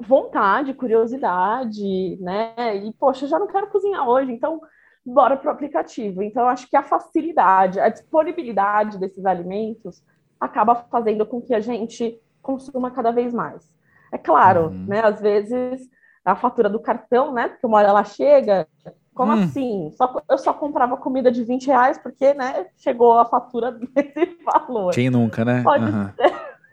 vontade, 0.08 0.74
curiosidade, 0.74 2.18
né? 2.22 2.78
E, 2.78 2.94
poxa, 2.94 3.26
eu 3.26 3.30
já 3.30 3.40
não 3.40 3.48
quero 3.48 3.68
cozinhar 3.68 4.08
hoje, 4.08 4.32
então 4.32 4.62
bora 5.06 5.38
para 5.38 5.50
o 5.50 5.52
aplicativo. 5.52 6.24
Então, 6.24 6.48
acho 6.48 6.70
que 6.70 6.76
a 6.76 6.84
facilidade, 6.84 7.80
a 7.80 7.90
disponibilidade 7.90 8.98
desses 8.98 9.26
alimentos 9.26 10.04
acaba 10.40 10.76
fazendo 10.76 11.26
com 11.26 11.42
que 11.42 11.54
a 11.54 11.60
gente 11.60 12.20
consuma 12.42 12.92
cada 12.92 13.12
vez 13.12 13.34
mais. 13.34 13.74
É 14.12 14.18
claro, 14.18 14.68
uhum. 14.68 14.86
né? 14.88 15.02
Às 15.04 15.20
vezes 15.20 15.90
a 16.24 16.36
fatura 16.36 16.68
do 16.68 16.80
cartão, 16.80 17.32
né? 17.32 17.50
Porque 17.50 17.68
uma 17.68 17.78
hora 17.78 17.90
ela 17.90 18.04
chega, 18.04 18.68
como 19.14 19.32
hum. 19.32 19.44
assim? 19.44 19.92
Só, 19.96 20.22
eu 20.28 20.38
só 20.38 20.54
comprava 20.54 20.98
comida 20.98 21.32
de 21.32 21.44
20 21.44 21.68
reais 21.68 21.98
porque, 22.00 22.34
né, 22.34 22.68
chegou 22.78 23.18
a 23.20 23.26
fatura 23.26 23.72
desse 23.94 24.38
valor. 24.44 24.92
Quem 24.92 25.10
nunca, 25.10 25.46
né? 25.46 25.62
Pode, 25.64 25.86
uhum. 25.86 26.10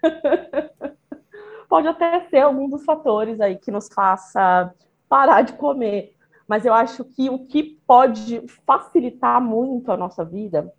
Pode 1.73 1.89
até 1.89 2.21
ser 2.29 2.41
algum 2.41 2.69
dos 2.69 2.85
fatores 2.85 3.41
aí 3.41 3.57
que 3.57 3.71
nos 3.71 3.89
faça 3.89 4.75
parar 5.09 5.41
de 5.41 5.55
comer. 5.55 6.15
Mas 6.47 6.67
eu 6.67 6.75
acho 6.75 7.05
que 7.05 7.31
o 7.31 7.47
que 7.47 7.63
pode 7.87 8.45
facilitar 8.67 9.41
muito 9.41 9.91
a 9.91 9.97
nossa 9.97 10.25
vida 10.25 10.71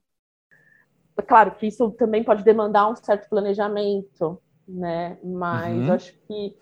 Claro 1.21 1.51
que 1.51 1.67
isso 1.67 1.91
também 1.91 2.23
pode 2.23 2.43
demandar 2.43 2.89
um 2.89 2.95
certo 2.95 3.29
planejamento, 3.29 4.41
né? 4.67 5.17
Mas 5.23 5.87
uhum. 5.87 5.93
acho 5.93 6.13
que 6.27 6.57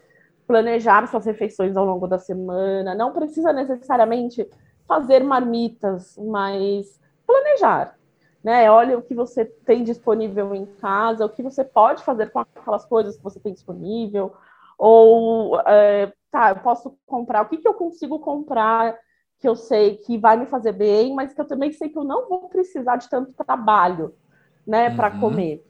planejar 0.45 1.07
suas 1.07 1.25
refeições 1.25 1.77
ao 1.77 1.85
longo 1.85 2.05
da 2.07 2.19
semana 2.19 2.93
não 2.93 3.13
precisa 3.13 3.53
necessariamente 3.53 4.45
fazer 4.85 5.23
marmitas, 5.23 6.17
mas 6.17 6.99
planejar, 7.25 7.97
né? 8.43 8.69
Olha 8.69 8.97
o 8.97 9.01
que 9.01 9.13
você 9.13 9.45
tem 9.45 9.83
disponível 9.83 10.53
em 10.55 10.65
casa, 10.65 11.25
o 11.25 11.29
que 11.29 11.43
você 11.43 11.63
pode 11.63 12.03
fazer 12.03 12.31
com 12.31 12.39
aquelas 12.39 12.85
coisas 12.85 13.17
que 13.17 13.23
você 13.23 13.39
tem 13.39 13.53
disponível, 13.53 14.33
ou 14.77 15.59
é, 15.61 16.11
tá, 16.31 16.49
eu 16.49 16.55
posso 16.57 16.97
comprar, 17.05 17.43
o 17.43 17.49
que, 17.49 17.57
que 17.57 17.67
eu 17.67 17.73
consigo 17.73 18.19
comprar 18.19 18.97
que 19.39 19.47
eu 19.47 19.55
sei 19.55 19.97
que 19.97 20.17
vai 20.17 20.37
me 20.37 20.45
fazer 20.45 20.71
bem, 20.71 21.15
mas 21.15 21.33
que 21.33 21.41
eu 21.41 21.45
também 21.45 21.71
sei 21.71 21.89
que 21.89 21.97
eu 21.97 22.03
não 22.03 22.29
vou 22.29 22.47
precisar 22.47 22.97
de 22.97 23.09
tanto 23.09 23.33
trabalho 23.33 24.13
né, 24.65 24.89
uhum. 24.89 24.95
para 24.95 25.19
comer. 25.19 25.65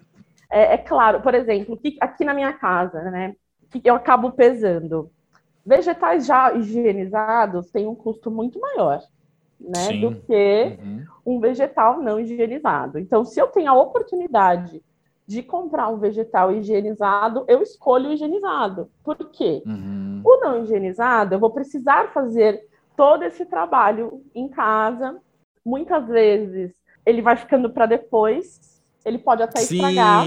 É, 0.50 0.74
é, 0.74 0.78
claro, 0.78 1.22
por 1.22 1.34
exemplo, 1.34 1.78
que, 1.78 1.98
aqui 2.02 2.26
na 2.26 2.34
minha 2.34 2.52
casa, 2.52 3.02
né, 3.10 3.34
que 3.70 3.82
eu 3.86 3.96
acabo 3.96 4.32
pesando. 4.34 5.10
Vegetais 5.66 6.26
já 6.26 6.54
higienizados 6.54 7.72
têm 7.72 7.88
um 7.88 7.96
custo 7.96 8.30
muito 8.30 8.60
maior, 8.60 9.02
né, 9.64 9.98
do 10.00 10.16
que 10.16 10.78
uhum. 10.82 11.06
um 11.26 11.40
vegetal 11.40 12.02
não 12.02 12.20
higienizado. 12.20 12.98
Então, 13.00 13.24
se 13.24 13.40
eu 13.40 13.48
tenho 13.48 13.70
a 13.70 13.80
oportunidade 13.80 14.82
de 15.28 15.42
comprar 15.42 15.88
um 15.90 15.98
vegetal 15.98 16.52
higienizado, 16.52 17.46
eu 17.48 17.62
escolho 17.62 18.10
o 18.10 18.14
higienizado. 18.14 18.90
Por 19.04 19.16
quê? 19.32 19.62
Uhum. 19.66 20.22
O 20.26 20.40
não 20.42 20.64
higienizado, 20.64 21.36
eu 21.36 21.40
vou 21.40 21.52
precisar 21.52 22.12
fazer 22.12 22.62
todo 22.98 23.24
esse 23.24 23.46
trabalho 23.46 24.22
em 24.36 24.50
casa. 24.50 25.18
Muitas 25.64 26.08
vezes 26.08 26.74
ele 27.06 27.22
vai 27.22 27.36
ficando 27.36 27.70
para 27.70 27.86
depois, 27.86 28.82
ele 29.06 29.18
pode 29.18 29.44
até 29.44 29.62
sim, 29.62 29.76
estragar. 29.76 30.26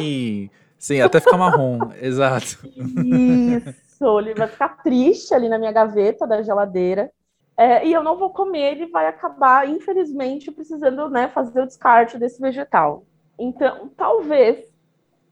Sim, 0.78 1.00
até 1.00 1.20
ficar 1.20 1.38
marrom, 1.38 1.78
exato. 2.00 2.58
Isso, 3.04 4.18
ele 4.20 4.34
vai 4.34 4.48
ficar 4.48 4.82
triste 4.82 5.34
ali 5.34 5.48
na 5.48 5.58
minha 5.58 5.72
gaveta 5.72 6.26
da 6.26 6.42
geladeira. 6.42 7.10
É, 7.56 7.86
e 7.86 7.92
eu 7.92 8.02
não 8.02 8.16
vou 8.16 8.30
comer, 8.30 8.72
ele 8.72 8.86
vai 8.86 9.06
acabar, 9.06 9.68
infelizmente, 9.68 10.50
precisando 10.50 11.08
né, 11.08 11.28
fazer 11.28 11.60
o 11.62 11.66
descarte 11.66 12.18
desse 12.18 12.40
vegetal. 12.40 13.04
Então, 13.38 13.90
talvez, 13.96 14.72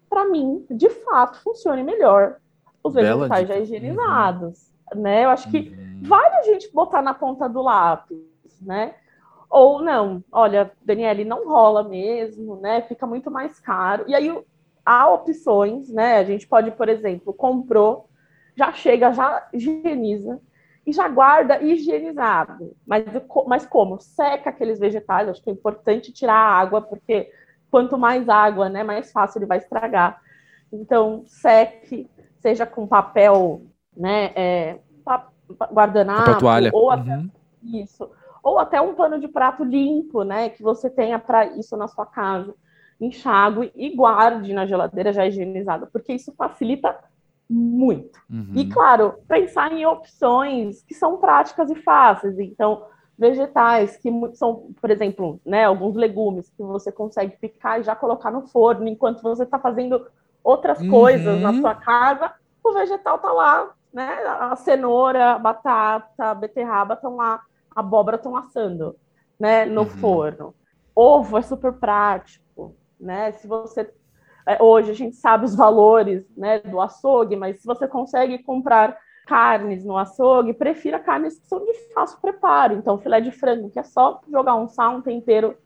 para 0.08 0.24
mim, 0.26 0.64
de 0.70 0.88
fato, 0.88 1.42
funcione 1.42 1.82
melhor 1.82 2.36
os 2.82 2.94
Bela 2.94 3.28
vegetais 3.28 3.48
já 3.48 3.58
higienizados. 3.58 4.72
Uhum. 4.94 5.02
Né? 5.02 5.24
Eu 5.24 5.30
acho 5.30 5.50
que 5.50 5.58
uhum. 5.58 6.00
vale 6.02 6.36
a 6.36 6.42
gente 6.42 6.72
botar 6.72 7.02
na 7.02 7.14
ponta 7.14 7.48
do 7.48 7.62
lápis, 7.62 8.18
né? 8.60 8.94
Ou 9.50 9.82
não, 9.82 10.24
olha, 10.32 10.72
Daniele, 10.82 11.24
não 11.24 11.46
rola 11.46 11.82
mesmo, 11.82 12.56
né? 12.56 12.82
Fica 12.82 13.06
muito 13.06 13.30
mais 13.30 13.60
caro. 13.60 14.04
E 14.06 14.14
aí 14.14 14.42
há 14.84 15.10
opções, 15.10 15.90
né? 15.90 16.18
A 16.18 16.24
gente 16.24 16.46
pode, 16.46 16.70
por 16.70 16.88
exemplo, 16.88 17.34
comprou, 17.34 18.08
já 18.56 18.72
chega, 18.72 19.12
já 19.12 19.48
higieniza 19.52 20.40
e 20.86 20.92
já 20.92 21.08
guarda 21.08 21.62
higienizado. 21.62 22.74
Mas, 22.86 23.04
mas 23.46 23.66
como? 23.66 24.00
Seca 24.00 24.50
aqueles 24.50 24.78
vegetais, 24.78 25.28
acho 25.28 25.42
que 25.42 25.50
é 25.50 25.52
importante 25.52 26.12
tirar 26.12 26.34
a 26.34 26.58
água, 26.58 26.82
porque 26.82 27.30
quanto 27.70 27.96
mais 27.96 28.28
água, 28.28 28.68
né, 28.68 28.82
mais 28.82 29.10
fácil 29.12 29.38
ele 29.38 29.46
vai 29.46 29.58
estragar. 29.58 30.20
Então, 30.72 31.22
seque, 31.26 32.10
seja 32.40 32.66
com 32.66 32.86
papel, 32.86 33.62
né, 33.96 34.32
é, 34.34 34.78
guardanapo, 35.72 36.38
toalha. 36.38 36.70
ou 36.72 36.90
até, 36.90 37.16
uhum. 37.16 37.30
isso, 37.62 38.10
ou 38.42 38.58
até 38.58 38.80
um 38.80 38.94
pano 38.94 39.20
de 39.20 39.28
prato 39.28 39.62
limpo, 39.62 40.24
né, 40.24 40.48
que 40.48 40.62
você 40.62 40.90
tenha 40.90 41.18
para 41.18 41.46
isso 41.46 41.76
na 41.76 41.86
sua 41.86 42.06
casa. 42.06 42.54
Enxague 43.00 43.72
e 43.74 43.96
guarde 43.96 44.52
na 44.52 44.64
geladeira 44.64 45.12
já 45.12 45.26
higienizada, 45.26 45.88
porque 45.92 46.12
isso 46.12 46.32
facilita 46.36 46.96
muito. 47.52 48.18
Uhum. 48.30 48.52
E, 48.54 48.68
claro, 48.68 49.14
pensar 49.28 49.72
em 49.72 49.84
opções 49.84 50.82
que 50.82 50.94
são 50.94 51.18
práticas 51.18 51.70
e 51.70 51.74
fáceis. 51.76 52.38
Então, 52.38 52.86
vegetais 53.18 53.96
que 53.98 54.10
são, 54.34 54.72
por 54.80 54.90
exemplo, 54.90 55.38
né, 55.44 55.64
alguns 55.64 55.94
legumes 55.94 56.48
que 56.48 56.62
você 56.62 56.90
consegue 56.90 57.36
picar 57.36 57.78
e 57.78 57.82
já 57.82 57.94
colocar 57.94 58.30
no 58.30 58.48
forno 58.48 58.88
enquanto 58.88 59.22
você 59.22 59.42
está 59.42 59.58
fazendo 59.58 60.06
outras 60.42 60.80
uhum. 60.80 60.90
coisas 60.90 61.40
na 61.40 61.52
sua 61.52 61.74
casa, 61.74 62.32
o 62.64 62.72
vegetal 62.72 63.16
está 63.16 63.30
lá, 63.32 63.70
né? 63.92 64.08
A 64.40 64.56
cenoura, 64.56 65.32
a 65.32 65.38
batata, 65.38 66.24
a 66.24 66.34
beterraba 66.34 66.94
estão 66.94 67.16
lá, 67.16 67.42
a 67.74 67.80
abóbora 67.80 68.16
estão 68.16 68.34
assando, 68.34 68.96
né, 69.38 69.66
no 69.66 69.82
uhum. 69.82 69.86
forno. 69.86 70.54
Ovo 70.94 71.36
é 71.36 71.42
super 71.42 71.74
prático, 71.74 72.74
né? 72.98 73.32
Se 73.32 73.46
você 73.46 73.92
hoje 74.60 74.90
a 74.90 74.94
gente 74.94 75.16
sabe 75.16 75.44
os 75.44 75.54
valores 75.54 76.24
né, 76.36 76.58
do 76.60 76.80
açougue, 76.80 77.36
mas 77.36 77.60
se 77.60 77.66
você 77.66 77.86
consegue 77.86 78.38
comprar 78.38 78.96
carnes 79.26 79.84
no 79.84 79.96
açougue, 79.96 80.52
prefira 80.52 80.98
carnes 80.98 81.38
que 81.38 81.46
são 81.46 81.64
de 81.64 81.72
fácil 81.94 82.20
preparo. 82.20 82.74
Então, 82.74 82.98
filé 82.98 83.20
de 83.20 83.30
frango, 83.30 83.70
que 83.70 83.78
é 83.78 83.82
só 83.82 84.20
jogar 84.30 84.56
um 84.56 84.68
sal, 84.68 84.96
um 84.96 85.00
tempero, 85.00 85.56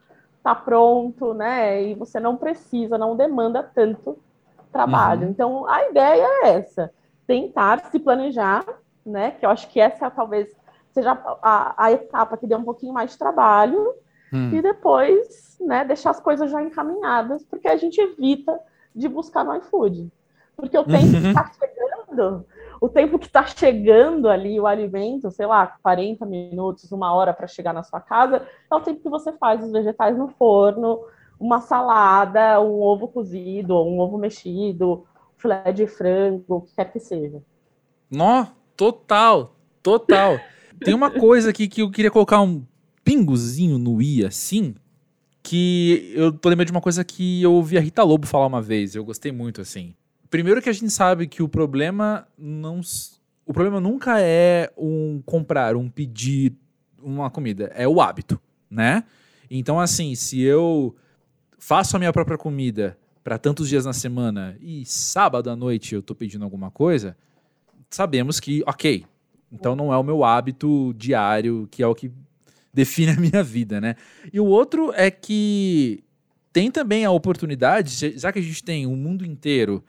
tá 0.43 0.53
pronto, 0.53 1.33
né? 1.33 1.83
E 1.83 1.95
você 1.95 2.19
não 2.19 2.37
precisa, 2.37 2.97
não 2.97 3.15
demanda 3.15 3.63
tanto 3.63 4.17
trabalho. 4.71 5.23
Uhum. 5.23 5.29
Então, 5.29 5.67
a 5.67 5.89
ideia 5.89 6.25
é 6.43 6.49
essa: 6.49 6.91
tentar 7.25 7.79
se 7.85 7.99
planejar, 7.99 8.65
né? 9.05 9.31
Que 9.31 9.45
eu 9.45 9.49
acho 9.49 9.67
que 9.69 9.79
essa 9.79 10.09
talvez 10.09 10.55
seja 10.91 11.11
a, 11.41 11.85
a 11.85 11.91
etapa 11.91 12.37
que 12.37 12.47
dê 12.47 12.55
um 12.55 12.63
pouquinho 12.63 12.93
mais 12.93 13.11
de 13.11 13.17
trabalho, 13.17 13.93
hum. 14.31 14.51
e 14.53 14.61
depois, 14.61 15.57
né, 15.59 15.85
deixar 15.85 16.11
as 16.11 16.19
coisas 16.19 16.51
já 16.51 16.61
encaminhadas, 16.61 17.43
porque 17.45 17.67
a 17.67 17.77
gente 17.77 17.99
evita 17.99 18.59
de 18.95 19.07
buscar 19.07 19.43
no 19.43 19.55
iFood. 19.55 20.11
Porque 20.55 20.77
o 20.77 20.83
tempo 20.85 21.05
uhum. 21.05 21.21
que 21.21 21.27
está 21.27 21.51
chegando, 21.51 22.45
o 22.81 22.89
tempo 22.89 23.19
que 23.19 23.27
está 23.27 23.45
chegando 23.45 24.29
ali 24.29 24.59
o 24.59 24.67
alimento, 24.67 25.31
sei 25.31 25.45
lá, 25.45 25.77
40 25.81 26.25
minutos, 26.25 26.91
uma 26.91 27.13
hora 27.13 27.33
para 27.33 27.47
chegar 27.47 27.73
na 27.73 27.83
sua 27.83 28.01
casa, 28.01 28.47
é 28.69 28.75
o 28.75 28.81
tempo 28.81 29.01
que 29.01 29.09
você 29.09 29.31
faz 29.33 29.63
os 29.63 29.71
vegetais 29.71 30.17
no 30.17 30.27
forno, 30.29 30.99
uma 31.39 31.61
salada, 31.61 32.59
um 32.59 32.81
ovo 32.81 33.07
cozido, 33.07 33.75
um 33.75 33.99
ovo 33.99 34.17
mexido, 34.17 35.05
filé 35.37 35.71
de 35.71 35.85
frango, 35.85 36.43
o 36.47 36.61
que 36.61 36.75
quer 36.75 36.91
que 36.91 36.99
seja. 36.99 37.41
Nó, 38.09 38.47
total, 38.75 39.51
total. 39.83 40.39
Tem 40.83 40.93
uma 40.93 41.11
coisa 41.11 41.49
aqui 41.49 41.67
que 41.67 41.81
eu 41.81 41.91
queria 41.91 42.11
colocar 42.11 42.41
um 42.41 42.65
pingozinho 43.07 43.77
no 43.77 44.01
i, 44.01 44.25
assim, 44.25 44.75
que 45.41 46.11
eu 46.13 46.29
tô 46.29 46.49
lembrando 46.49 46.65
de 46.65 46.73
uma 46.73 46.81
coisa 46.81 47.05
que 47.05 47.41
eu 47.41 47.53
ouvi 47.53 47.77
a 47.77 47.79
Rita 47.79 48.03
Lobo 48.03 48.27
falar 48.27 48.45
uma 48.45 48.61
vez, 48.61 48.95
eu 48.95 49.05
gostei 49.05 49.31
muito, 49.31 49.61
assim. 49.61 49.95
Primeiro 50.29 50.61
que 50.61 50.67
a 50.67 50.73
gente 50.73 50.89
sabe 50.89 51.25
que 51.25 51.41
o 51.41 51.47
problema 51.47 52.27
não... 52.37 52.81
O 53.45 53.53
problema 53.53 53.79
nunca 53.79 54.19
é 54.19 54.69
um 54.77 55.21
comprar, 55.25 55.77
um 55.77 55.87
pedir 55.87 56.53
uma 57.01 57.29
comida, 57.29 57.71
é 57.75 57.87
o 57.87 58.01
hábito, 58.01 58.37
né? 58.69 59.05
Então, 59.49 59.79
assim, 59.79 60.13
se 60.13 60.41
eu 60.41 60.93
faço 61.57 61.95
a 61.95 61.99
minha 61.99 62.11
própria 62.11 62.37
comida 62.37 62.97
para 63.23 63.37
tantos 63.37 63.69
dias 63.69 63.85
na 63.85 63.93
semana 63.93 64.57
e 64.59 64.83
sábado 64.83 65.49
à 65.49 65.55
noite 65.55 65.95
eu 65.95 66.01
tô 66.01 66.13
pedindo 66.13 66.43
alguma 66.43 66.69
coisa, 66.69 67.15
sabemos 67.89 68.41
que, 68.41 68.61
ok, 68.67 69.05
então 69.49 69.77
não 69.77 69.93
é 69.93 69.97
o 69.97 70.03
meu 70.03 70.25
hábito 70.25 70.93
diário, 70.97 71.69
que 71.71 71.81
é 71.81 71.87
o 71.87 71.95
que 71.95 72.11
define 72.77 73.11
a 73.17 73.19
minha 73.19 73.43
vida, 73.43 73.81
né? 73.81 73.95
E 74.31 74.39
o 74.39 74.45
outro 74.45 74.93
é 74.93 75.09
que 75.09 76.03
tem 76.53 76.69
também 76.69 77.05
a 77.05 77.11
oportunidade, 77.11 78.17
já 78.17 78.31
que 78.31 78.39
a 78.39 78.41
gente 78.41 78.63
tem 78.63 78.85
o 78.85 78.95
mundo 78.95 79.25
inteiro 79.25 79.83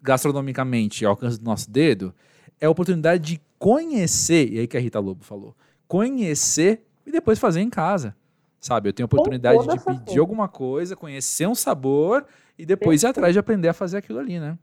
gastronomicamente 0.00 1.04
ao 1.04 1.10
alcance 1.10 1.38
do 1.38 1.44
nosso 1.44 1.70
dedo, 1.70 2.14
é 2.60 2.66
a 2.66 2.70
oportunidade 2.70 3.22
de 3.22 3.40
conhecer, 3.58 4.52
e 4.52 4.58
aí 4.60 4.66
que 4.66 4.76
a 4.76 4.80
Rita 4.80 4.98
Lobo 4.98 5.24
falou, 5.24 5.54
conhecer 5.86 6.84
e 7.06 7.10
depois 7.10 7.38
fazer 7.38 7.60
em 7.60 7.70
casa. 7.70 8.16
Sabe, 8.60 8.88
eu 8.88 8.92
tenho 8.92 9.04
a 9.04 9.06
oportunidade 9.06 9.66
de 9.66 9.84
pedir 9.84 10.20
alguma 10.20 10.48
coisa, 10.48 10.94
conhecer 10.94 11.48
um 11.48 11.54
sabor 11.54 12.24
e 12.56 12.64
depois 12.64 13.00
Perfeito. 13.00 13.04
ir 13.04 13.10
atrás 13.10 13.32
de 13.32 13.38
aprender 13.40 13.68
a 13.68 13.72
fazer 13.72 13.96
aquilo 13.96 14.20
ali, 14.20 14.38
né? 14.38 14.56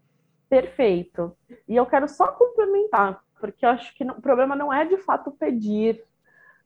Perfeito. 0.50 1.36
E 1.68 1.76
eu 1.76 1.86
quero 1.86 2.08
só 2.08 2.28
complementar, 2.28 3.22
porque 3.42 3.66
eu 3.66 3.70
acho 3.70 3.94
que 3.96 4.04
o 4.06 4.22
problema 4.22 4.56
não 4.56 4.72
é 4.72 4.86
de 4.86 4.98
fato 4.98 5.32
pedir 5.32 6.02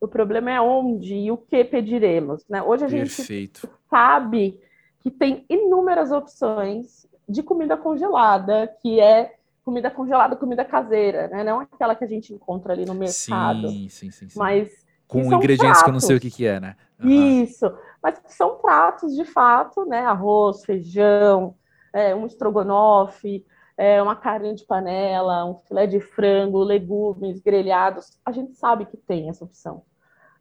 o 0.04 0.08
problema 0.08 0.50
é 0.50 0.60
onde 0.60 1.14
e 1.14 1.30
o 1.30 1.36
que 1.36 1.64
pediremos. 1.64 2.44
Né? 2.48 2.62
Hoje 2.62 2.84
a 2.84 2.88
Perfeito. 2.88 3.60
gente 3.62 3.74
sabe 3.88 4.60
que 5.00 5.10
tem 5.10 5.44
inúmeras 5.48 6.10
opções 6.10 7.06
de 7.28 7.42
comida 7.42 7.76
congelada, 7.76 8.74
que 8.80 9.00
é 9.00 9.34
comida 9.64 9.90
congelada, 9.90 10.36
comida 10.36 10.64
caseira, 10.64 11.28
né? 11.28 11.42
Não 11.42 11.60
aquela 11.60 11.94
que 11.94 12.04
a 12.04 12.06
gente 12.06 12.32
encontra 12.32 12.74
ali 12.74 12.84
no 12.84 12.94
mercado. 12.94 13.68
Sim, 13.68 13.88
sim, 13.88 14.10
sim. 14.10 14.28
sim. 14.28 14.38
Mas 14.38 14.70
com 15.08 15.20
ingredientes 15.20 15.58
pratos. 15.58 15.82
que 15.82 15.88
eu 15.88 15.92
não 15.92 16.00
sei 16.00 16.16
o 16.16 16.20
que, 16.20 16.30
que 16.30 16.46
é, 16.46 16.60
né? 16.60 16.76
Uhum. 17.02 17.08
Isso, 17.42 17.72
mas 18.02 18.18
que 18.18 18.32
são 18.32 18.56
pratos 18.56 19.14
de 19.14 19.24
fato, 19.24 19.84
né? 19.86 20.00
Arroz, 20.00 20.64
feijão, 20.64 21.54
é, 21.92 22.14
um 22.14 22.26
estrogonofe, 22.26 23.44
é, 23.76 24.02
uma 24.02 24.16
carne 24.16 24.54
de 24.54 24.64
panela, 24.64 25.44
um 25.44 25.58
filé 25.66 25.86
de 25.86 26.00
frango, 26.00 26.62
legumes 26.62 27.40
grelhados. 27.40 28.18
A 28.24 28.32
gente 28.32 28.54
sabe 28.54 28.86
que 28.86 28.96
tem 28.96 29.28
essa 29.28 29.44
opção 29.44 29.82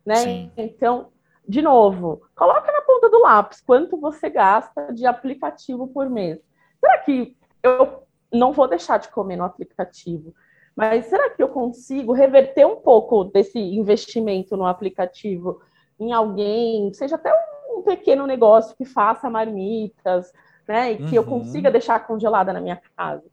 né? 0.05 0.15
Sim. 0.15 0.51
Então, 0.57 1.09
de 1.47 1.61
novo, 1.61 2.21
coloca 2.35 2.71
na 2.71 2.81
ponta 2.81 3.09
do 3.09 3.21
lápis 3.21 3.61
quanto 3.61 3.97
você 3.97 4.29
gasta 4.29 4.93
de 4.93 5.05
aplicativo 5.05 5.87
por 5.87 6.09
mês. 6.09 6.39
Será 6.79 6.99
que 6.99 7.37
eu 7.61 8.03
não 8.31 8.53
vou 8.53 8.67
deixar 8.67 8.97
de 8.97 9.09
comer 9.09 9.35
no 9.35 9.43
aplicativo? 9.43 10.33
Mas 10.75 11.05
será 11.05 11.29
que 11.29 11.43
eu 11.43 11.49
consigo 11.49 12.13
reverter 12.13 12.65
um 12.65 12.77
pouco 12.77 13.25
desse 13.25 13.59
investimento 13.59 14.57
no 14.57 14.65
aplicativo 14.65 15.61
em 15.99 16.11
alguém, 16.11 16.91
seja 16.93 17.15
até 17.15 17.31
um 17.69 17.83
pequeno 17.83 18.25
negócio 18.25 18.75
que 18.75 18.85
faça 18.85 19.29
marmitas, 19.29 20.31
né? 20.67 20.93
E 20.93 20.97
que 20.97 21.03
uhum. 21.03 21.13
eu 21.13 21.23
consiga 21.23 21.69
deixar 21.69 22.05
congelada 22.07 22.51
na 22.51 22.61
minha 22.61 22.81
casa. 22.95 23.23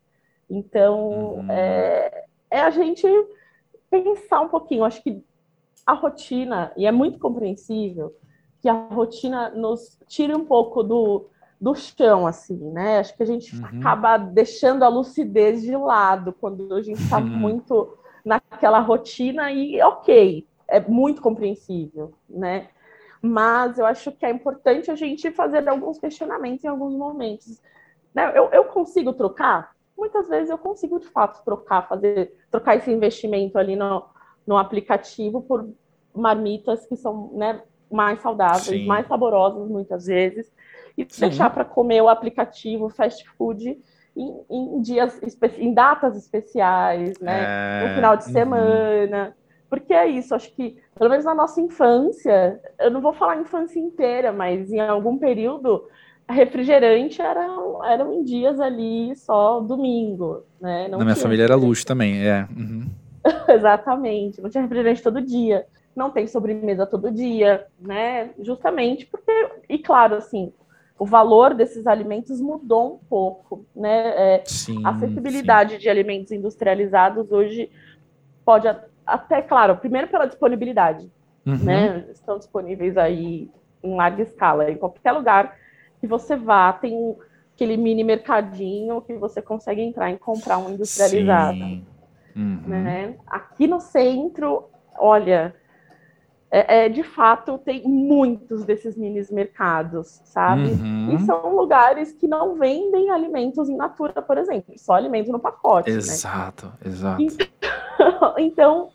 Então, 0.48 1.34
uhum. 1.34 1.50
é, 1.50 2.24
é 2.50 2.60
a 2.60 2.70
gente 2.70 3.06
pensar 3.88 4.40
um 4.40 4.48
pouquinho. 4.48 4.84
Acho 4.84 5.02
que 5.02 5.22
a 5.86 5.92
rotina, 5.92 6.72
e 6.76 6.86
é 6.86 6.92
muito 6.92 7.18
compreensível 7.18 8.14
que 8.60 8.68
a 8.68 8.88
rotina 8.88 9.50
nos 9.50 9.98
tire 10.06 10.34
um 10.34 10.44
pouco 10.44 10.82
do, 10.82 11.28
do 11.60 11.74
chão, 11.74 12.26
assim, 12.26 12.58
né? 12.70 12.98
Acho 12.98 13.16
que 13.16 13.22
a 13.22 13.26
gente 13.26 13.56
uhum. 13.56 13.80
acaba 13.80 14.16
deixando 14.18 14.82
a 14.82 14.88
lucidez 14.88 15.62
de 15.62 15.76
lado 15.76 16.32
quando 16.32 16.72
a 16.74 16.82
gente 16.82 17.02
está 17.02 17.18
uhum. 17.18 17.26
muito 17.26 17.96
naquela 18.24 18.80
rotina 18.80 19.50
e 19.50 19.80
ok, 19.82 20.46
é 20.68 20.80
muito 20.80 21.22
compreensível, 21.22 22.12
né? 22.28 22.68
Mas 23.22 23.78
eu 23.78 23.84
acho 23.84 24.12
que 24.12 24.24
é 24.24 24.30
importante 24.30 24.90
a 24.90 24.94
gente 24.94 25.30
fazer 25.30 25.68
alguns 25.68 25.98
questionamentos 25.98 26.64
em 26.64 26.68
alguns 26.68 26.94
momentos. 26.94 27.60
Né? 28.14 28.32
Eu, 28.34 28.48
eu 28.50 28.64
consigo 28.64 29.12
trocar? 29.12 29.72
Muitas 29.96 30.28
vezes 30.28 30.48
eu 30.48 30.56
consigo 30.56 30.98
de 30.98 31.06
fato 31.06 31.44
trocar, 31.44 31.86
fazer 31.86 32.34
trocar 32.50 32.76
esse 32.76 32.90
investimento 32.90 33.58
ali 33.58 33.76
no, 33.76 34.04
no 34.50 34.58
aplicativo 34.58 35.40
por 35.42 35.70
marmitas 36.12 36.84
que 36.84 36.96
são 36.96 37.30
né, 37.34 37.60
mais 37.88 38.20
saudáveis, 38.20 38.80
Sim. 38.80 38.84
mais 38.84 39.06
saborosas 39.06 39.68
muitas 39.68 40.06
vezes, 40.06 40.52
e 40.98 41.06
Sim. 41.08 41.28
deixar 41.28 41.50
para 41.50 41.64
comer 41.64 42.02
o 42.02 42.08
aplicativo 42.08 42.88
fast 42.88 43.24
food 43.38 43.78
em, 44.16 44.40
em, 44.50 44.82
dias 44.82 45.20
em 45.56 45.72
datas 45.72 46.16
especiais, 46.16 47.16
né? 47.20 47.44
É... 47.44 47.86
No 47.86 47.94
final 47.94 48.16
de 48.16 48.24
uhum. 48.24 48.32
semana. 48.32 49.26
Uhum. 49.26 49.32
Porque 49.70 49.94
é 49.94 50.08
isso, 50.08 50.34
acho 50.34 50.52
que, 50.56 50.76
pelo 50.98 51.10
menos 51.10 51.24
na 51.24 51.32
nossa 51.32 51.60
infância, 51.60 52.60
eu 52.80 52.90
não 52.90 53.00
vou 53.00 53.12
falar 53.12 53.40
infância 53.40 53.78
inteira, 53.78 54.32
mas 54.32 54.72
em 54.72 54.80
algum 54.80 55.16
período, 55.16 55.84
refrigerante 56.28 57.22
era, 57.22 57.46
eram 57.84 58.12
em 58.14 58.24
dias 58.24 58.58
ali 58.58 59.14
só 59.14 59.60
domingo, 59.60 60.42
né? 60.60 60.88
Não 60.88 60.98
na 60.98 61.04
minha 61.04 61.14
família 61.14 61.44
era 61.44 61.54
luxo 61.54 61.86
também, 61.86 62.26
é. 62.26 62.48
Uhum. 62.50 62.90
Exatamente, 63.48 64.40
não 64.40 64.50
tinha 64.50 64.62
refrigerante 64.62 65.02
todo 65.02 65.20
dia, 65.20 65.66
não 65.94 66.10
tem 66.10 66.26
sobremesa 66.26 66.86
todo 66.86 67.10
dia, 67.10 67.66
né? 67.78 68.30
Justamente 68.38 69.06
porque, 69.06 69.50
e 69.68 69.78
claro, 69.78 70.14
assim, 70.14 70.52
o 70.98 71.06
valor 71.06 71.54
desses 71.54 71.86
alimentos 71.86 72.40
mudou 72.40 72.94
um 72.94 72.98
pouco, 73.08 73.64
né? 73.74 74.36
É, 74.36 74.42
sim, 74.46 74.84
a 74.84 74.90
acessibilidade 74.90 75.74
sim. 75.74 75.78
de 75.78 75.88
alimentos 75.88 76.32
industrializados 76.32 77.30
hoje 77.32 77.70
pode 78.44 78.68
até, 79.06 79.42
claro, 79.42 79.76
primeiro 79.76 80.08
pela 80.08 80.26
disponibilidade, 80.26 81.10
uhum. 81.46 81.58
né? 81.58 82.04
Estão 82.10 82.38
disponíveis 82.38 82.96
aí 82.96 83.50
em 83.82 83.94
larga 83.94 84.22
escala, 84.22 84.70
em 84.70 84.76
qualquer 84.76 85.12
lugar 85.12 85.56
que 86.00 86.06
você 86.06 86.36
vá, 86.36 86.72
tem 86.72 87.16
aquele 87.54 87.76
mini 87.76 88.02
mercadinho 88.02 89.02
que 89.02 89.14
você 89.14 89.42
consegue 89.42 89.82
entrar 89.82 90.10
e 90.10 90.18
comprar 90.18 90.58
um 90.58 90.70
industrializado. 90.70 91.58
Uhum. 92.36 92.62
Né? 92.66 93.16
Aqui 93.26 93.66
no 93.66 93.80
centro, 93.80 94.68
olha, 94.98 95.54
é, 96.50 96.84
é, 96.84 96.88
de 96.88 97.02
fato 97.04 97.58
tem 97.58 97.84
muitos 97.86 98.64
desses 98.64 98.96
mini 98.96 99.24
mercados, 99.30 100.20
sabe? 100.24 100.70
Uhum. 100.72 101.14
E 101.14 101.18
são 101.20 101.54
lugares 101.54 102.12
que 102.12 102.26
não 102.26 102.56
vendem 102.56 103.10
alimentos 103.10 103.68
in 103.68 103.76
natura, 103.76 104.20
por 104.20 104.36
exemplo, 104.36 104.74
só 104.76 104.94
alimentos 104.94 105.30
no 105.30 105.38
pacote. 105.38 105.90
Exato, 105.90 106.66
né? 106.66 106.72
exato. 106.86 107.22
Então, 107.22 108.34
então, 108.38 108.88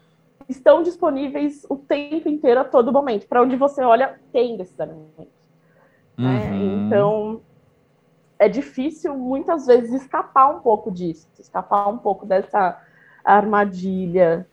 estão 0.50 0.84
disponíveis 0.84 1.66
o 1.70 1.78
tempo 1.78 2.28
inteiro, 2.28 2.60
a 2.60 2.66
todo 2.66 2.92
momento. 2.92 3.26
Para 3.26 3.42
onde 3.42 3.56
você 3.56 3.82
olha, 3.82 4.20
tem 4.34 4.58
desses 4.58 4.78
alimentos. 4.78 5.34
Né? 6.18 6.50
Uhum. 6.50 6.80
Né? 6.80 6.88
Então, 6.88 7.42
é 8.38 8.50
difícil 8.50 9.18
muitas 9.18 9.66
vezes 9.66 9.94
escapar 9.94 10.50
um 10.50 10.60
pouco 10.60 10.92
disso, 10.92 11.28
escapar 11.40 11.88
um 11.88 11.98
pouco 11.98 12.26
dessa 12.26 12.82
armadilha, 13.26 14.48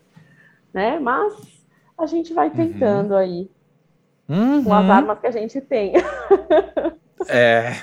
né? 0.72 0.98
Mas 0.98 1.34
a 1.98 2.06
gente 2.06 2.32
vai 2.32 2.48
uhum. 2.48 2.54
tentando 2.54 3.12
uhum. 3.12 3.16
aí 3.16 3.50
uhum. 4.28 4.64
com 4.64 4.74
as 4.74 4.90
armas 4.90 5.18
que 5.18 5.26
a 5.26 5.30
gente 5.30 5.60
tem. 5.60 5.92
é. 7.28 7.76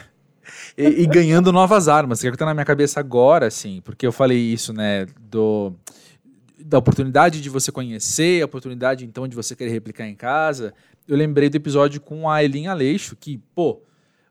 E, 0.78 1.04
e, 1.04 1.08
ganhando 1.08 1.52
novas 1.52 1.88
armas, 1.88 2.22
que 2.22 2.28
é 2.28 2.30
o 2.30 2.34
que 2.34 2.38
tá 2.38 2.46
na 2.46 2.54
minha 2.54 2.66
cabeça 2.66 3.00
agora, 3.00 3.48
assim, 3.48 3.82
porque 3.82 4.08
eu 4.08 4.12
falei 4.12 4.38
isso, 4.38 4.74
né, 4.74 5.06
do 5.20 5.74
da 6.58 6.78
oportunidade 6.78 7.42
de 7.42 7.50
você 7.50 7.72
conhecer, 7.72 8.42
a 8.42 8.46
oportunidade 8.46 9.04
então 9.04 9.28
de 9.28 9.36
você 9.36 9.56
querer 9.56 9.72
replicar 9.72 10.08
em 10.08 10.16
casa. 10.16 10.74
Eu 11.08 11.18
lembrei 11.18 11.50
do 11.50 11.56
episódio 11.56 12.00
com 12.00 12.30
a 12.30 12.44
Elin 12.44 12.68
Aleixo, 12.68 13.16
que, 13.16 13.42
pô, 13.56 13.82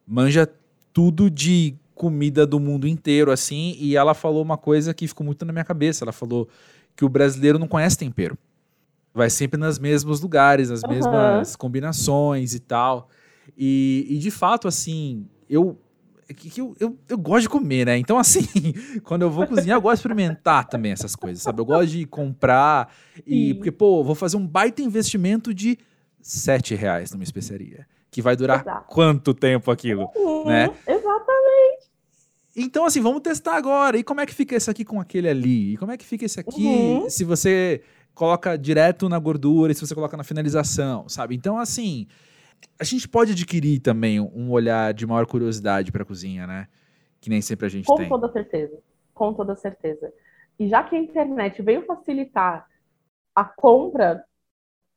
manja 0.07 0.49
tudo 0.93 1.29
de 1.29 1.75
comida 1.99 2.47
do 2.47 2.61
mundo 2.61 2.87
inteiro, 2.87 3.33
assim, 3.33 3.77
e 3.79 3.97
ela 3.97 4.15
falou 4.15 4.41
uma 4.41 4.57
coisa 4.57 4.95
que 4.95 5.07
ficou 5.09 5.27
muito 5.27 5.45
na 5.45 5.53
minha 5.53 5.65
cabeça. 5.65 6.05
Ela 6.05 6.13
falou 6.13 6.49
que 6.97 7.05
o 7.05 7.09
brasileiro 7.09 7.59
não 7.59 7.67
conhece 7.67 7.99
tempero. 7.99 8.39
Vai 9.13 9.29
sempre 9.29 9.59
nos 9.59 9.79
mesmos 9.79 10.21
lugares, 10.21 10.71
nas 10.71 10.83
uhum. 10.83 10.91
mesmas 10.91 11.57
combinações 11.57 12.55
e 12.55 12.61
tal. 12.61 13.09
E, 13.57 14.07
e 14.09 14.19
de 14.19 14.31
fato, 14.31 14.69
assim, 14.69 15.27
eu 15.51 15.77
é 16.29 16.35
que, 16.35 16.61
eu, 16.61 16.77
eu, 16.79 16.99
eu, 17.09 17.17
gosto 17.17 17.43
de 17.45 17.49
comer, 17.49 17.87
né? 17.87 17.97
Então, 17.97 18.19
assim, 18.19 18.47
quando 19.03 19.23
eu 19.23 19.31
vou 19.31 19.47
cozinhar, 19.47 19.79
eu 19.79 19.81
gosto 19.81 19.95
de 19.95 20.01
experimentar 20.01 20.69
também 20.69 20.93
essas 20.93 21.17
coisas, 21.17 21.43
sabe? 21.43 21.59
Eu 21.59 21.65
gosto 21.65 21.89
de 21.89 22.05
comprar 22.05 22.93
e... 23.27 23.49
Sim. 23.49 23.55
Porque, 23.55 23.73
pô, 23.73 24.05
vou 24.05 24.15
fazer 24.15 24.37
um 24.37 24.47
baita 24.47 24.83
investimento 24.83 25.55
de 25.55 25.79
sete 26.21 26.75
reais 26.75 27.11
numa 27.13 27.25
especiaria. 27.25 27.87
Que 28.11 28.21
vai 28.21 28.37
durar 28.37 28.61
Exato. 28.61 28.87
quanto 28.89 29.33
tempo 29.33 29.71
aquilo, 29.71 30.11
uhum, 30.15 30.45
né? 30.47 30.71
Exatamente. 30.87 31.88
Então, 32.61 32.85
assim, 32.85 33.01
vamos 33.01 33.21
testar 33.21 33.57
agora. 33.57 33.97
E 33.97 34.03
como 34.03 34.21
é 34.21 34.27
que 34.27 34.35
fica 34.35 34.57
esse 34.57 34.71
aqui 34.71 34.85
com 34.85 35.01
aquele 35.01 35.29
ali? 35.29 35.75
E 35.75 35.77
como 35.77 35.93
é 35.93 35.97
que 35.97 36.05
fica 36.05 36.25
esse 36.25 36.41
aqui 36.41 36.67
uhum. 36.67 37.09
se 37.09 37.25
você 37.25 37.83
coloca 38.15 38.57
direto 38.59 39.09
na 39.09 39.19
gordura 39.19 39.71
e 39.71 39.75
se 39.75 39.87
você 39.87 39.95
coloca 39.95 40.17
na 40.17 40.25
finalização, 40.25 41.09
sabe? 41.09 41.37
Então, 41.37 41.59
assim 41.59 42.07
a 42.79 42.85
gente 42.85 43.09
pode 43.09 43.33
adquirir 43.33 43.81
também 43.81 44.21
um 44.21 44.51
olhar 44.51 44.93
de 44.95 45.07
maior 45.07 45.27
curiosidade 45.27 45.93
para 45.93 46.03
a 46.03 46.07
cozinha, 46.07 46.47
né? 46.47 46.69
Que 47.21 47.31
nem 47.31 47.41
sempre 47.41 47.67
a 47.67 47.69
gente 47.69 47.87
Com 47.87 47.97
tem. 47.97 48.09
Com 48.09 48.21
toda 48.21 48.33
certeza. 48.33 48.79
Com 49.15 49.35
toda 49.35 49.57
certeza. 49.57 50.13
E 50.59 50.69
já 50.69 50.83
que 50.83 50.95
a 50.95 50.99
internet 50.99 51.61
veio 51.63 51.85
facilitar 51.85 52.67
a 53.35 53.45
compra 53.45 54.25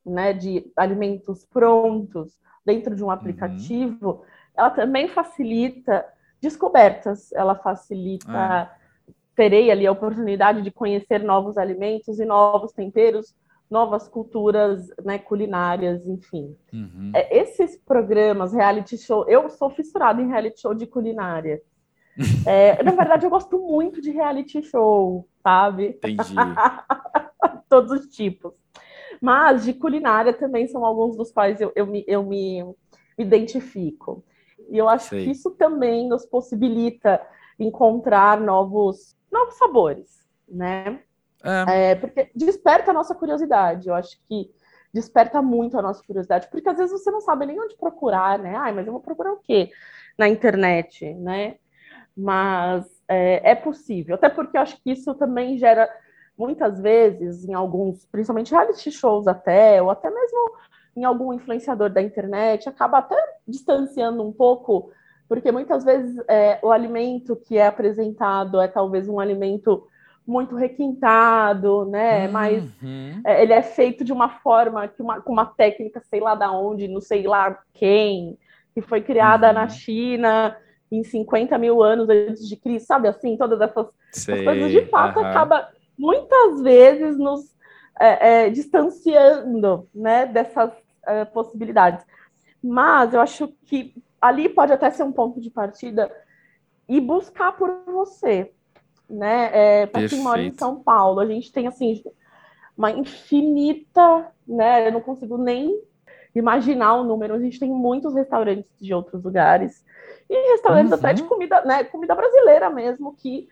né, 0.05 0.33
de 0.33 0.71
alimentos 0.75 1.45
prontos 1.45 2.39
dentro 2.65 2.95
de 2.95 3.03
um 3.03 3.09
aplicativo, 3.09 4.09
uhum. 4.09 4.21
ela 4.55 4.69
também 4.69 5.07
facilita 5.07 6.05
descobertas, 6.41 7.31
ela 7.33 7.55
facilita. 7.55 8.31
Ah. 8.31 8.75
Terei 9.35 9.71
ali 9.71 9.87
a 9.87 9.91
oportunidade 9.91 10.61
de 10.61 10.71
conhecer 10.71 11.23
novos 11.23 11.57
alimentos 11.57 12.19
e 12.19 12.25
novos 12.25 12.73
temperos 12.73 13.33
novas 13.71 14.09
culturas 14.09 14.89
né, 15.03 15.17
culinárias, 15.17 16.05
enfim. 16.05 16.57
Uhum. 16.73 17.11
É, 17.15 17.39
esses 17.39 17.77
programas, 17.77 18.51
reality 18.51 18.97
show, 18.97 19.25
eu 19.29 19.49
sou 19.49 19.69
fissurada 19.69 20.21
em 20.21 20.27
reality 20.27 20.59
show 20.59 20.75
de 20.75 20.85
culinária. 20.85 21.61
É, 22.45 22.83
na 22.83 22.91
verdade, 22.91 23.25
eu 23.25 23.29
gosto 23.29 23.57
muito 23.57 24.01
de 24.01 24.11
reality 24.11 24.61
show, 24.61 25.25
sabe? 25.41 25.97
Entendi. 26.03 26.35
Todos 27.69 27.91
os 27.91 28.07
tipos. 28.07 28.51
Mas 29.21 29.63
de 29.63 29.73
culinária 29.73 30.33
também 30.33 30.67
são 30.67 30.85
alguns 30.85 31.15
dos 31.15 31.31
quais 31.31 31.61
eu, 31.61 31.71
eu, 31.73 31.87
me, 31.87 32.03
eu 32.05 32.21
me 32.21 32.75
identifico. 33.17 34.25
E 34.71 34.77
eu 34.77 34.87
acho 34.87 35.09
Sei. 35.09 35.25
que 35.25 35.31
isso 35.31 35.51
também 35.51 36.07
nos 36.07 36.25
possibilita 36.25 37.21
encontrar 37.59 38.39
novos, 38.39 39.17
novos 39.29 39.55
sabores, 39.55 40.25
né? 40.47 41.01
É. 41.43 41.91
É, 41.91 41.95
porque 41.95 42.31
desperta 42.33 42.91
a 42.91 42.93
nossa 42.93 43.13
curiosidade. 43.13 43.89
Eu 43.89 43.95
acho 43.95 44.17
que 44.27 44.49
desperta 44.93 45.41
muito 45.41 45.77
a 45.77 45.81
nossa 45.81 46.01
curiosidade, 46.03 46.47
porque 46.49 46.69
às 46.69 46.77
vezes 46.77 46.91
você 46.91 47.11
não 47.11 47.19
sabe 47.19 47.45
nem 47.45 47.59
onde 47.59 47.75
procurar, 47.75 48.39
né? 48.39 48.55
Ai, 48.55 48.71
mas 48.71 48.87
eu 48.87 48.93
vou 48.93 49.01
procurar 49.01 49.33
o 49.33 49.39
quê 49.39 49.69
na 50.17 50.27
internet, 50.27 51.13
né? 51.15 51.55
Mas 52.15 52.85
é, 53.07 53.51
é 53.51 53.55
possível, 53.55 54.15
até 54.15 54.29
porque 54.29 54.57
eu 54.57 54.61
acho 54.61 54.81
que 54.81 54.91
isso 54.91 55.13
também 55.15 55.57
gera 55.57 55.89
muitas 56.37 56.79
vezes 56.79 57.47
em 57.47 57.53
alguns, 57.53 58.05
principalmente 58.05 58.51
reality 58.51 58.91
shows 58.91 59.27
até, 59.27 59.81
ou 59.81 59.89
até 59.89 60.09
mesmo 60.09 60.51
em 60.95 61.03
algum 61.03 61.33
influenciador 61.33 61.89
da 61.89 62.01
internet, 62.01 62.67
acaba 62.67 62.99
até 62.99 63.15
distanciando 63.47 64.21
um 64.21 64.31
pouco, 64.31 64.91
porque 65.27 65.51
muitas 65.51 65.83
vezes 65.83 66.21
é, 66.27 66.59
o 66.61 66.71
alimento 66.71 67.35
que 67.35 67.57
é 67.57 67.67
apresentado 67.67 68.59
é 68.59 68.67
talvez 68.67 69.07
um 69.07 69.19
alimento 69.19 69.87
muito 70.25 70.55
requintado, 70.55 71.85
né? 71.85 72.25
Uhum. 72.25 72.31
Mas 72.31 72.63
é, 73.25 73.41
ele 73.41 73.53
é 73.53 73.61
feito 73.61 74.03
de 74.03 74.13
uma 74.13 74.29
forma, 74.29 74.87
que 74.87 75.01
uma, 75.01 75.21
com 75.21 75.31
uma 75.31 75.45
técnica, 75.45 76.01
sei 76.09 76.19
lá 76.19 76.35
da 76.35 76.51
onde, 76.51 76.87
não 76.87 77.01
sei 77.01 77.23
lá 77.23 77.57
quem, 77.73 78.37
que 78.73 78.81
foi 78.81 79.01
criada 79.01 79.47
uhum. 79.47 79.53
na 79.53 79.67
China 79.67 80.57
em 80.91 81.03
50 81.03 81.57
mil 81.57 81.81
anos 81.81 82.09
antes 82.09 82.47
de 82.47 82.55
Cristo, 82.57 82.87
sabe 82.87 83.07
assim? 83.07 83.37
Todas 83.37 83.61
essas, 83.61 83.87
essas 84.09 84.43
coisas 84.43 84.71
de 84.71 84.85
fato 84.87 85.19
uhum. 85.19 85.25
acaba 85.25 85.69
muitas 85.97 86.61
vezes 86.61 87.17
nos 87.17 87.55
é, 87.99 88.45
é, 88.45 88.49
distanciando, 88.49 89.87
né? 89.93 90.25
Dessas 90.25 90.71
é, 91.05 91.25
possibilidades. 91.25 92.05
Mas 92.63 93.13
eu 93.13 93.21
acho 93.21 93.47
que 93.65 93.95
ali 94.19 94.47
pode 94.47 94.71
até 94.71 94.89
ser 94.91 95.03
um 95.03 95.11
ponto 95.11 95.41
de 95.41 95.49
partida 95.49 96.11
e 96.87 97.01
buscar 97.01 97.53
por 97.53 97.83
você, 97.85 98.51
né? 99.09 99.49
É, 99.53 99.85
para 99.85 100.07
quem 100.07 100.21
mora 100.21 100.41
em 100.41 100.51
São 100.51 100.81
Paulo, 100.81 101.19
a 101.19 101.25
gente 101.25 101.51
tem 101.51 101.67
assim 101.67 102.03
uma 102.77 102.91
infinita, 102.91 104.31
né? 104.47 104.87
Eu 104.87 104.93
não 104.93 105.01
consigo 105.01 105.37
nem 105.37 105.81
imaginar 106.35 106.95
o 106.95 107.03
número. 107.03 107.33
A 107.33 107.39
gente 107.39 107.59
tem 107.59 107.69
muitos 107.69 108.13
restaurantes 108.13 108.69
de 108.79 108.93
outros 108.93 109.23
lugares 109.23 109.83
e 110.29 110.51
restaurantes 110.51 110.91
uhum. 110.91 110.97
até 110.97 111.13
de 111.13 111.23
comida, 111.23 111.61
né? 111.65 111.83
Comida 111.83 112.15
brasileira 112.15 112.69
mesmo 112.69 113.15
que 113.15 113.47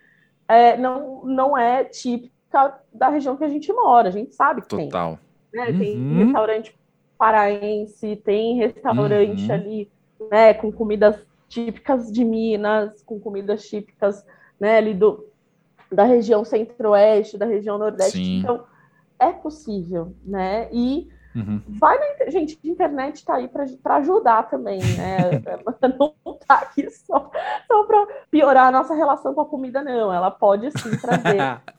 é, 0.48 0.78
não 0.78 1.26
não 1.26 1.58
é 1.58 1.84
típica 1.84 2.80
da 2.94 3.10
região 3.10 3.36
que 3.38 3.44
a 3.44 3.50
gente 3.50 3.72
mora. 3.74 4.10
A 4.10 4.12
gente 4.12 4.34
sabe 4.34 4.62
que 4.62 4.70
Total. 4.70 5.20
tem. 5.52 5.62
Né? 5.62 5.72
Uhum. 5.72 5.80
Tem 5.80 6.26
restaurante 6.26 6.79
paraense, 7.20 8.16
tem 8.16 8.56
restaurante 8.56 9.46
uhum. 9.46 9.54
ali, 9.54 9.92
né? 10.32 10.54
Com 10.54 10.72
comidas 10.72 11.20
típicas 11.50 12.10
de 12.10 12.24
Minas, 12.24 13.04
com 13.04 13.20
comidas 13.20 13.68
típicas, 13.68 14.26
né? 14.60 14.78
Ali 14.78 14.94
do 14.94 15.28
da 15.92 16.04
região 16.04 16.46
centro-oeste, 16.46 17.38
da 17.38 17.48
região 17.48 17.78
nordeste. 17.78 18.18
Sim. 18.18 18.40
Então, 18.40 18.64
é 19.18 19.32
possível, 19.32 20.16
né? 20.24 20.70
E 20.72 21.10
uhum. 21.36 21.62
vai 21.68 21.98
na 21.98 22.30
gente, 22.30 22.60
a 22.64 22.68
internet 22.68 23.16
está 23.16 23.36
aí 23.36 23.48
para 23.48 23.96
ajudar 23.96 24.44
também, 24.50 24.80
né? 24.80 25.18
não 26.00 26.14
está 26.40 26.60
aqui 26.60 26.90
só, 26.92 27.32
só 27.68 27.84
para 27.86 28.08
piorar 28.30 28.68
a 28.68 28.72
nossa 28.72 28.94
relação 28.94 29.34
com 29.34 29.42
a 29.42 29.46
comida, 29.46 29.84
não. 29.84 30.14
Ela 30.14 30.32
pode 30.32 30.72
sim 30.72 30.96
trazer. 30.98 31.60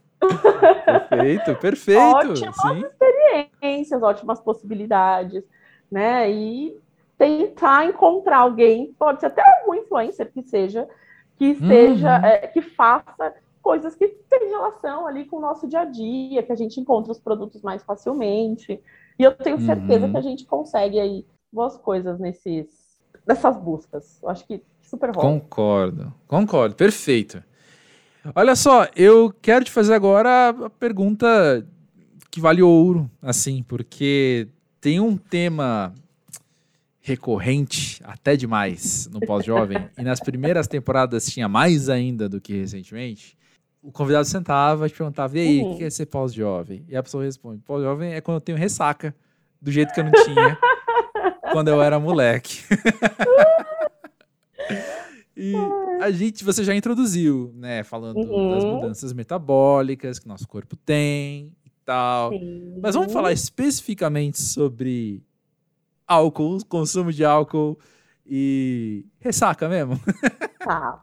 perfeito, 1.08 1.54
perfeito. 1.56 2.00
Ótimas 2.00 2.56
sim. 2.56 2.84
experiências 2.84 4.02
ótimas 4.02 4.40
possibilidades, 4.40 5.42
né? 5.90 6.30
E 6.30 6.78
tentar 7.16 7.86
encontrar 7.86 8.38
alguém, 8.38 8.94
pode 8.98 9.20
ser 9.20 9.26
até 9.26 9.42
algum 9.60 9.74
influencer 9.74 10.32
que 10.32 10.42
seja, 10.42 10.88
que 11.36 11.54
seja, 11.54 12.18
uhum. 12.18 12.24
é, 12.24 12.38
que 12.46 12.62
faça 12.62 13.34
coisas 13.62 13.94
que 13.94 14.08
têm 14.08 14.48
relação 14.48 15.06
ali 15.06 15.26
com 15.26 15.36
o 15.36 15.40
nosso 15.40 15.68
dia 15.68 15.80
a 15.80 15.84
dia, 15.84 16.42
que 16.42 16.52
a 16.52 16.56
gente 16.56 16.80
encontra 16.80 17.12
os 17.12 17.20
produtos 17.20 17.62
mais 17.62 17.82
facilmente. 17.82 18.80
E 19.18 19.22
eu 19.22 19.32
tenho 19.32 19.60
certeza 19.60 20.06
uhum. 20.06 20.12
que 20.12 20.18
a 20.18 20.22
gente 20.22 20.46
consegue 20.46 20.98
aí 20.98 21.26
boas 21.52 21.76
coisas 21.76 22.18
nesses, 22.18 22.68
nessas 23.26 23.56
buscas. 23.58 24.18
Eu 24.22 24.30
acho 24.30 24.46
que 24.46 24.62
super 24.80 25.14
rola. 25.14 25.28
Concordo, 25.28 26.14
concordo, 26.26 26.74
perfeito. 26.74 27.44
Olha 28.34 28.54
só, 28.54 28.86
eu 28.94 29.34
quero 29.40 29.64
te 29.64 29.70
fazer 29.70 29.94
agora 29.94 30.50
a 30.50 30.70
pergunta 30.70 31.66
que 32.30 32.40
vale 32.40 32.62
ouro, 32.62 33.10
assim, 33.22 33.62
porque 33.62 34.48
tem 34.80 35.00
um 35.00 35.16
tema 35.16 35.94
recorrente, 37.00 38.00
até 38.04 38.36
demais, 38.36 39.08
no 39.12 39.20
pós-jovem, 39.20 39.88
e 39.98 40.02
nas 40.02 40.20
primeiras 40.20 40.68
temporadas 40.68 41.26
tinha 41.26 41.48
mais 41.48 41.88
ainda 41.88 42.28
do 42.28 42.40
que 42.40 42.52
recentemente. 42.52 43.36
O 43.82 43.90
convidado 43.90 44.26
sentava 44.26 44.86
e 44.86 44.90
perguntava: 44.90 45.38
e 45.38 45.40
aí, 45.40 45.60
o 45.60 45.68
uhum. 45.68 45.78
que 45.78 45.84
é 45.84 45.90
ser 45.90 46.06
pós-jovem? 46.06 46.84
E 46.88 46.96
a 46.96 47.02
pessoa 47.02 47.24
responde: 47.24 47.62
pós-jovem 47.62 48.12
é 48.12 48.20
quando 48.20 48.36
eu 48.36 48.42
tenho 48.42 48.58
ressaca, 48.58 49.14
do 49.60 49.72
jeito 49.72 49.92
que 49.92 50.00
eu 50.00 50.04
não 50.04 50.12
tinha 50.12 50.58
quando 51.52 51.68
eu 51.68 51.82
era 51.82 51.98
moleque. 51.98 52.62
E 55.41 55.55
a 56.03 56.11
gente, 56.11 56.45
você 56.45 56.62
já 56.62 56.74
introduziu, 56.74 57.51
né? 57.55 57.82
Falando 57.82 58.18
uhum. 58.18 58.51
das 58.51 58.64
mudanças 58.64 59.12
metabólicas 59.14 60.18
que 60.18 60.28
nosso 60.28 60.47
corpo 60.47 60.76
tem 60.76 61.51
e 61.64 61.70
tal. 61.82 62.30
Sim. 62.30 62.78
Mas 62.82 62.95
vamos 62.95 63.11
falar 63.11 63.32
especificamente 63.32 64.38
sobre 64.38 65.22
álcool, 66.07 66.59
consumo 66.68 67.11
de 67.11 67.24
álcool 67.24 67.78
e 68.26 69.07
ressaca 69.18 69.68
mesmo. 69.68 69.99
Tá. 70.62 71.03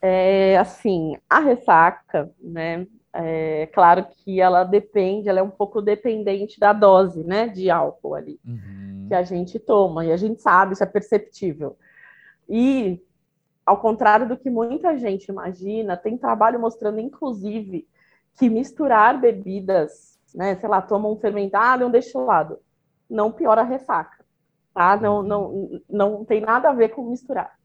É, 0.00 0.56
assim, 0.56 1.14
a 1.28 1.38
ressaca, 1.38 2.30
né? 2.40 2.86
É 3.12 3.66
claro 3.74 4.06
que 4.24 4.40
ela 4.40 4.64
depende, 4.64 5.28
ela 5.28 5.40
é 5.40 5.42
um 5.42 5.50
pouco 5.50 5.82
dependente 5.82 6.58
da 6.58 6.72
dose, 6.72 7.22
né, 7.24 7.48
de 7.48 7.68
álcool 7.68 8.14
ali 8.14 8.40
uhum. 8.46 9.06
que 9.08 9.14
a 9.14 9.22
gente 9.22 9.58
toma 9.58 10.06
e 10.06 10.12
a 10.12 10.16
gente 10.16 10.40
sabe, 10.40 10.72
isso 10.72 10.82
é 10.82 10.86
perceptível. 10.86 11.76
E 12.48 13.02
ao 13.68 13.76
contrário 13.76 14.26
do 14.26 14.34
que 14.34 14.48
muita 14.48 14.96
gente 14.96 15.26
imagina, 15.26 15.94
tem 15.94 16.16
trabalho 16.16 16.58
mostrando, 16.58 17.00
inclusive, 17.00 17.86
que 18.38 18.48
misturar 18.48 19.20
bebidas, 19.20 20.18
né, 20.34 20.56
sei 20.56 20.66
lá, 20.66 20.80
toma 20.80 21.06
um 21.06 21.18
fermentado 21.18 21.82
e 21.82 21.86
um 21.86 21.90
destilado, 21.90 22.60
não 23.10 23.30
piora 23.30 23.60
a 23.60 23.64
ressaca, 23.64 24.24
tá? 24.72 24.96
Não, 24.96 25.22
não, 25.22 25.82
não 25.86 26.24
tem 26.24 26.40
nada 26.40 26.70
a 26.70 26.72
ver 26.72 26.88
com 26.88 27.10
misturar. 27.10 27.58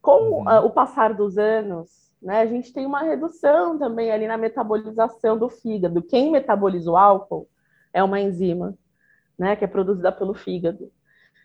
Com 0.00 0.42
uh, 0.42 0.64
o 0.64 0.70
passar 0.70 1.12
dos 1.12 1.36
anos, 1.36 2.10
né, 2.22 2.40
a 2.40 2.46
gente 2.46 2.72
tem 2.72 2.86
uma 2.86 3.02
redução 3.02 3.78
também 3.78 4.10
ali 4.10 4.26
na 4.26 4.38
metabolização 4.38 5.38
do 5.38 5.50
fígado. 5.50 6.00
Quem 6.00 6.30
metaboliza 6.30 6.90
o 6.90 6.96
álcool 6.96 7.46
é 7.92 8.02
uma 8.02 8.18
enzima, 8.18 8.74
né, 9.38 9.54
que 9.54 9.66
é 9.66 9.68
produzida 9.68 10.10
pelo 10.10 10.32
fígado. 10.32 10.90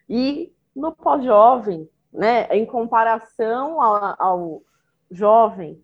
E 0.08 0.54
no 0.74 0.94
pós-jovem, 0.94 1.90
né, 2.16 2.48
em 2.52 2.66
comparação 2.66 3.82
ao, 3.82 4.16
ao 4.20 4.62
jovem, 5.12 5.82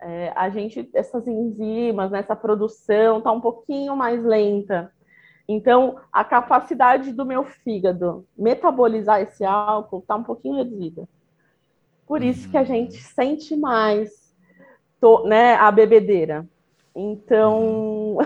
é, 0.00 0.32
a 0.34 0.48
gente, 0.48 0.88
essas 0.94 1.26
enzimas, 1.26 2.10
né, 2.10 2.20
essa 2.20 2.34
produção 2.34 3.18
está 3.18 3.30
um 3.30 3.40
pouquinho 3.40 3.94
mais 3.94 4.22
lenta. 4.24 4.92
Então, 5.46 5.96
a 6.12 6.24
capacidade 6.24 7.12
do 7.12 7.26
meu 7.26 7.44
fígado 7.44 8.26
metabolizar 8.36 9.20
esse 9.20 9.44
álcool 9.44 9.98
está 9.98 10.16
um 10.16 10.22
pouquinho 10.22 10.56
reduzida. 10.56 11.08
Por 12.06 12.22
isso 12.22 12.50
que 12.50 12.56
a 12.56 12.64
gente 12.64 12.94
sente 12.94 13.56
mais 13.56 14.34
né, 15.26 15.54
a 15.54 15.70
bebedeira. 15.70 16.46
Então, 16.94 18.18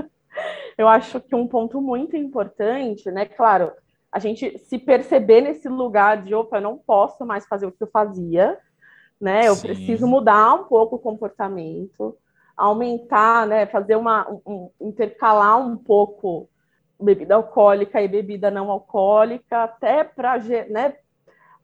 eu 0.78 0.88
acho 0.88 1.20
que 1.20 1.34
um 1.34 1.46
ponto 1.46 1.80
muito 1.80 2.16
importante, 2.16 3.10
né, 3.10 3.26
claro, 3.26 3.72
a 4.12 4.18
gente 4.18 4.58
se 4.58 4.78
perceber 4.78 5.40
nesse 5.40 5.68
lugar 5.68 6.22
de, 6.22 6.34
opa, 6.34 6.58
eu 6.58 6.60
não 6.60 6.76
posso 6.76 7.24
mais 7.24 7.46
fazer 7.46 7.64
o 7.64 7.72
que 7.72 7.82
eu 7.82 7.88
fazia, 7.88 8.58
né? 9.18 9.48
Eu 9.48 9.54
Sim. 9.54 9.68
preciso 9.68 10.06
mudar 10.06 10.54
um 10.54 10.64
pouco 10.64 10.96
o 10.96 10.98
comportamento, 10.98 12.14
aumentar, 12.54 13.46
né? 13.46 13.64
Fazer 13.64 13.96
uma 13.96 14.30
um, 14.44 14.70
intercalar 14.78 15.58
um 15.58 15.78
pouco 15.78 16.46
bebida 17.00 17.34
alcoólica 17.34 18.02
e 18.02 18.06
bebida 18.06 18.50
não 18.50 18.70
alcoólica, 18.70 19.64
até 19.64 20.04
para 20.04 20.38
né, 20.68 20.94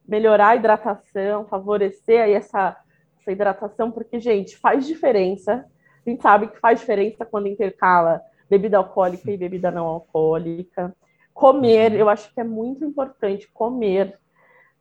melhorar 0.06 0.48
a 0.48 0.56
hidratação, 0.56 1.46
favorecer 1.46 2.22
aí 2.22 2.32
essa, 2.32 2.76
essa 3.20 3.30
hidratação, 3.30 3.90
porque, 3.90 4.18
gente, 4.18 4.56
faz 4.56 4.86
diferença. 4.86 5.66
A 6.04 6.10
gente 6.10 6.22
sabe 6.22 6.48
que 6.48 6.58
faz 6.58 6.80
diferença 6.80 7.26
quando 7.26 7.46
intercala 7.46 8.22
bebida 8.48 8.78
alcoólica 8.78 9.30
e 9.30 9.36
bebida 9.36 9.70
não 9.70 9.86
alcoólica. 9.86 10.96
Comer, 11.38 11.92
uhum. 11.92 11.98
eu 11.98 12.08
acho 12.08 12.34
que 12.34 12.40
é 12.40 12.44
muito 12.44 12.84
importante 12.84 13.48
comer, 13.54 14.18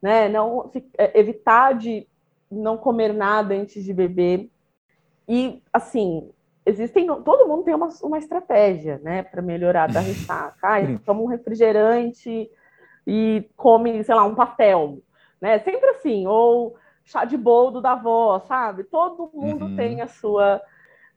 né? 0.02 0.28
Não 0.28 0.72
é, 0.98 1.20
evitar 1.20 1.76
de 1.76 2.08
não 2.50 2.76
comer 2.78 3.14
nada 3.14 3.54
antes 3.54 3.84
de 3.84 3.94
beber. 3.94 4.50
E 5.30 5.62
assim, 5.72 6.32
existem, 6.66 7.06
todo 7.22 7.48
mundo 7.48 7.64
tem 7.64 7.76
uma, 7.76 7.90
uma 8.02 8.18
estratégia, 8.18 9.00
né, 9.04 9.22
para 9.22 9.40
melhorar 9.40 9.86
da 9.88 10.00
ressaca. 10.00 10.58
Ah, 10.64 10.80
toma 11.06 11.22
um 11.22 11.28
refrigerante 11.28 12.50
e 13.06 13.48
come, 13.56 14.04
sei 14.04 14.16
lá, 14.16 14.24
um 14.24 14.34
pastel, 14.34 14.98
né? 15.40 15.60
Sempre 15.60 15.92
assim, 15.92 16.26
ou 16.26 16.76
chá 17.04 17.24
de 17.24 17.38
boldo 17.38 17.84
da 17.84 17.92
avó, 17.92 18.40
sabe? 18.48 18.84
Todo 18.84 19.30
mundo 19.32 19.66
uhum. 19.66 19.76
tem 19.76 20.02
a 20.02 20.08
sua 20.08 20.60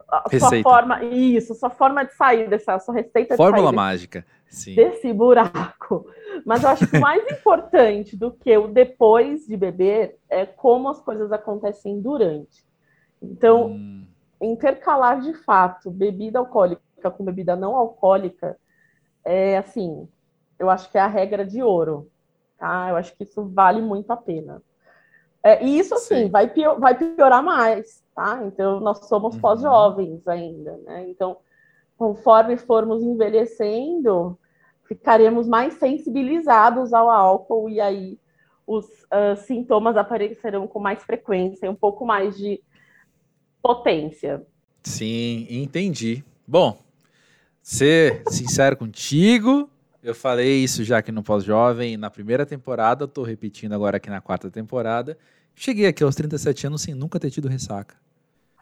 a 0.07 0.39
sua 0.39 0.63
forma, 0.63 1.03
isso, 1.05 1.55
sua 1.55 1.71
forma 1.71 2.05
de 2.05 2.13
sair 2.15 2.47
dessa 2.47 2.79
sua 2.79 2.95
receita 2.95 3.37
Fórmula 3.37 3.73
mágica. 3.73 4.27
Sim. 4.51 4.75
desse 4.75 5.13
buraco. 5.13 6.07
Mas 6.45 6.63
eu 6.63 6.71
acho 6.71 6.87
que 6.87 6.99
mais 6.99 7.25
importante 7.31 8.17
do 8.17 8.33
que 8.33 8.57
o 8.57 8.67
depois 8.69 9.47
de 9.47 9.57
beber 9.57 10.19
é 10.29 10.45
como 10.45 10.89
as 10.89 11.01
coisas 11.01 11.31
acontecem 11.33 12.01
durante. 12.01 12.67
Então, 13.23 13.69
hum. 13.69 14.07
intercalar 14.41 15.21
de 15.21 15.35
fato 15.35 15.91
bebida 15.91 16.39
alcoólica 16.39 16.83
com 17.11 17.25
bebida 17.25 17.57
não 17.57 17.77
alcoólica 17.77 18.59
é 19.25 19.57
assim, 19.57 20.09
eu 20.59 20.69
acho 20.69 20.91
que 20.91 20.99
é 20.99 21.01
a 21.01 21.07
regra 21.07 21.45
de 21.45 21.63
ouro. 21.63 22.11
Tá? 22.59 22.91
Eu 22.91 22.97
acho 22.97 23.17
que 23.17 23.25
isso 23.25 23.49
vale 23.49 23.81
muito 23.81 24.11
a 24.11 24.17
pena. 24.17 24.63
É, 25.43 25.65
e 25.65 25.79
isso, 25.79 25.95
assim, 25.95 26.29
vai, 26.29 26.49
pior, 26.49 26.79
vai 26.79 26.95
piorar 26.95 27.43
mais, 27.43 28.05
tá? 28.15 28.43
Então, 28.45 28.79
nós 28.79 29.07
somos 29.09 29.35
uhum. 29.35 29.41
pós-jovens 29.41 30.29
ainda, 30.29 30.77
né? 30.85 31.09
Então, 31.09 31.39
conforme 31.97 32.59
formos 32.59 33.03
envelhecendo, 33.03 34.39
ficaremos 34.91 35.47
mais 35.47 35.75
sensibilizados 35.75 36.93
ao 36.93 37.09
álcool 37.09 37.71
e 37.71 37.81
aí 37.81 38.19
os 38.67 38.87
uh, 38.87 39.37
sintomas 39.47 39.97
aparecerão 39.97 40.67
com 40.67 40.81
mais 40.81 41.01
frequência, 41.05 41.71
um 41.71 41.77
pouco 41.77 42.05
mais 42.05 42.37
de 42.37 42.61
potência. 43.63 44.45
Sim, 44.83 45.47
entendi. 45.49 46.25
Bom, 46.45 46.77
ser 47.63 48.25
sincero 48.31 48.77
contigo, 48.77 49.71
eu 50.03 50.13
falei 50.13 50.65
isso 50.65 50.83
já 50.83 50.99
aqui 50.99 51.13
no 51.13 51.23
Pós-Jovem 51.23 51.97
na 51.97 52.11
primeira 52.11 52.45
temporada, 52.45 53.05
estou 53.05 53.23
repetindo 53.23 53.73
agora 53.75 53.99
aqui 53.99 54.11
na 54.11 54.21
quarta 54.21 54.51
temporada. 54.51 55.17
Cheguei 55.55 55.87
aqui 55.87 56.03
aos 56.03 56.17
37 56.17 56.67
anos 56.67 56.83
sem 56.83 56.95
nunca 56.97 57.21
ter 57.21 57.31
tido 57.31 57.47
ressaca. 57.47 57.95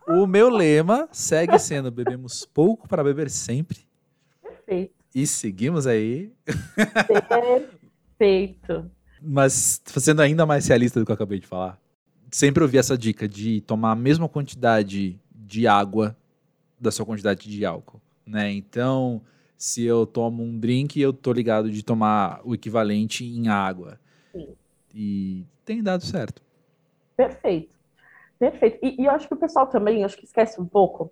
O 0.07 0.27
meu 0.27 0.51
lema 0.51 1.09
segue 1.11 1.59
sendo: 1.59 1.91
bebemos 1.91 2.45
pouco 2.45 2.87
para 2.87 3.05
beber 3.05 3.31
sempre. 3.31 3.79
Perfeito. 4.43 4.98
E 5.15 5.27
seguimos 5.27 5.87
aí. 5.87 6.33
Perfeito. 8.19 8.91
Mas 9.21 9.81
sendo 9.85 10.23
ainda 10.23 10.47
mais 10.47 10.67
realista 10.67 11.01
do 11.01 11.07
que 11.07 11.13
eu 11.13 11.15
acabei 11.15 11.41
de 11.41 11.47
falar, 11.47 11.81
sempre 12.31 12.63
ouvi 12.63 12.79
essa 12.79 12.97
dica 12.97 13.29
de 13.29 13.61
tomar 13.63 13.93
a 13.93 13.97
mesma 13.97 14.29
quantidade 14.29 15.19
de 15.35 15.67
água 15.67 16.17
da 16.81 16.91
sua 16.91 17.05
quantidade 17.05 17.51
de 17.51 17.65
álcool, 17.65 18.01
né? 18.25 18.53
Então, 18.53 19.23
se 19.57 19.85
eu 19.85 20.07
tomo 20.07 20.43
um 20.43 20.59
drink, 20.59 21.01
eu 21.01 21.13
tô 21.13 21.33
ligado 21.33 21.71
de 21.71 21.83
tomar 21.83 22.41
o 22.45 22.55
equivalente 22.55 23.25
em 23.25 23.49
água. 23.49 23.99
Sim. 24.31 24.55
E 24.95 25.45
tem 25.65 25.83
dado 25.83 26.05
certo. 26.05 26.43
Perfeito. 27.17 27.77
Perfeito. 28.39 28.79
E, 28.83 29.03
e, 29.03 29.07
eu 29.07 29.11
acho 29.11 29.27
que 29.27 29.35
o 29.35 29.39
pessoal 29.39 29.67
também, 29.67 30.05
acho 30.05 30.17
que 30.17 30.25
esquece 30.25 30.61
um 30.61 30.67
pouco. 30.67 31.11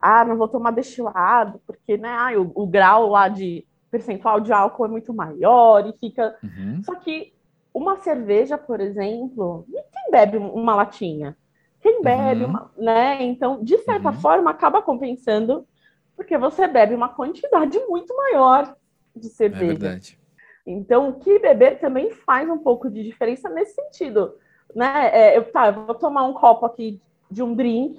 Ah, 0.00 0.24
não 0.24 0.36
vou 0.36 0.48
tomar 0.48 0.70
destilado, 0.70 1.60
porque 1.66 1.96
né, 1.96 2.08
ah, 2.08 2.32
o, 2.40 2.50
o, 2.62 2.66
grau 2.66 3.10
lá 3.10 3.28
de 3.28 3.66
percentual 3.90 4.40
de 4.40 4.52
álcool 4.52 4.86
é 4.86 4.88
muito 4.88 5.12
maior 5.12 5.86
e 5.86 5.92
fica. 5.98 6.36
Uhum. 6.42 6.82
Só 6.82 6.94
que 6.94 7.32
uma 7.74 7.96
cerveja, 7.98 8.56
por 8.56 8.80
exemplo, 8.80 9.66
quem 9.70 10.10
bebe 10.10 10.38
uma 10.38 10.74
latinha? 10.74 11.36
Quem 11.80 12.02
bebe, 12.02 12.44
uhum. 12.44 12.50
uma, 12.50 12.70
né? 12.76 13.22
Então, 13.22 13.62
de 13.62 13.78
certa 13.78 14.10
uhum. 14.10 14.20
forma, 14.20 14.50
acaba 14.50 14.82
compensando, 14.82 15.66
Porque 16.14 16.36
você 16.36 16.66
bebe 16.66 16.94
uma 16.94 17.08
quantidade 17.08 17.78
muito 17.88 18.14
maior 18.14 18.76
de 19.16 19.26
É 19.26 19.30
cerveja. 19.30 19.66
verdade. 19.66 20.18
Então, 20.66 21.08
o 21.08 21.14
que 21.14 21.38
beber 21.38 21.78
também 21.80 22.10
faz 22.10 22.48
um 22.48 22.58
pouco 22.58 22.90
de 22.90 23.02
diferença 23.02 23.48
nesse 23.48 23.74
sentido. 23.74 24.34
Né? 24.74 25.10
É, 25.12 25.38
eu, 25.38 25.50
tá, 25.50 25.68
eu 25.68 25.86
vou 25.86 25.94
tomar 25.94 26.24
um 26.24 26.34
copo 26.34 26.66
aqui 26.66 27.00
de 27.30 27.42
um 27.42 27.54
drink, 27.54 27.98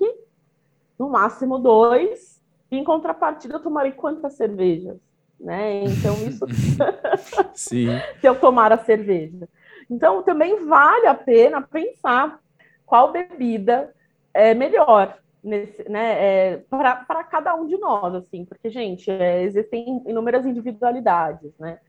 no 1.01 1.09
máximo 1.09 1.57
dois, 1.59 2.39
e 2.71 2.77
em 2.77 2.83
contrapartida 2.83 3.55
eu 3.55 3.61
tomarei 3.63 3.91
quantas 3.93 4.35
cervejas? 4.37 4.97
Né? 5.39 5.83
Então, 5.85 6.23
isso 6.23 6.47
Sim. 7.55 7.99
se 8.19 8.27
eu 8.27 8.39
tomar 8.39 8.71
a 8.71 8.77
cerveja. 8.77 9.47
Então, 9.89 10.23
também 10.23 10.65
vale 10.65 11.07
a 11.07 11.15
pena 11.15 11.61
pensar 11.61 12.39
qual 12.85 13.11
bebida 13.11 13.93
é 14.33 14.53
melhor 14.53 15.17
nesse, 15.43 15.83
né, 15.89 16.53
é, 16.53 16.57
para 16.69 17.23
cada 17.23 17.55
um 17.55 17.65
de 17.65 17.77
nós, 17.77 18.13
assim, 18.13 18.45
porque, 18.45 18.69
gente, 18.69 19.09
é, 19.09 19.41
existem 19.43 20.03
inúmeras 20.07 20.45
individualidades, 20.45 21.51
né? 21.59 21.79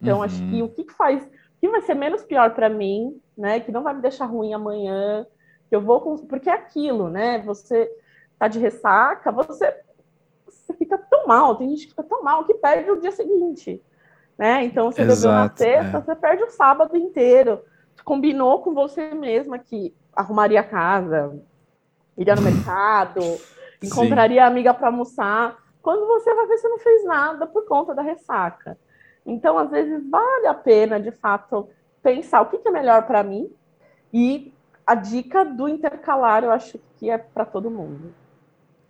Então, 0.00 0.18
Uhum. 0.18 0.24
acho 0.24 0.44
que 0.46 0.62
o 0.62 0.68
que 0.68 0.90
faz, 0.94 1.22
o 1.24 1.30
que 1.60 1.68
vai 1.68 1.82
ser 1.82 1.94
menos 1.94 2.22
pior 2.24 2.54
para 2.54 2.68
mim, 2.70 3.20
né, 3.36 3.60
que 3.60 3.72
não 3.72 3.82
vai 3.82 3.94
me 3.94 4.02
deixar 4.02 4.26
ruim 4.26 4.54
amanhã, 4.54 5.26
que 5.68 5.76
eu 5.76 5.80
vou, 5.82 6.00
cons- 6.00 6.22
porque 6.22 6.48
é 6.50 6.54
aquilo, 6.54 7.08
né? 7.10 7.38
Você 7.40 7.90
tá 8.40 8.48
de 8.48 8.58
ressaca, 8.58 9.30
você, 9.30 9.70
você 10.46 10.72
fica 10.72 10.96
tão 10.96 11.26
mal, 11.26 11.56
tem 11.56 11.68
gente 11.68 11.82
que 11.82 11.90
fica 11.90 12.02
tão 12.02 12.22
mal 12.22 12.42
que 12.46 12.54
perde 12.54 12.90
o 12.90 12.98
dia 12.98 13.12
seguinte, 13.12 13.82
né? 14.38 14.64
Então, 14.64 14.90
você 14.90 15.04
bebeu 15.04 15.30
na 15.30 15.44
Exato, 15.44 15.58
sexta, 15.58 15.98
é. 15.98 16.00
você 16.00 16.16
perde 16.16 16.42
o 16.44 16.50
sábado 16.50 16.96
inteiro. 16.96 17.62
Combinou 18.02 18.62
com 18.62 18.72
você 18.72 19.12
mesma 19.12 19.58
que 19.58 19.94
arrumaria 20.16 20.60
a 20.60 20.64
casa, 20.64 21.38
iria 22.16 22.34
no 22.34 22.40
mercado, 22.40 23.20
encontraria 23.82 24.42
a 24.42 24.46
amiga 24.46 24.72
para 24.72 24.86
almoçar. 24.86 25.58
Quando 25.82 26.06
você 26.06 26.34
vai 26.34 26.46
ver, 26.46 26.56
você 26.56 26.68
não 26.68 26.78
fez 26.78 27.04
nada 27.04 27.46
por 27.46 27.66
conta 27.66 27.94
da 27.94 28.00
ressaca. 28.00 28.78
Então, 29.26 29.58
às 29.58 29.70
vezes, 29.70 30.02
vale 30.08 30.46
a 30.46 30.54
pena, 30.54 30.98
de 30.98 31.10
fato, 31.10 31.68
pensar 32.02 32.40
o 32.40 32.46
que 32.46 32.56
que 32.56 32.68
é 32.68 32.70
melhor 32.70 33.06
para 33.06 33.22
mim. 33.22 33.52
E 34.10 34.54
a 34.86 34.94
dica 34.94 35.44
do 35.44 35.68
intercalar, 35.68 36.42
eu 36.42 36.50
acho 36.50 36.80
que 36.96 37.10
é 37.10 37.18
para 37.18 37.44
todo 37.44 37.70
mundo. 37.70 38.14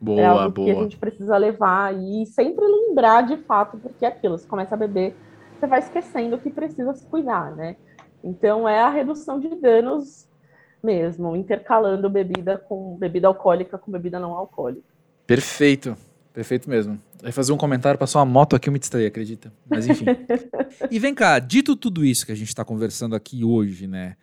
É 0.00 0.04
Boa, 0.04 0.28
algo 0.28 0.64
que 0.64 0.70
a 0.70 0.74
boa. 0.74 0.84
gente 0.84 0.96
precisa 0.96 1.36
levar 1.36 1.94
e 1.94 2.24
sempre 2.26 2.64
lembrar 2.64 3.22
de 3.22 3.36
fato, 3.38 3.76
porque 3.76 4.04
é 4.04 4.08
aquilo, 4.08 4.38
você 4.38 4.46
começa 4.46 4.74
a 4.74 4.78
beber, 4.78 5.14
você 5.58 5.66
vai 5.66 5.80
esquecendo 5.80 6.38
que 6.38 6.50
precisa 6.50 6.94
se 6.94 7.06
cuidar, 7.06 7.54
né? 7.54 7.76
Então 8.24 8.68
é 8.68 8.80
a 8.80 8.88
redução 8.88 9.38
de 9.38 9.54
danos 9.56 10.26
mesmo, 10.82 11.36
intercalando 11.36 12.08
bebida 12.08 12.56
com 12.56 12.96
bebida 12.96 13.28
alcoólica 13.28 13.76
com 13.76 13.92
bebida 13.92 14.18
não 14.18 14.32
alcoólica. 14.32 14.88
Perfeito. 15.26 15.96
Perfeito 16.32 16.70
mesmo. 16.70 17.00
Vai 17.20 17.32
fazer 17.32 17.52
um 17.52 17.56
comentário, 17.56 17.98
passou 17.98 18.20
uma 18.20 18.24
moto 18.24 18.54
aqui, 18.54 18.68
eu 18.68 18.72
me 18.72 18.78
distraí, 18.78 19.04
acredita? 19.04 19.52
Mas 19.68 19.86
enfim. 19.86 20.04
e 20.90 20.98
vem 20.98 21.14
cá, 21.14 21.38
dito 21.38 21.74
tudo 21.76 22.04
isso 22.04 22.24
que 22.24 22.32
a 22.32 22.36
gente 22.36 22.48
está 22.48 22.64
conversando 22.64 23.16
aqui 23.16 23.44
hoje, 23.44 23.86
né? 23.86 24.16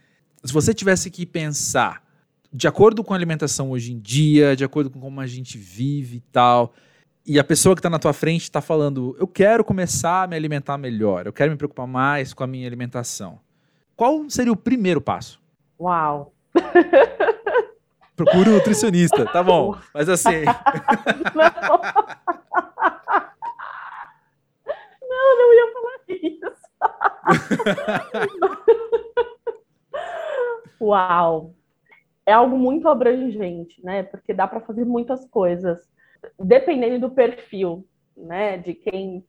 Se 0.43 0.53
você 0.53 0.73
tivesse 0.73 1.11
que 1.11 1.25
pensar, 1.25 2.01
de 2.51 2.67
acordo 2.67 3.03
com 3.03 3.13
a 3.13 3.17
alimentação 3.17 3.71
hoje 3.71 3.93
em 3.93 3.99
dia, 3.99 4.55
de 4.55 4.63
acordo 4.63 4.89
com 4.89 4.99
como 4.99 5.19
a 5.19 5.27
gente 5.27 5.57
vive 5.57 6.17
e 6.17 6.21
tal, 6.31 6.73
e 7.25 7.37
a 7.39 7.43
pessoa 7.43 7.75
que 7.75 7.79
está 7.79 7.89
na 7.89 7.99
tua 7.99 8.13
frente 8.13 8.43
está 8.43 8.61
falando, 8.61 9.15
eu 9.19 9.27
quero 9.27 9.63
começar 9.63 10.23
a 10.23 10.27
me 10.27 10.35
alimentar 10.35 10.77
melhor, 10.77 11.25
eu 11.25 11.33
quero 11.33 11.51
me 11.51 11.57
preocupar 11.57 11.85
mais 11.85 12.33
com 12.33 12.43
a 12.43 12.47
minha 12.47 12.65
alimentação. 12.65 13.39
Qual 13.95 14.29
seria 14.29 14.51
o 14.51 14.55
primeiro 14.55 15.01
passo? 15.01 15.41
Uau! 15.79 16.33
Procura 18.15 18.49
um 18.49 18.53
nutricionista, 18.53 19.25
tá 19.25 19.43
bom. 19.43 19.77
Mas 19.93 20.07
assim, 20.09 20.45
Não, 25.09 25.37
não 25.37 25.53
ia 25.53 25.73
falar 25.73 25.99
isso. 26.09 26.51
Uau! 30.81 31.53
É 32.27 32.33
algo 32.33 32.57
muito 32.57 32.89
abrangente, 32.89 33.81
né? 33.81 34.03
Porque 34.03 34.33
dá 34.33 34.45
para 34.45 34.59
fazer 34.59 34.83
muitas 34.83 35.25
coisas, 35.29 35.89
dependendo 36.37 37.07
do 37.07 37.15
perfil, 37.15 37.87
né? 38.17 38.57
De 38.57 38.73
quem 38.73 39.25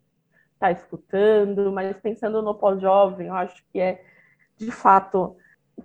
está 0.55 0.73
escutando, 0.73 1.71
mas 1.71 1.97
pensando 1.99 2.43
no 2.43 2.57
pós-jovem, 2.57 3.29
eu 3.29 3.35
acho 3.35 3.65
que 3.73 3.79
é, 3.79 4.03
de 4.57 4.73
fato, 4.73 5.37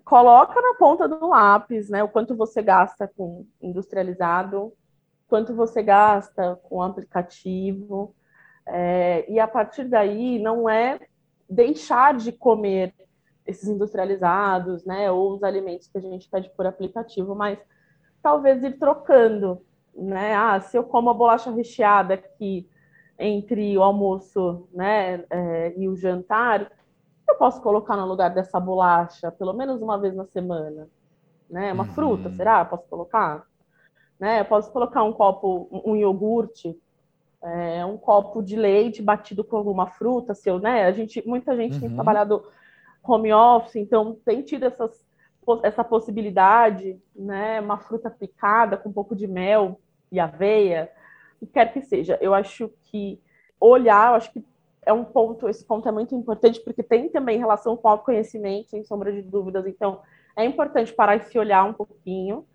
coloca 0.04 0.60
na 0.60 0.74
ponta 0.74 1.08
do 1.08 1.28
lápis, 1.28 1.88
né? 1.88 2.04
O 2.04 2.10
quanto 2.10 2.36
você 2.36 2.64
gasta 2.64 3.08
com 3.08 3.46
industrializado, 3.62 4.74
quanto 5.28 5.54
você 5.54 5.84
gasta 5.84 6.56
com 6.64 6.82
aplicativo, 6.82 8.16
é, 8.66 9.32
e 9.32 9.40
a 9.40 9.48
partir 9.48 9.84
daí 9.84 10.40
não 10.40 10.68
é 10.68 11.00
deixar 11.48 12.16
de 12.16 12.32
comer 12.32 12.92
esses 13.46 13.68
industrializados, 13.68 14.86
né, 14.86 15.12
ou 15.12 15.34
os 15.34 15.44
alimentos 15.44 15.88
que 15.88 15.98
a 15.98 16.02
gente 16.02 16.30
pede 16.30 16.50
por 16.56 16.66
aplicativo, 16.66 17.36
mas 17.36 17.60
talvez 18.22 18.64
ir 18.64 18.78
trocando, 18.80 19.62
né? 19.94 20.34
Ah, 20.36 20.60
se 20.60 20.78
eu 20.78 20.84
como 20.84 21.10
a 21.10 21.14
bolacha 21.14 21.52
recheada 21.52 22.14
aqui 22.16 22.68
entre 23.20 23.78
o 23.78 23.84
almoço, 23.84 24.68
né, 24.74 25.26
é, 25.30 25.74
e 25.78 25.88
o 25.88 25.96
jantar, 25.96 26.72
eu 27.28 27.36
posso 27.36 27.62
colocar 27.62 27.96
no 27.98 28.06
lugar 28.06 28.30
dessa 28.34 28.60
bolacha 28.60 29.32
pelo 29.32 29.54
menos 29.54 29.82
uma 29.82 29.98
vez 30.00 30.16
na 30.16 30.26
semana, 30.26 30.88
né? 31.50 31.74
Uma 31.74 31.84
Uhum. 31.84 31.90
fruta, 31.94 32.30
será? 32.32 32.64
Posso 32.66 32.88
colocar? 32.88 33.46
Né? 34.20 34.42
Eu 34.42 34.46
posso 34.46 34.72
colocar 34.72 35.04
um 35.04 35.12
copo, 35.14 35.68
um 35.86 35.96
iogurte, 35.96 36.78
é, 37.44 37.86
um 37.86 37.98
copo 37.98 38.42
de 38.42 38.56
leite 38.56 39.02
batido 39.02 39.44
com 39.44 39.58
alguma 39.58 39.88
fruta, 39.88 40.34
se 40.34 40.50
eu, 40.50 40.60
né? 40.60 40.86
A 40.86 40.92
gente, 40.92 41.22
muita 41.28 41.56
gente 41.56 41.80
tem 41.80 41.90
Uhum. 41.90 41.96
trabalhado 41.96 42.44
home 43.04 43.34
office, 43.34 43.76
então 43.76 44.18
tem 44.26 44.42
tido 44.42 44.66
essas, 44.66 45.06
essa 45.62 45.84
possibilidade, 45.84 47.00
né? 47.16 47.60
Uma 47.60 47.78
fruta 47.78 48.10
picada 48.10 48.78
com 48.78 48.90
um 48.90 48.94
pouco 48.94 49.16
de 49.16 49.28
mel 49.28 49.80
e 50.12 50.20
aveia, 50.20 50.90
que 51.40 51.46
quer 51.46 51.74
que 51.74 51.82
seja. 51.82 52.18
Eu 52.22 52.34
acho 52.34 52.72
que 52.84 53.20
olhar, 53.60 54.12
eu 54.12 54.16
acho 54.16 54.32
que 54.32 54.44
é 54.86 54.94
um 54.94 55.04
ponto, 55.04 55.48
esse 55.48 55.64
ponto 55.66 55.88
é 55.88 55.92
muito 55.92 56.16
importante, 56.16 56.60
porque 56.62 56.84
tem 56.84 57.10
também 57.10 57.38
relação 57.38 57.76
com 57.76 57.88
autoconhecimento, 57.88 58.70
sem 58.70 58.84
sombra 58.84 59.12
de 59.12 59.22
dúvidas. 59.22 59.66
Então, 59.66 60.02
é 60.36 60.46
importante 60.46 60.94
parar 60.94 61.16
e 61.18 61.22
se 61.22 61.38
olhar 61.38 61.64
um 61.64 61.74
pouquinho, 61.74 62.46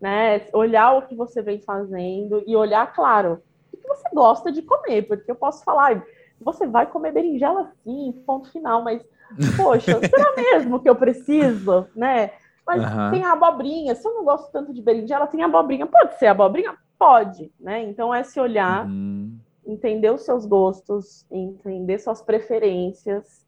né? 0.00 0.46
Olhar 0.52 0.96
o 0.96 1.02
que 1.06 1.14
você 1.14 1.42
vem 1.42 1.60
fazendo 1.60 2.42
e 2.46 2.56
olhar, 2.56 2.92
claro, 2.92 3.42
o 3.72 3.76
que 3.76 3.86
você 3.86 4.08
gosta 4.12 4.50
de 4.52 4.62
comer, 4.62 5.02
porque 5.02 5.30
eu 5.30 5.36
posso 5.36 5.64
falar, 5.64 5.86
"Ai, 5.86 6.02
você 6.40 6.66
vai 6.66 6.86
comer 6.86 7.12
berinjela 7.12 7.72
sim, 7.82 8.12
ponto 8.26 8.50
final, 8.50 8.82
mas, 8.82 9.02
poxa, 9.56 10.00
será 10.08 10.36
mesmo 10.36 10.80
que 10.80 10.88
eu 10.88 10.96
preciso, 10.96 11.88
né? 11.94 12.32
Mas 12.66 12.82
Aham. 12.82 13.10
tem 13.10 13.24
a 13.24 13.32
abobrinha, 13.32 13.94
se 13.94 14.06
eu 14.06 14.14
não 14.14 14.24
gosto 14.24 14.50
tanto 14.52 14.72
de 14.74 14.82
berinjela, 14.82 15.26
tem 15.26 15.42
abobrinha, 15.42 15.86
pode 15.86 16.18
ser 16.18 16.26
abobrinha? 16.26 16.76
Pode, 16.98 17.52
né? 17.58 17.82
Então 17.84 18.14
é 18.14 18.22
se 18.22 18.40
olhar, 18.40 18.86
Uhum. 18.86 19.38
entender 19.64 20.10
os 20.10 20.22
seus 20.22 20.44
gostos, 20.44 21.26
entender 21.30 21.98
suas 21.98 22.20
preferências, 22.20 23.46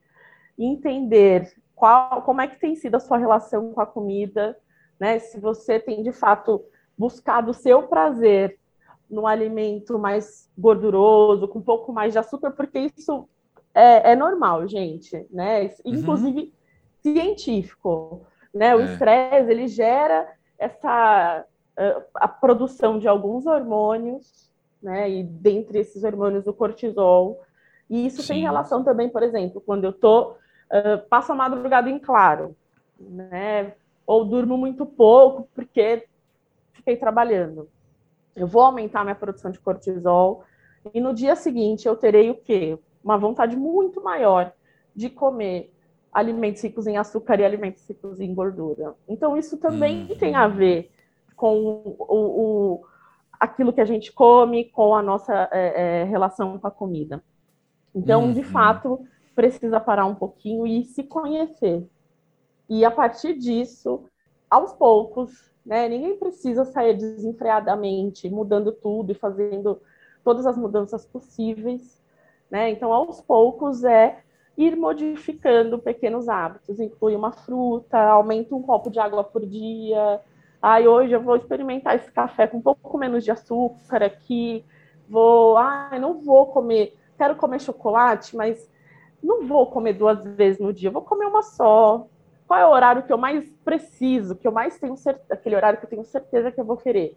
entender 0.59 1.53
qual, 1.75 2.23
como 2.23 2.41
é 2.41 2.47
que 2.47 2.61
tem 2.61 2.75
sido 2.77 2.97
a 2.97 3.01
sua 3.01 3.17
relação 3.19 3.73
com 3.73 3.81
a 3.81 3.87
comida, 3.87 4.57
né? 4.99 5.19
Se 5.19 5.41
você 5.41 5.81
tem 5.81 6.03
de 6.03 6.13
fato 6.13 6.63
buscado 6.97 7.51
o 7.51 7.55
seu 7.55 7.85
prazer 7.85 8.60
no 9.11 9.27
alimento 9.27 9.99
mais 9.99 10.49
gorduroso, 10.57 11.49
com 11.49 11.59
um 11.59 11.63
pouco 11.63 11.93
mais 11.93 12.13
de 12.13 12.19
açúcar, 12.19 12.53
porque 12.53 12.79
isso 12.97 13.29
é, 13.75 14.13
é 14.13 14.17
normal, 14.17 14.67
gente, 14.69 15.27
né? 15.31 15.71
Inclusive 15.85 16.53
científico, 17.03 18.23
né? 18.55 18.75
O 18.75 18.81
É. 18.81 18.85
estresse 18.85 19.51
ele 19.51 19.67
gera 19.69 20.29
essa 20.59 21.45
uh, 21.79 22.03
a 22.15 22.29
produção 22.29 22.99
de 22.99 23.09
alguns 23.09 23.47
hormônios, 23.47 24.51
né? 24.83 25.11
E 25.11 25.23
dentre 25.23 25.81
esses 25.81 26.05
hormônios 26.05 26.47
o 26.47 26.53
cortisol. 26.53 27.41
E 27.89 28.07
isso 28.07 28.27
tem 28.27 28.39
Sim. 28.39 28.43
relação 28.45 28.85
também, 28.85 29.09
por 29.09 29.23
exemplo, 29.23 29.61
quando 29.61 29.85
eu 29.85 29.93
tô 29.93 30.33
uh, 30.33 31.09
passo 31.09 31.33
a 31.33 31.35
madrugada 31.35 31.91
em 31.91 31.99
claro, 31.99 32.55
né? 32.99 33.75
Ou 34.07 34.25
durmo 34.25 34.57
muito 34.57 34.87
pouco 34.87 35.49
porque 35.55 36.07
fiquei 36.73 36.97
trabalhando. 36.97 37.69
Eu 38.35 38.47
vou 38.47 38.63
aumentar 38.63 39.03
minha 39.05 39.15
produção 39.15 39.51
de 39.51 39.59
cortisol 39.61 40.45
e 40.95 41.01
no 41.01 41.13
dia 41.15 41.37
seguinte 41.37 41.87
eu 41.87 41.97
terei 41.97 42.31
o 42.31 42.37
quê? 42.37 42.79
Uma 43.03 43.19
vontade 43.19 43.57
muito 43.57 44.03
maior 44.03 44.53
de 44.95 45.11
comer 45.11 45.73
alimentos 46.13 46.63
ricos 46.63 46.87
em 46.87 46.97
açúcar 46.97 47.39
e 47.41 47.45
alimentos 47.45 47.89
ricos 47.89 48.21
em 48.21 48.35
gordura. 48.35 48.95
Então 49.09 49.37
isso 49.37 49.59
também 49.59 50.09
Uhum. 50.11 50.17
tem 50.19 50.35
a 50.35 50.49
ver 50.49 50.91
com 51.37 51.57
o, 51.85 51.97
o- 52.09 52.87
aquilo 53.39 53.73
que 53.73 53.81
a 53.81 53.85
gente 53.85 54.13
come, 54.13 54.67
com 54.71 54.95
a 54.95 55.03
nossa 55.03 55.49
é, 55.53 56.03
é, 56.03 56.05
relação 56.05 56.59
com 56.59 56.67
a 56.67 56.71
comida. 56.71 57.23
Então, 57.95 58.33
de 58.33 58.41
Uhum. 58.41 58.45
fato, 58.45 59.01
precisa 59.35 59.81
parar 59.81 60.07
um 60.07 60.15
pouquinho 60.15 60.67
e 60.67 60.85
se 60.85 61.05
conhecer. 61.05 61.89
E 62.69 62.85
a 62.85 62.91
partir 62.91 63.35
disso, 63.39 64.05
aos 64.51 64.73
poucos, 64.73 65.50
né? 65.65 65.89
Ninguém 65.89 66.17
precisa 66.17 66.65
sair 66.65 66.97
desenfreadamente, 66.97 68.29
mudando 68.29 68.73
tudo 68.73 69.13
e 69.13 69.15
fazendo 69.15 69.81
todas 70.25 70.47
as 70.47 70.57
mudanças 70.57 71.05
possíveis, 71.05 72.01
né? 72.51 72.71
Então, 72.71 72.93
aos 72.93 73.21
poucos 73.21 73.85
é 73.85 74.19
ir 74.57 74.77
modificando 74.77 75.79
pequenos 75.79 76.29
hábitos, 76.29 76.81
inclui 76.81 77.15
uma 77.15 77.33
fruta, 77.33 77.99
aumenta 77.99 78.55
um 78.55 78.63
copo 78.63 78.91
de 78.91 78.99
água 78.99 79.25
por 79.25 79.47
dia. 79.47 80.21
Ai, 80.61 80.87
hoje 80.87 81.13
eu 81.13 81.23
vou 81.23 81.37
experimentar 81.37 81.97
esse 81.97 82.11
café 82.13 82.47
com 82.47 82.59
um 82.59 82.63
pouco 82.63 82.99
menos 82.99 83.25
de 83.25 83.31
açúcar 83.31 84.03
aqui. 84.03 84.65
Vou, 85.09 85.57
ai, 85.57 85.99
não 85.99 86.21
vou 86.21 86.47
comer, 86.47 86.97
quero 87.17 87.37
comer 87.37 87.61
chocolate, 87.61 88.37
mas 88.37 88.71
não 89.23 89.47
vou 89.47 89.67
comer 89.67 89.95
duas 89.95 90.23
vezes 90.23 90.61
no 90.61 90.73
dia, 90.73 90.91
vou 90.91 91.03
comer 91.03 91.27
uma 91.27 91.43
só. 91.43 92.07
Qual 92.51 92.59
é 92.59 92.67
o 92.67 92.71
horário 92.71 93.05
que 93.05 93.13
eu 93.13 93.17
mais 93.17 93.49
preciso, 93.65 94.35
que 94.35 94.45
eu 94.45 94.51
mais 94.51 94.77
tenho 94.77 94.97
certeza, 94.97 95.35
aquele 95.35 95.55
horário 95.55 95.79
que 95.79 95.85
eu 95.85 95.91
tenho 95.91 96.03
certeza 96.03 96.51
que 96.51 96.61
eu 96.61 96.65
vou 96.65 96.77
querer? 96.77 97.17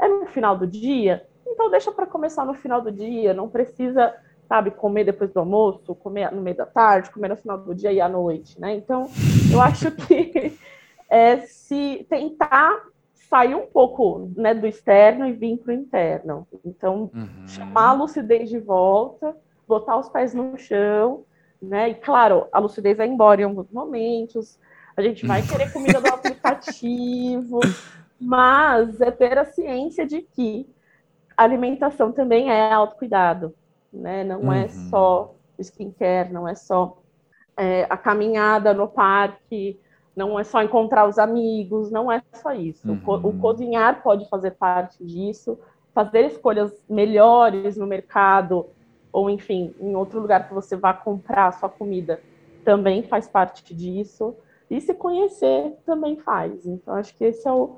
É 0.00 0.08
no 0.08 0.24
final 0.24 0.56
do 0.56 0.66
dia? 0.66 1.28
Então 1.46 1.70
deixa 1.70 1.92
para 1.92 2.06
começar 2.06 2.46
no 2.46 2.54
final 2.54 2.80
do 2.80 2.90
dia, 2.90 3.34
não 3.34 3.46
precisa, 3.46 4.14
sabe, 4.48 4.70
comer 4.70 5.04
depois 5.04 5.30
do 5.34 5.38
almoço, 5.38 5.94
comer 5.96 6.32
no 6.32 6.40
meio 6.40 6.56
da 6.56 6.64
tarde, 6.64 7.10
comer 7.10 7.28
no 7.28 7.36
final 7.36 7.58
do 7.58 7.74
dia 7.74 7.92
e 7.92 8.00
à 8.00 8.08
noite, 8.08 8.58
né? 8.58 8.74
Então, 8.74 9.10
eu 9.52 9.60
acho 9.60 9.90
que 10.08 10.58
é 11.10 11.36
se 11.40 12.06
tentar 12.08 12.82
sair 13.28 13.54
um 13.54 13.66
pouco 13.66 14.30
né, 14.34 14.54
do 14.54 14.66
externo 14.66 15.26
e 15.26 15.32
vir 15.34 15.58
para 15.58 15.72
o 15.72 15.74
interno. 15.74 16.48
Então, 16.64 17.10
uhum. 17.14 17.46
chamar 17.46 17.90
a 17.90 17.92
lucidez 17.92 18.48
de 18.48 18.58
volta, 18.58 19.36
botar 19.68 19.98
os 19.98 20.08
pés 20.08 20.32
no 20.32 20.56
chão 20.56 21.26
né? 21.60 21.90
E 21.90 21.94
claro, 21.94 22.46
a 22.52 22.58
lucidez 22.58 22.96
vai 22.96 23.06
embora 23.06 23.42
em 23.42 23.44
alguns 23.44 23.70
momentos, 23.70 24.58
a 25.00 25.02
gente 25.02 25.26
vai 25.26 25.42
querer 25.42 25.72
comida 25.72 26.00
do 26.00 26.08
aplicativo, 26.08 27.60
mas 28.20 29.00
é 29.00 29.10
ter 29.10 29.38
a 29.38 29.44
ciência 29.44 30.06
de 30.06 30.22
que 30.22 30.68
alimentação 31.36 32.12
também 32.12 32.50
é 32.50 32.72
autocuidado, 32.72 33.54
né? 33.92 34.22
Não 34.24 34.52
é 34.52 34.58
uhum. 34.58 34.64
é 34.64 34.68
só 34.68 35.34
skincare, 35.58 36.32
não 36.32 36.46
é 36.46 36.54
só 36.54 36.98
é, 37.56 37.86
a 37.88 37.96
caminhada 37.96 38.74
no 38.74 38.88
parque, 38.88 39.80
não 40.14 40.38
é 40.38 40.44
só 40.44 40.62
encontrar 40.62 41.08
os 41.08 41.18
amigos, 41.18 41.90
não 41.90 42.10
é 42.10 42.22
só 42.34 42.52
isso. 42.52 42.90
Uhum. 42.90 43.00
O, 43.06 43.28
o 43.28 43.38
cozinhar 43.38 44.02
pode 44.02 44.28
fazer 44.28 44.52
parte 44.52 45.04
disso, 45.04 45.58
fazer 45.94 46.26
escolhas 46.26 46.72
melhores 46.88 47.76
no 47.76 47.86
mercado, 47.86 48.66
ou 49.12 49.30
enfim, 49.30 49.74
em 49.80 49.94
outro 49.94 50.20
lugar 50.20 50.46
que 50.46 50.54
você 50.54 50.76
vá 50.76 50.92
comprar 50.92 51.48
a 51.48 51.52
sua 51.52 51.68
comida, 51.68 52.20
também 52.64 53.02
faz 53.02 53.26
parte 53.26 53.74
disso. 53.74 54.34
E 54.70 54.80
se 54.80 54.94
conhecer 54.94 55.74
também 55.84 56.16
faz. 56.16 56.64
Então, 56.64 56.94
acho 56.94 57.14
que 57.16 57.24
esse 57.24 57.46
é 57.46 57.52
o, 57.52 57.76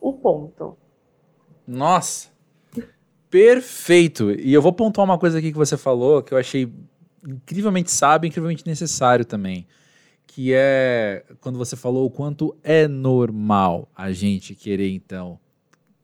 o 0.00 0.12
ponto. 0.12 0.76
Nossa! 1.64 2.28
Perfeito! 3.30 4.32
E 4.32 4.52
eu 4.52 4.60
vou 4.60 4.72
pontuar 4.72 5.04
uma 5.04 5.18
coisa 5.18 5.38
aqui 5.38 5.52
que 5.52 5.58
você 5.58 5.76
falou 5.76 6.22
que 6.22 6.34
eu 6.34 6.38
achei 6.38 6.72
incrivelmente 7.26 7.92
sábio, 7.92 8.26
incrivelmente 8.26 8.66
necessário 8.66 9.24
também. 9.24 9.66
Que 10.26 10.52
é 10.52 11.24
quando 11.40 11.58
você 11.58 11.76
falou 11.76 12.06
o 12.06 12.10
quanto 12.10 12.56
é 12.62 12.88
normal 12.88 13.88
a 13.94 14.10
gente 14.10 14.54
querer, 14.54 14.90
então, 14.90 15.38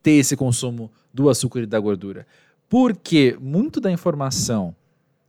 ter 0.02 0.12
esse 0.12 0.36
consumo 0.36 0.90
do 1.12 1.28
açúcar 1.28 1.60
e 1.60 1.66
da 1.66 1.80
gordura. 1.80 2.26
Porque 2.68 3.36
muito 3.40 3.80
da 3.80 3.90
informação 3.90 4.74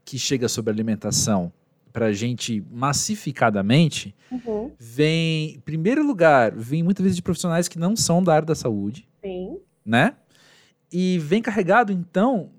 que 0.04 0.18
chega 0.18 0.48
sobre 0.48 0.72
alimentação 0.72 1.52
para 1.94 2.06
a 2.06 2.12
gente 2.12 2.60
massificadamente 2.72 4.12
uhum. 4.28 4.72
vem, 4.76 5.54
em 5.54 5.60
primeiro 5.60 6.04
lugar, 6.04 6.52
vem 6.52 6.82
muitas 6.82 7.04
vezes 7.04 7.14
de 7.14 7.22
profissionais 7.22 7.68
que 7.68 7.78
não 7.78 7.94
são 7.94 8.20
da 8.20 8.34
área 8.34 8.44
da 8.44 8.54
saúde. 8.56 9.08
Sim. 9.22 9.60
Né? 9.86 10.14
E 10.92 11.18
vem 11.20 11.40
carregado, 11.40 11.92
então. 11.92 12.50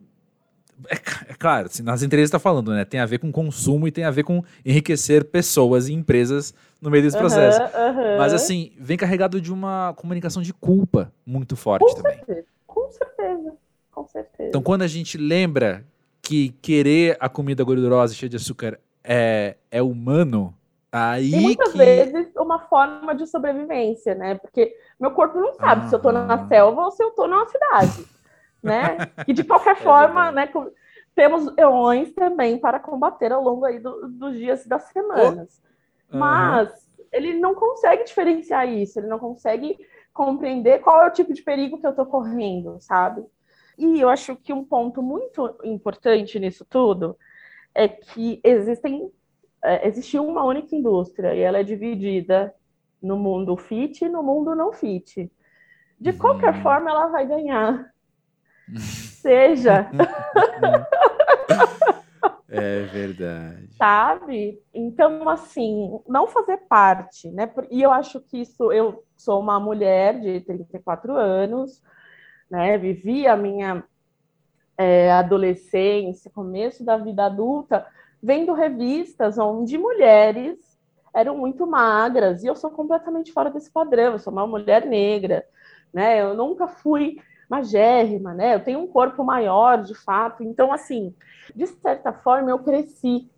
É, 0.87 0.95
é 0.95 1.33
claro, 1.37 1.67
assim, 1.67 1.83
nas 1.83 2.01
entrevistas 2.01 2.37
está 2.37 2.39
falando, 2.39 2.71
né? 2.71 2.85
Tem 2.85 2.99
a 2.99 3.05
ver 3.05 3.19
com 3.19 3.31
consumo 3.31 3.87
e 3.87 3.91
tem 3.91 4.05
a 4.05 4.11
ver 4.11 4.23
com 4.23 4.41
enriquecer 4.65 5.25
pessoas 5.25 5.89
e 5.89 5.93
empresas 5.93 6.53
no 6.81 6.89
meio 6.89 7.03
desse 7.03 7.17
processo. 7.17 7.59
Uhum, 7.61 8.17
Mas, 8.17 8.33
assim, 8.33 8.71
vem 8.79 8.97
carregado 8.97 9.41
de 9.41 9.51
uma 9.51 9.93
comunicação 9.97 10.41
de 10.41 10.53
culpa 10.53 11.13
muito 11.25 11.57
forte 11.57 11.85
com 11.85 12.01
também. 12.01 12.17
Certeza, 12.17 12.45
com 12.65 12.89
certeza 12.89 13.65
com 13.95 14.05
certeza. 14.05 14.49
Então, 14.49 14.61
quando 14.61 14.81
a 14.81 14.87
gente 14.87 15.17
lembra 15.17 15.85
que 16.21 16.49
querer 16.61 17.17
a 17.19 17.29
comida 17.29 17.63
gordurosa 17.63 18.13
cheia 18.13 18.29
de 18.29 18.35
açúcar 18.35 18.79
é, 19.07 19.55
é 19.71 19.81
humano, 19.81 20.53
aí. 20.91 21.33
E 21.33 21.39
muitas 21.39 21.71
que... 21.71 21.77
vezes 21.77 22.35
uma 22.35 22.59
forma 22.59 23.13
de 23.13 23.27
sobrevivência, 23.27 24.15
né? 24.15 24.35
Porque 24.35 24.75
meu 24.99 25.11
corpo 25.11 25.39
não 25.39 25.53
sabe 25.53 25.85
ah, 25.85 25.89
se 25.89 25.95
eu 25.95 25.99
tô 25.99 26.11
na 26.11 26.47
selva 26.47 26.83
ou 26.83 26.91
se 26.91 27.03
eu 27.03 27.11
tô 27.11 27.27
numa 27.27 27.47
cidade, 27.47 28.05
né? 28.63 28.97
E 29.27 29.33
de 29.33 29.43
qualquer 29.43 29.75
é 29.77 29.81
forma, 29.81 30.31
né? 30.31 30.49
Temos 31.13 31.53
eões 31.57 32.13
também 32.13 32.57
para 32.57 32.79
combater 32.79 33.31
ao 33.31 33.41
longo 33.41 33.65
aí 33.65 33.79
do, 33.79 34.07
dos 34.07 34.35
dias 34.35 34.65
e 34.65 34.69
das 34.69 34.83
semanas. 34.83 35.61
Oh. 36.11 36.17
Mas 36.17 36.69
uhum. 36.69 37.05
ele 37.11 37.33
não 37.33 37.55
consegue 37.55 38.03
diferenciar 38.03 38.67
isso, 38.67 38.99
ele 38.99 39.07
não 39.07 39.19
consegue 39.19 39.77
compreender 40.13 40.79
qual 40.79 41.03
é 41.03 41.07
o 41.07 41.13
tipo 41.13 41.33
de 41.33 41.43
perigo 41.43 41.77
que 41.77 41.85
eu 41.85 41.93
tô 41.93 42.05
correndo, 42.05 42.77
sabe? 42.79 43.25
E 43.77 43.99
eu 43.99 44.07
acho 44.07 44.35
que 44.37 44.53
um 44.53 44.63
ponto 44.63 45.03
muito 45.03 45.57
importante 45.63 46.39
nisso 46.39 46.65
tudo 46.69 47.17
é 47.75 47.89
que 47.89 48.39
existem, 48.43 49.11
é, 49.61 49.87
existe 49.87 50.17
uma 50.17 50.45
única 50.45 50.73
indústria 50.73 51.35
e 51.35 51.41
ela 51.41 51.59
é 51.59 51.63
dividida 51.63 52.55
no 53.01 53.17
mundo 53.17 53.57
fit 53.57 54.05
e 54.05 54.09
no 54.09 54.23
mundo 54.23 54.55
não 54.55 54.71
fit. 54.71 55.29
De 55.99 56.13
qualquer 56.13 56.55
hum. 56.55 56.61
forma, 56.61 56.89
ela 56.89 57.07
vai 57.07 57.27
ganhar. 57.27 57.93
Seja. 58.79 59.89
É 62.47 62.83
verdade. 62.83 63.73
Sabe? 63.75 64.61
Então, 64.73 65.27
assim, 65.27 65.99
não 66.07 66.27
fazer 66.27 66.57
parte, 66.69 67.29
né? 67.31 67.51
E 67.69 67.81
eu 67.81 67.91
acho 67.91 68.21
que 68.21 68.37
isso, 68.39 68.71
eu 68.71 69.03
sou 69.17 69.41
uma 69.41 69.59
mulher 69.59 70.19
de 70.21 70.39
34 70.41 71.15
anos, 71.15 71.81
né? 72.49 72.77
Vivi 72.77 73.27
a 73.27 73.35
minha 73.35 73.83
é, 74.77 75.11
adolescência, 75.11 76.31
começo 76.33 76.83
da 76.83 76.97
vida 76.97 77.25
adulta, 77.25 77.85
vendo 78.21 78.53
revistas 78.53 79.37
onde 79.37 79.77
mulheres 79.77 80.57
eram 81.13 81.37
muito 81.37 81.65
magras 81.65 82.43
e 82.43 82.47
eu 82.47 82.55
sou 82.55 82.69
completamente 82.69 83.31
fora 83.31 83.49
desse 83.49 83.71
padrão. 83.71 84.13
Eu 84.13 84.19
sou 84.19 84.33
uma 84.33 84.45
mulher 84.45 84.85
negra, 84.85 85.45
né? 85.93 86.21
Eu 86.21 86.33
nunca 86.33 86.67
fui 86.67 87.21
magérrima, 87.49 88.33
né? 88.33 88.55
Eu 88.55 88.63
tenho 88.63 88.79
um 88.79 88.87
corpo 88.87 89.23
maior, 89.23 89.81
de 89.81 89.95
fato. 89.95 90.43
Então, 90.43 90.73
assim, 90.73 91.15
de 91.55 91.67
certa 91.67 92.11
forma, 92.11 92.49
eu 92.49 92.59
cresci 92.59 93.29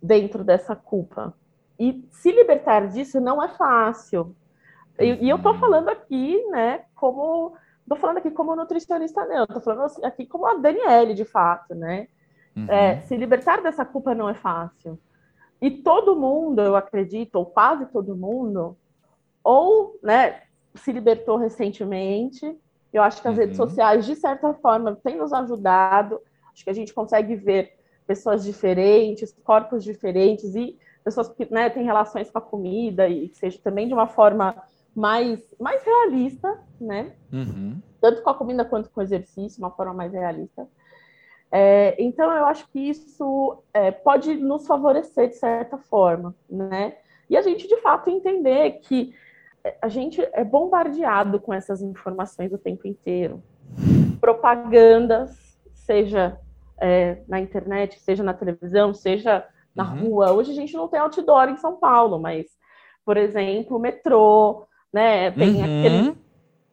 dentro 0.00 0.44
dessa 0.44 0.76
culpa. 0.76 1.34
E 1.78 2.04
se 2.10 2.30
libertar 2.30 2.86
disso 2.88 3.20
não 3.20 3.42
é 3.42 3.48
fácil. 3.48 4.34
E, 4.98 5.26
e 5.26 5.28
eu 5.28 5.38
tô 5.38 5.54
falando 5.54 5.88
aqui, 5.88 6.42
né, 6.50 6.84
como 6.94 7.54
Estou 7.86 7.96
falando 7.96 8.18
aqui 8.18 8.32
como 8.32 8.56
nutricionista, 8.56 9.24
não. 9.26 9.44
Estou 9.44 9.62
falando 9.62 9.84
assim, 9.84 10.04
aqui 10.04 10.26
como 10.26 10.44
a 10.44 10.54
Daniele, 10.54 11.14
de 11.14 11.24
fato, 11.24 11.72
né? 11.72 12.08
Uhum. 12.56 12.66
É, 12.68 13.00
se 13.02 13.16
libertar 13.16 13.62
dessa 13.62 13.84
culpa 13.84 14.12
não 14.12 14.28
é 14.28 14.34
fácil. 14.34 14.98
E 15.62 15.70
todo 15.70 16.16
mundo, 16.16 16.60
eu 16.60 16.74
acredito, 16.74 17.36
ou 17.36 17.46
quase 17.46 17.86
todo 17.86 18.16
mundo, 18.16 18.76
ou 19.42 19.96
né, 20.02 20.42
se 20.74 20.90
libertou 20.90 21.36
recentemente. 21.36 22.58
Eu 22.92 23.04
acho 23.04 23.22
que 23.22 23.28
as 23.28 23.34
uhum. 23.34 23.40
redes 23.40 23.56
sociais, 23.56 24.04
de 24.04 24.16
certa 24.16 24.52
forma, 24.54 24.96
têm 24.96 25.16
nos 25.16 25.32
ajudado. 25.32 26.20
Acho 26.52 26.64
que 26.64 26.70
a 26.70 26.74
gente 26.74 26.92
consegue 26.92 27.36
ver 27.36 27.78
pessoas 28.04 28.44
diferentes, 28.44 29.32
corpos 29.44 29.84
diferentes 29.84 30.56
e 30.56 30.76
pessoas 31.04 31.28
que 31.28 31.46
né, 31.52 31.70
têm 31.70 31.84
relações 31.84 32.28
com 32.32 32.38
a 32.38 32.42
comida 32.42 33.08
e 33.08 33.28
que 33.28 33.36
seja 33.36 33.60
também 33.62 33.86
de 33.86 33.94
uma 33.94 34.08
forma 34.08 34.56
mais, 34.96 35.54
mais 35.60 35.84
realista, 35.84 36.58
né? 36.80 37.12
Uhum. 37.30 37.80
Tanto 38.00 38.22
com 38.22 38.30
a 38.30 38.34
comida 38.34 38.64
quanto 38.64 38.88
com 38.88 39.00
o 39.00 39.02
exercício, 39.02 39.62
uma 39.62 39.70
forma 39.70 39.92
mais 39.92 40.12
realista. 40.12 40.66
É, 41.52 41.94
então, 42.02 42.32
eu 42.32 42.46
acho 42.46 42.66
que 42.70 42.80
isso 42.80 43.62
é, 43.74 43.90
pode 43.90 44.34
nos 44.36 44.66
favorecer 44.66 45.28
de 45.28 45.36
certa 45.36 45.76
forma, 45.76 46.34
né? 46.48 46.96
E 47.28 47.36
a 47.36 47.42
gente, 47.42 47.68
de 47.68 47.76
fato, 47.82 48.08
entender 48.08 48.80
que 48.80 49.14
a 49.82 49.88
gente 49.88 50.20
é 50.32 50.44
bombardeado 50.44 51.40
com 51.40 51.52
essas 51.52 51.82
informações 51.82 52.52
o 52.52 52.58
tempo 52.58 52.86
inteiro. 52.88 53.42
Propagandas, 54.18 55.58
seja 55.74 56.40
é, 56.80 57.18
na 57.28 57.38
internet, 57.38 58.00
seja 58.00 58.22
na 58.22 58.32
televisão, 58.32 58.94
seja 58.94 59.46
na 59.74 59.92
uhum. 59.92 60.08
rua. 60.08 60.32
Hoje 60.32 60.52
a 60.52 60.54
gente 60.54 60.74
não 60.74 60.88
tem 60.88 61.00
outdoor 61.00 61.48
em 61.50 61.56
São 61.56 61.76
Paulo, 61.76 62.18
mas, 62.18 62.46
por 63.04 63.16
exemplo, 63.16 63.78
metrô, 63.78 64.66
né? 64.96 65.30
Tem 65.30 65.56
uhum. 65.56 66.16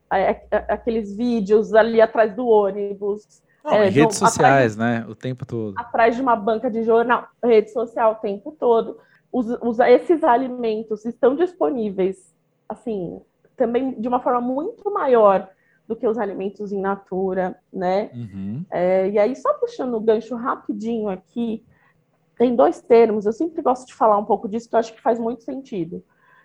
aqueles, 0.09 0.41
aqueles 0.69 1.17
vídeos 1.17 1.74
ali 1.74 1.99
atrás 1.99 2.34
do 2.34 2.47
ônibus. 2.47 3.43
Não, 3.61 3.74
é, 3.74 3.89
redes 3.89 4.17
sociais, 4.17 4.76
atrás, 4.76 4.78
né? 4.78 5.05
O 5.09 5.13
tempo 5.13 5.45
todo. 5.45 5.74
Atrás 5.78 6.15
de 6.15 6.21
uma 6.21 6.36
banca 6.36 6.71
de 6.71 6.84
jornal, 6.84 7.28
rede 7.43 7.71
social 7.71 8.13
o 8.13 8.15
tempo 8.15 8.55
todo. 8.57 8.97
Os, 9.30 9.47
os, 9.61 9.80
esses 9.80 10.24
alimentos 10.24 11.03
estão 11.05 11.36
disponíveis, 11.36 12.34
assim, 12.69 13.19
também 13.57 13.99
de 13.99 14.07
uma 14.07 14.21
forma 14.21 14.39
muito 14.39 14.89
maior 14.89 15.49
do 15.86 15.95
que 15.97 16.07
os 16.07 16.17
alimentos 16.17 16.71
in 16.71 16.80
natura, 16.80 17.57
né? 17.71 18.09
Uhum. 18.13 18.65
É, 18.71 19.09
e 19.09 19.19
aí, 19.19 19.36
só 19.36 19.53
puxando 19.55 19.95
o 19.95 19.99
gancho 19.99 20.36
rapidinho 20.36 21.09
aqui, 21.09 21.61
tem 22.38 22.55
dois 22.55 22.82
termos, 22.82 23.26
eu 23.26 23.34
sempre 23.34 23.61
gosto 23.61 23.88
de 23.88 23.93
falar 23.93 24.17
um 24.17 24.26
pouco 24.26 24.47
disso, 24.47 24.69
que 24.69 24.76
eu 24.76 24.80
acho 24.80 24.93
que 24.93 25.01
faz 25.01 25.19
muito 25.19 25.43
sentido. 25.43 26.03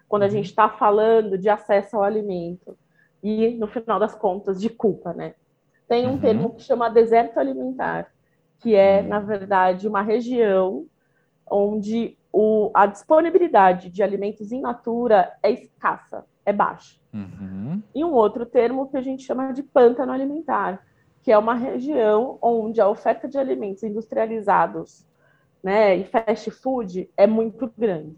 Quando 0.09 0.22
a 0.22 0.26
uhum. 0.26 0.32
gente 0.32 0.46
está 0.46 0.68
falando 0.68 1.36
de 1.36 1.48
acesso 1.48 1.96
ao 1.96 2.02
alimento 2.02 2.76
e, 3.22 3.50
no 3.50 3.66
final 3.66 3.98
das 3.98 4.14
contas, 4.14 4.61
de 4.61 4.70
culpa, 4.70 5.12
né? 5.12 5.34
Tem 5.86 6.06
um 6.06 6.12
uhum. 6.12 6.18
termo 6.18 6.54
que 6.54 6.62
chama 6.62 6.88
deserto 6.88 7.38
alimentar, 7.38 8.12
que 8.59 8.74
é, 8.74 9.00
uhum. 9.00 9.09
na 9.09 9.20
verdade, 9.20 9.88
uma 9.88 10.02
região 10.02 10.86
onde 11.50 12.16
o, 12.32 12.70
a 12.74 12.86
disponibilidade 12.86 13.90
de 13.90 14.02
alimentos 14.02 14.52
in 14.52 14.61
natura 14.61 15.32
é 15.42 15.50
escassa, 15.50 16.24
é 16.44 16.52
baixa. 16.52 16.98
Uhum. 17.12 17.82
E 17.94 18.04
um 18.04 18.12
outro 18.12 18.44
termo 18.44 18.88
que 18.88 18.96
a 18.96 19.00
gente 19.00 19.22
chama 19.22 19.52
de 19.52 19.62
pântano 19.62 20.12
alimentar, 20.12 20.84
que 21.22 21.32
é 21.32 21.38
uma 21.38 21.54
região 21.54 22.38
onde 22.40 22.80
a 22.80 22.88
oferta 22.88 23.26
de 23.26 23.38
alimentos 23.38 23.82
industrializados 23.82 25.06
né, 25.62 25.96
e 25.96 26.04
fast 26.04 26.50
food 26.50 27.11
é 27.16 27.26
muito 27.26 27.70
grande. 27.76 28.16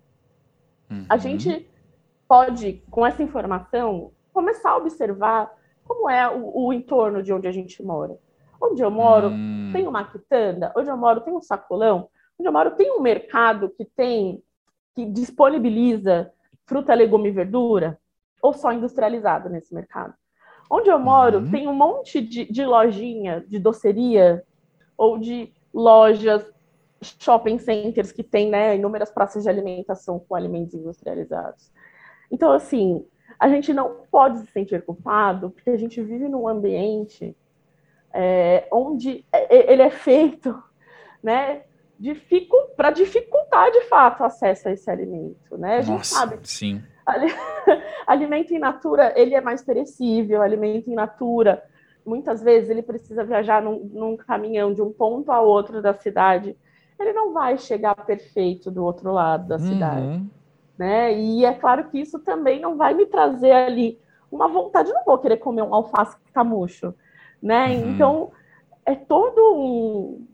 Uhum. 0.91 1.07
A 1.09 1.17
gente 1.17 1.70
pode, 2.31 2.81
com 2.89 3.05
essa 3.05 3.25
informação, 3.25 4.13
começar 4.33 4.71
a 4.71 4.77
observar 4.77 5.53
como 5.85 6.09
é 6.09 6.31
o, 6.31 6.67
o 6.67 6.73
entorno 6.73 7.25
de 7.25 7.33
onde 7.33 7.49
a 7.49 7.51
gente 7.51 7.83
mora. 7.83 8.17
Onde 8.63 8.81
eu 8.81 8.89
moro 8.89 9.31
uhum. 9.31 9.71
tem 9.73 9.89
uma 9.89 10.05
quitanda, 10.05 10.73
onde 10.77 10.89
eu 10.89 10.97
moro 10.97 11.23
tem 11.23 11.35
um 11.35 11.41
sacolão, 11.41 12.09
onde 12.39 12.49
eu 12.49 12.53
moro 12.53 12.71
tem 12.77 12.93
um 12.93 13.01
mercado 13.01 13.69
que 13.71 13.85
tem 13.85 14.41
que 14.95 15.05
disponibiliza 15.07 16.31
fruta, 16.67 16.95
legume 16.95 17.31
e 17.31 17.33
verdura 17.33 17.99
ou 18.41 18.53
só 18.53 18.73
industrializado 18.73 19.49
nesse 19.49 19.75
mercado. 19.75 20.15
Onde 20.71 20.89
eu 20.89 21.01
moro, 21.01 21.39
uhum. 21.39 21.51
tem 21.51 21.67
um 21.67 21.75
monte 21.75 22.21
de, 22.21 22.45
de 22.45 22.65
lojinha, 22.65 23.45
de 23.49 23.59
doceria, 23.59 24.45
ou 24.97 25.19
de 25.19 25.53
lojas, 25.75 26.49
shopping 27.03 27.59
centers 27.59 28.13
que 28.13 28.23
tem 28.23 28.49
né, 28.51 28.77
inúmeras 28.77 29.11
praças 29.11 29.43
de 29.43 29.49
alimentação 29.49 30.21
com 30.21 30.37
alimentos 30.37 30.75
industrializados. 30.75 31.73
Então, 32.31 32.53
assim, 32.53 33.05
a 33.39 33.49
gente 33.49 33.73
não 33.73 34.03
pode 34.11 34.39
se 34.41 34.47
sentir 34.47 34.83
culpado, 34.83 35.51
porque 35.51 35.71
a 35.71 35.77
gente 35.77 36.03
vive 36.03 36.29
num 36.29 36.47
ambiente 36.47 37.37
é, 38.13 38.67
onde 38.73 39.25
é, 39.33 39.57
é, 39.57 39.73
ele 39.73 39.83
é 39.83 39.91
feito 39.91 40.63
né, 41.23 41.63
dificu 41.99 42.57
para 42.77 42.91
dificultar 42.91 43.71
de 43.71 43.83
fato 43.83 44.21
o 44.21 44.27
acesso 44.27 44.69
a 44.69 44.73
esse 44.73 44.91
alimento. 44.91 45.57
Né? 45.57 45.79
A 45.79 45.81
gente 45.81 45.97
Nossa, 45.99 46.15
sabe. 46.15 46.39
Sim 46.43 46.83
alimento 48.07 48.55
in 48.55 48.59
natura, 48.59 49.13
ele 49.17 49.35
é 49.35 49.41
mais 49.41 49.63
perecível, 49.63 50.43
alimento 50.43 50.91
in 50.91 50.95
natura, 50.95 51.63
muitas 52.05 52.43
vezes 52.43 52.71
ele 52.71 52.83
precisa 52.83 53.25
viajar 53.25 53.63
num, 53.63 53.91
num, 53.93 54.17
caminhão 54.17 54.73
de 54.73 54.83
um 54.83 54.93
ponto 54.93 55.31
a 55.31 55.41
outro 55.41 55.83
da 55.83 55.95
cidade, 55.95 56.57
ele 56.99 57.13
não 57.13 57.33
vai 57.33 57.57
chegar 57.57 57.95
perfeito 57.95 58.71
do 58.71 58.85
outro 58.85 59.13
lado 59.13 59.49
da 59.49 59.57
uhum. 59.57 59.61
cidade, 59.61 60.23
né? 60.81 61.13
E 61.13 61.45
é 61.45 61.53
claro 61.53 61.91
que 61.91 62.01
isso 62.01 62.19
também 62.21 62.59
não 62.59 62.75
vai 62.79 62.95
me 62.95 63.05
trazer 63.05 63.53
ali 63.53 64.01
uma 64.33 64.49
vontade, 64.49 64.91
não 64.91 65.05
vou 65.05 65.19
querer 65.19 65.37
comer 65.37 65.61
um 65.61 65.75
alface 65.75 66.17
que 66.19 66.33
tá 66.33 66.43
murcho, 66.43 66.95
né? 67.43 67.67
Uhum. 67.67 67.91
Então, 67.91 68.33
é 68.87 68.95
todo 68.95 69.39
um... 69.55 70.27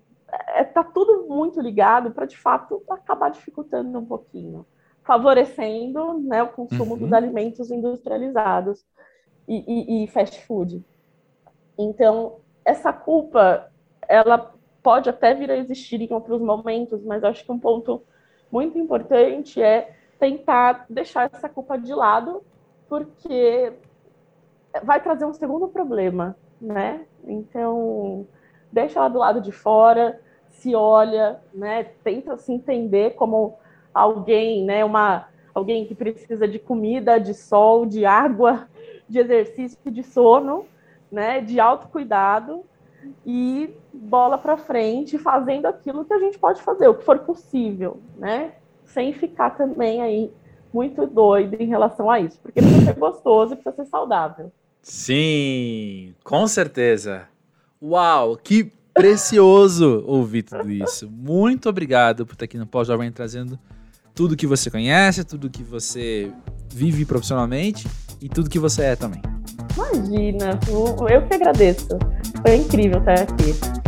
É, 0.55 0.63
tá 0.63 0.85
tudo 0.85 1.27
muito 1.29 1.61
ligado 1.61 2.13
para, 2.13 2.27
de 2.27 2.37
fato, 2.39 2.81
acabar 2.89 3.31
dificultando 3.31 3.99
um 3.99 4.05
pouquinho 4.05 4.65
favorecendo 5.03 6.19
né, 6.21 6.43
o 6.43 6.49
consumo 6.49 6.95
uhum. 6.95 6.99
dos 6.99 7.13
alimentos 7.13 7.71
industrializados 7.71 8.85
e, 9.47 9.65
e, 9.67 10.05
e, 10.05 10.07
fast 10.09 10.45
food. 10.45 10.85
Então, 11.79 12.39
essa 12.65 12.93
culpa, 12.93 13.71
ela 14.09 14.53
pode 14.83 15.09
até 15.09 15.33
vir 15.33 15.49
a 15.49 15.57
existir 15.57 16.01
em 16.01 16.13
outros 16.13 16.41
momentos, 16.41 17.05
mas 17.05 17.23
acho 17.23 17.45
que 17.45 17.53
um 17.53 17.59
ponto 17.59 18.03
muito 18.51 18.77
importante 18.79 19.63
é 19.63 19.95
tentar 20.19 20.87
deixar 20.89 21.31
essa 21.33 21.49
culpa 21.49 21.77
de 21.79 21.95
lado, 21.95 22.43
porque 22.89 23.73
vai 24.83 25.03
trazer 25.03 25.25
um 25.25 25.33
segundo 25.33 25.69
problema, 25.69 26.37
né? 26.61 27.07
Então, 27.25 28.27
deixa 28.71 28.99
ela 28.99 29.09
do 29.09 29.19
lado 29.19 29.41
de 29.41 29.53
fora, 29.53 30.21
se 30.49 30.75
olha, 30.75 31.41
né? 31.53 31.85
Tenta 32.03 32.37
se 32.37 32.53
entender 32.53 33.15
como 33.15 33.57
alguém, 33.97 34.63
né, 34.63 34.85
uma, 34.85 35.29
alguém 35.55 35.87
que 35.87 35.95
precisa 35.95 36.47
de 36.47 36.59
comida, 36.59 37.19
de 37.19 37.33
sol, 37.33 37.87
de 37.87 38.05
água, 38.05 38.69
de 39.09 39.19
exercício, 39.19 39.91
de 39.91 40.03
sono, 40.03 40.67
né, 41.11 41.41
de 41.41 41.59
autocuidado 41.59 42.63
e 43.25 43.75
bola 43.91 44.37
para 44.37 44.59
frente, 44.59 45.17
fazendo 45.17 45.65
aquilo 45.65 46.05
que 46.05 46.13
a 46.13 46.19
gente 46.19 46.39
pode 46.39 46.61
fazer, 46.61 46.89
o 46.89 46.95
que 46.95 47.05
for 47.05 47.21
possível, 47.21 48.01
né, 48.19 48.53
sem 48.87 49.13
ficar 49.13 49.51
também 49.51 50.01
aí 50.01 50.31
muito 50.73 51.07
doido 51.07 51.55
em 51.55 51.67
relação 51.67 52.11
a 52.11 52.21
isso, 52.21 52.39
porque 52.43 52.61
precisa 52.61 52.85
ser 52.87 52.99
gostoso 52.99 53.55
e 53.55 53.57
precisa 53.57 53.85
ser 53.85 53.91
saudável. 53.91 54.53
Sim, 54.83 56.15
com 56.23 56.47
certeza. 56.47 57.29
Uau, 57.83 58.37
que 58.37 58.73
precioso 58.95 60.05
ouvir 60.07 60.43
tudo 60.43 60.71
isso. 60.71 61.11
Muito 61.11 61.69
obrigado 61.69 62.25
por 62.25 62.33
estar 62.33 62.45
aqui 62.45 62.57
no 62.57 62.67
Pós-Jovem 62.67 63.11
trazendo 63.13 63.59
tudo 64.15 64.37
que 64.37 64.47
você 64.47 64.71
conhece, 64.71 65.25
tudo 65.25 65.51
que 65.51 65.63
você 65.63 66.33
vive 66.73 67.05
profissionalmente 67.05 67.87
e 68.21 68.29
tudo 68.29 68.49
que 68.49 68.59
você 68.59 68.83
é 68.85 68.97
também. 68.97 69.21
Imagina, 69.77 70.59
eu 71.11 71.27
que 71.27 71.35
agradeço. 71.35 71.89
Foi 72.41 72.57
incrível 72.57 72.99
estar 73.01 73.21
aqui. 73.21 73.86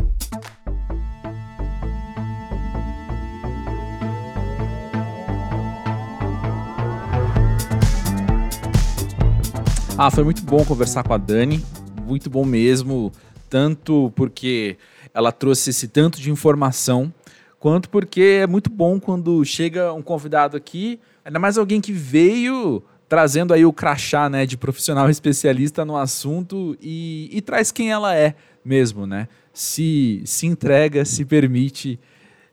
Ah, 10.01 10.13
foi 10.13 10.23
muito 10.23 10.43
bom 10.43 10.65
conversar 10.65 11.03
com 11.03 11.13
a 11.13 11.19
Dani, 11.19 11.61
muito 12.07 12.31
bom 12.31 12.45
mesmo, 12.45 13.11
tanto 13.51 14.13
porque 14.15 14.77
ela 15.13 15.33
trouxe 15.33 15.71
esse 15.71 15.89
tanto 15.89 16.21
de 16.21 16.31
informação 16.31 17.13
quanto 17.59 17.91
porque 17.91 18.39
é 18.43 18.47
muito 18.47 18.71
bom 18.71 19.01
quando 19.01 19.45
chega 19.45 19.93
um 19.93 20.01
convidado 20.01 20.57
aqui, 20.57 21.01
ainda 21.25 21.41
mais 21.41 21.59
alguém 21.59 21.81
que 21.81 21.91
veio 21.91 22.81
trazendo 23.09 23.53
aí 23.53 23.65
o 23.67 23.73
crachá, 23.73 24.31
né, 24.31 24.47
de 24.47 24.57
profissional 24.57 25.11
especialista 25.11 25.85
no 25.85 25.97
assunto 25.97 26.79
e, 26.81 27.29
e 27.33 27.41
traz 27.41 27.73
quem 27.73 27.91
ela 27.91 28.15
é 28.15 28.37
mesmo, 28.65 29.05
né? 29.05 29.27
Se, 29.53 30.23
se 30.25 30.47
entrega, 30.47 31.05
se 31.05 31.25
permite 31.25 31.99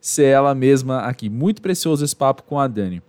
ser 0.01 0.25
ela 0.25 0.55
mesma 0.55 1.01
aqui. 1.01 1.29
Muito 1.29 1.61
precioso 1.61 2.03
esse 2.03 2.15
papo 2.15 2.41
com 2.41 2.59
a 2.59 2.67
Dani. 2.67 3.03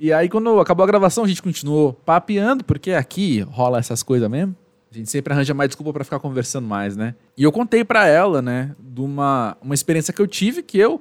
E 0.00 0.12
aí, 0.12 0.28
quando 0.28 0.60
acabou 0.60 0.84
a 0.84 0.86
gravação, 0.86 1.24
a 1.24 1.28
gente 1.28 1.42
continuou 1.42 1.92
papeando, 1.92 2.62
porque 2.64 2.92
aqui 2.92 3.40
rola 3.40 3.78
essas 3.78 4.02
coisas 4.02 4.30
mesmo. 4.30 4.54
A 4.92 4.96
gente 4.96 5.10
sempre 5.10 5.32
arranja 5.32 5.52
mais 5.52 5.68
desculpa 5.68 5.92
para 5.92 6.04
ficar 6.04 6.20
conversando 6.20 6.66
mais, 6.66 6.96
né? 6.96 7.14
E 7.36 7.42
eu 7.42 7.50
contei 7.50 7.84
para 7.84 8.06
ela, 8.06 8.40
né, 8.40 8.74
de 8.78 9.00
uma, 9.00 9.56
uma 9.60 9.74
experiência 9.74 10.14
que 10.14 10.22
eu 10.22 10.26
tive 10.26 10.62
que 10.62 10.78
eu 10.78 11.00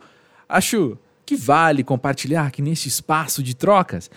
acho 0.49 0.97
que 1.25 1.35
vale 1.35 1.83
compartilhar 1.83 2.45
aqui 2.47 2.61
nesse 2.61 2.87
espaço 2.87 3.43
de 3.43 3.55
trocas, 3.55 4.09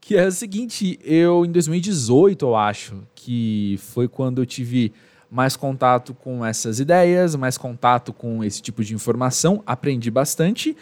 que 0.00 0.16
é 0.16 0.26
o 0.26 0.32
seguinte, 0.32 0.98
eu 1.02 1.44
em 1.44 1.50
2018, 1.50 2.44
eu 2.44 2.56
acho, 2.56 3.02
que 3.14 3.78
foi 3.80 4.06
quando 4.06 4.42
eu 4.42 4.46
tive 4.46 4.92
mais 5.30 5.56
contato 5.56 6.14
com 6.14 6.44
essas 6.44 6.78
ideias, 6.78 7.34
mais 7.34 7.56
contato 7.58 8.12
com 8.12 8.44
esse 8.44 8.60
tipo 8.62 8.84
de 8.84 8.94
informação, 8.94 9.62
aprendi 9.66 10.10
bastante 10.10 10.76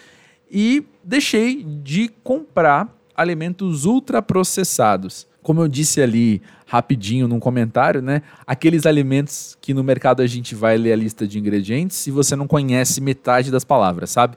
e 0.50 0.84
deixei 1.02 1.64
de 1.64 2.08
comprar 2.22 2.94
alimentos 3.16 3.84
ultraprocessados. 3.84 5.26
Como 5.42 5.60
eu 5.60 5.68
disse 5.68 6.00
ali 6.00 6.40
rapidinho 6.66 7.28
num 7.28 7.38
comentário, 7.38 8.00
né? 8.00 8.22
Aqueles 8.46 8.86
alimentos 8.86 9.56
que 9.60 9.74
no 9.74 9.84
mercado 9.84 10.22
a 10.22 10.26
gente 10.26 10.54
vai 10.54 10.76
ler 10.76 10.92
a 10.92 10.96
lista 10.96 11.26
de 11.26 11.38
ingredientes 11.38 12.06
e 12.06 12.10
você 12.10 12.34
não 12.34 12.46
conhece 12.46 13.00
metade 13.00 13.50
das 13.50 13.64
palavras, 13.64 14.10
sabe? 14.10 14.36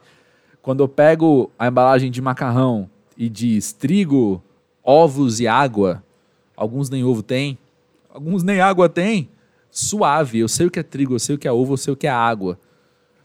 Quando 0.61 0.83
eu 0.83 0.87
pego 0.87 1.49
a 1.57 1.67
embalagem 1.67 2.11
de 2.11 2.21
macarrão 2.21 2.89
e 3.17 3.29
diz 3.29 3.71
trigo, 3.71 4.43
ovos 4.83 5.39
e 5.39 5.47
água, 5.47 6.03
alguns 6.55 6.89
nem 6.89 7.03
ovo 7.03 7.23
tem, 7.23 7.57
alguns 8.13 8.43
nem 8.43 8.59
água 8.59 8.89
tem, 8.89 9.29
suave. 9.71 10.39
Eu 10.39 10.47
sei 10.49 10.67
o 10.67 10.71
que 10.71 10.79
é 10.79 10.83
trigo, 10.83 11.15
eu 11.15 11.19
sei 11.19 11.35
o 11.35 11.37
que 11.37 11.47
é 11.47 11.51
ovo, 11.51 11.73
eu 11.73 11.77
sei 11.77 11.93
o 11.93 11.97
que 11.97 12.07
é 12.07 12.11
água. 12.11 12.59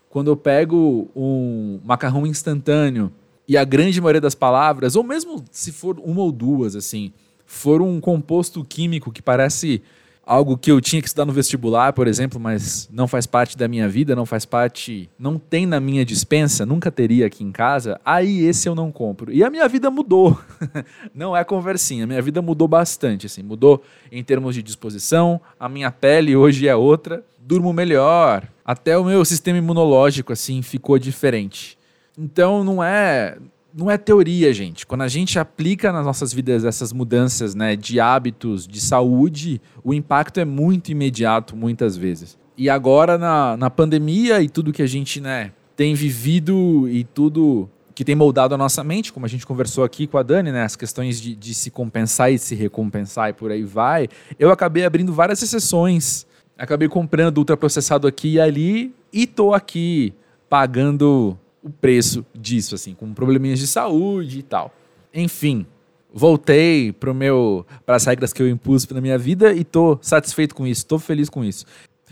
Quando 0.09 0.31
eu 0.31 0.37
pego 0.37 1.11
um 1.17 1.81
macarrão 1.85 2.27
instantâneo 2.27 3.13
e 3.47 3.57
a 3.57 3.65
grande 3.65 4.01
maioria 4.01 4.21
das 4.21 4.35
palavras, 4.35 4.97
ou 4.97 5.03
mesmo 5.03 5.45
se 5.51 5.73
for 5.73 5.99
uma 6.01 6.23
ou 6.23 6.33
duas, 6.33 6.77
assim, 6.77 7.13
for 7.45 7.83
um 7.83 8.01
composto 8.01 8.65
químico 8.65 9.13
que 9.13 9.21
parece 9.21 9.83
algo 10.25 10.57
que 10.57 10.71
eu 10.71 10.81
tinha 10.81 11.03
que 11.03 11.09
estudar 11.09 11.25
no 11.25 11.33
vestibular, 11.33 11.93
por 11.93 12.07
exemplo, 12.07 12.39
mas 12.39 12.89
não 12.93 13.09
faz 13.09 13.27
parte 13.27 13.59
da 13.59 13.67
minha 13.67 13.89
vida, 13.89 14.15
não 14.15 14.25
faz 14.25 14.45
parte, 14.45 15.11
não 15.19 15.39
tem 15.39 15.67
na 15.67 15.81
minha 15.81 16.05
dispensa, 16.05 16.65
nunca 16.65 16.91
teria 16.91 17.27
aqui 17.27 17.43
em 17.43 17.51
casa, 17.51 18.01
aí 18.05 18.45
esse 18.45 18.69
eu 18.69 18.75
não 18.75 18.93
compro. 18.93 19.33
E 19.33 19.43
a 19.43 19.51
minha 19.51 19.69
vida 19.69 19.91
mudou. 19.91 20.39
não 21.15 21.37
é 21.37 21.43
conversinha, 21.45 22.05
a 22.05 22.07
minha 22.07 22.23
vida 22.23 22.41
mudou 22.41 22.69
bastante, 22.69 23.27
assim, 23.27 23.43
mudou 23.43 23.83
em 24.11 24.23
termos 24.23 24.55
de 24.55 24.63
disposição, 24.63 25.41
a 25.59 25.69
minha 25.69 25.91
pele 25.91 26.37
hoje 26.37 26.69
é 26.69 26.77
outra, 26.77 27.25
durmo 27.39 27.73
melhor, 27.73 28.47
até 28.65 28.97
o 28.97 29.05
meu 29.05 29.25
sistema 29.25 29.59
imunológico 29.59 30.33
assim 30.33 30.63
ficou 30.63 30.99
diferente. 30.99 31.77
Então 32.17 32.63
não 32.63 32.83
é 32.83 33.37
não 33.75 33.91
é 33.91 33.97
teoria, 33.97 34.53
gente. 34.53 34.87
Quando 34.87 35.03
a 35.03 35.09
gente 35.09 35.39
aplica 35.39 35.93
nas 35.93 36.05
nossas 36.05 36.33
vidas 36.33 36.65
essas 36.65 36.93
mudanças 36.93 37.55
né, 37.55 37.75
de 37.75 37.99
hábitos, 37.99 38.67
de 38.67 38.81
saúde, 38.81 39.61
o 39.83 39.95
impacto 39.95 40.39
é 40.39 40.45
muito 40.45 40.93
imediato, 40.93 41.57
muitas 41.57 41.97
vezes. 41.97 42.39
E 42.57 42.69
agora, 42.69 43.17
na, 43.17 43.57
na 43.57 43.71
pandemia 43.71 44.43
e 44.43 44.49
tudo 44.49 44.73
que 44.73 44.83
a 44.83 44.87
gente 44.87 45.21
né, 45.21 45.53
tem 45.75 45.95
vivido 45.95 46.87
e 46.89 47.03
tudo 47.03 47.69
que 47.95 48.05
tem 48.05 48.15
moldado 48.15 48.55
a 48.55 48.59
nossa 48.59 48.83
mente, 48.83 49.13
como 49.13 49.27
a 49.27 49.29
gente 49.29 49.47
conversou 49.47 49.85
aqui 49.85 50.07
com 50.07 50.19
a 50.19 50.23
Dani, 50.23 50.51
né, 50.51 50.63
as 50.63 50.77
questões 50.77 51.21
de, 51.21 51.35
de 51.35 51.55
se 51.55 51.71
compensar 51.71 52.33
e 52.33 52.39
se 52.39 52.55
recompensar 52.55 53.31
e 53.31 53.33
por 53.33 53.51
aí 53.51 53.63
vai, 53.63 54.09
eu 54.39 54.51
acabei 54.51 54.85
abrindo 54.85 55.13
várias 55.13 55.43
exceções. 55.43 56.27
Acabei 56.59 56.89
comprando 56.89 57.39
ultraprocessado 57.39 58.07
aqui 58.07 58.35
e 58.35 58.41
ali 58.41 58.95
e 59.13 59.27
tô 59.27 59.55
aqui 59.55 60.15
pagando 60.49 61.39
o 61.63 61.71
preço 61.71 62.25
disso, 62.35 62.75
assim, 62.75 62.95
com 62.95 63.13
probleminhas 63.15 63.59
de 63.59 63.67
saúde 63.67 64.41
e 64.41 64.43
tal. 64.43 64.75
Enfim, 65.15 65.67
voltei 66.13 66.93
pro 66.93 67.15
meu 67.15 67.67
para 67.87 67.97
as 67.97 68.05
regras 68.05 68.33
que 68.33 68.43
eu 68.43 68.49
impus 68.49 68.87
na 68.89 69.01
minha 69.01 69.19
vida 69.19 69.53
e 69.53 69.65
tô 69.65 69.99
satisfeito 70.03 70.55
com 70.55 70.67
isso, 70.67 70.87
tô 70.87 70.99
feliz 70.99 71.29
com 71.29 71.45
isso. 71.45 71.65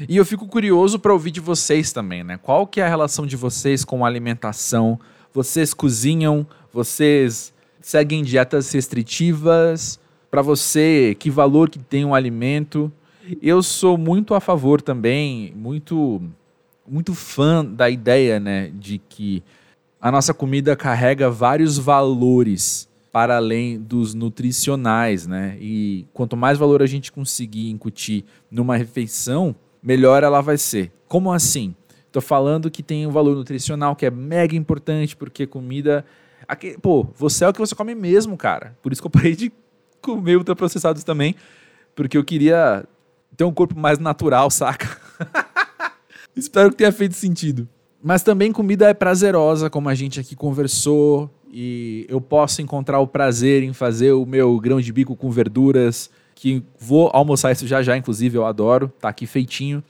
E 0.08 0.16
eu 0.16 0.24
fico 0.24 0.46
curioso 0.46 0.98
para 0.98 1.12
ouvir 1.12 1.30
de 1.30 1.40
vocês 1.40 1.92
também, 1.92 2.24
né? 2.24 2.38
Qual 2.38 2.66
que 2.66 2.80
é 2.80 2.84
a 2.84 2.88
relação 2.88 3.26
de 3.26 3.36
vocês 3.36 3.84
com 3.84 4.04
a 4.04 4.08
alimentação? 4.08 4.98
Vocês 5.32 5.74
cozinham? 5.74 6.46
Vocês 6.72 7.52
seguem 7.80 8.22
dietas 8.22 8.72
restritivas? 8.72 10.00
Para 10.30 10.42
você, 10.42 11.14
que 11.18 11.28
valor 11.28 11.68
que 11.68 11.78
tem 11.78 12.04
um 12.04 12.14
alimento? 12.14 12.90
Eu 13.42 13.62
sou 13.62 13.98
muito 13.98 14.34
a 14.34 14.40
favor 14.40 14.80
também, 14.80 15.52
muito 15.54 16.22
muito 16.90 17.14
fã 17.14 17.64
da 17.64 17.88
ideia, 17.88 18.40
né, 18.40 18.70
de 18.74 18.98
que 18.98 19.42
a 20.00 20.10
nossa 20.10 20.34
comida 20.34 20.74
carrega 20.74 21.30
vários 21.30 21.78
valores 21.78 22.88
para 23.12 23.36
além 23.36 23.78
dos 23.78 24.14
nutricionais, 24.14 25.26
né? 25.26 25.56
E 25.60 26.06
quanto 26.12 26.36
mais 26.36 26.56
valor 26.56 26.80
a 26.80 26.86
gente 26.86 27.10
conseguir 27.10 27.68
incutir 27.68 28.24
numa 28.50 28.76
refeição, 28.76 29.54
melhor 29.82 30.22
ela 30.22 30.40
vai 30.40 30.56
ser. 30.56 30.92
Como 31.08 31.32
assim? 31.32 31.74
Estou 32.06 32.22
falando 32.22 32.70
que 32.70 32.82
tem 32.82 33.06
um 33.06 33.10
valor 33.10 33.36
nutricional 33.36 33.94
que 33.96 34.06
é 34.06 34.10
mega 34.10 34.56
importante, 34.56 35.16
porque 35.16 35.46
comida. 35.46 36.04
Aqui, 36.46 36.76
pô, 36.80 37.06
você 37.16 37.44
é 37.44 37.48
o 37.48 37.52
que 37.52 37.58
você 37.58 37.74
come 37.74 37.94
mesmo, 37.94 38.36
cara. 38.36 38.76
Por 38.82 38.92
isso 38.92 39.02
que 39.02 39.06
eu 39.06 39.10
parei 39.10 39.34
de 39.34 39.52
comer 40.00 40.36
ultraprocessados 40.36 41.04
também, 41.04 41.34
porque 41.94 42.16
eu 42.16 42.24
queria 42.24 42.84
ter 43.36 43.44
um 43.44 43.52
corpo 43.52 43.78
mais 43.78 43.98
natural, 43.98 44.50
saca? 44.50 45.09
Espero 46.34 46.70
que 46.70 46.76
tenha 46.76 46.92
feito 46.92 47.14
sentido. 47.14 47.68
Mas 48.02 48.22
também 48.22 48.52
comida 48.52 48.88
é 48.88 48.94
prazerosa, 48.94 49.68
como 49.68 49.88
a 49.88 49.94
gente 49.94 50.18
aqui 50.18 50.34
conversou, 50.34 51.30
e 51.52 52.06
eu 52.08 52.20
posso 52.20 52.62
encontrar 52.62 53.00
o 53.00 53.06
prazer 53.06 53.62
em 53.62 53.72
fazer 53.72 54.12
o 54.12 54.24
meu 54.24 54.58
grão 54.58 54.80
de 54.80 54.92
bico 54.92 55.14
com 55.16 55.30
verduras, 55.30 56.10
que 56.34 56.62
vou 56.78 57.10
almoçar 57.12 57.52
isso 57.52 57.66
já 57.66 57.82
já, 57.82 57.96
inclusive, 57.96 58.38
eu 58.38 58.46
adoro, 58.46 58.90
tá 58.98 59.08
aqui 59.08 59.26
feitinho. 59.26 59.82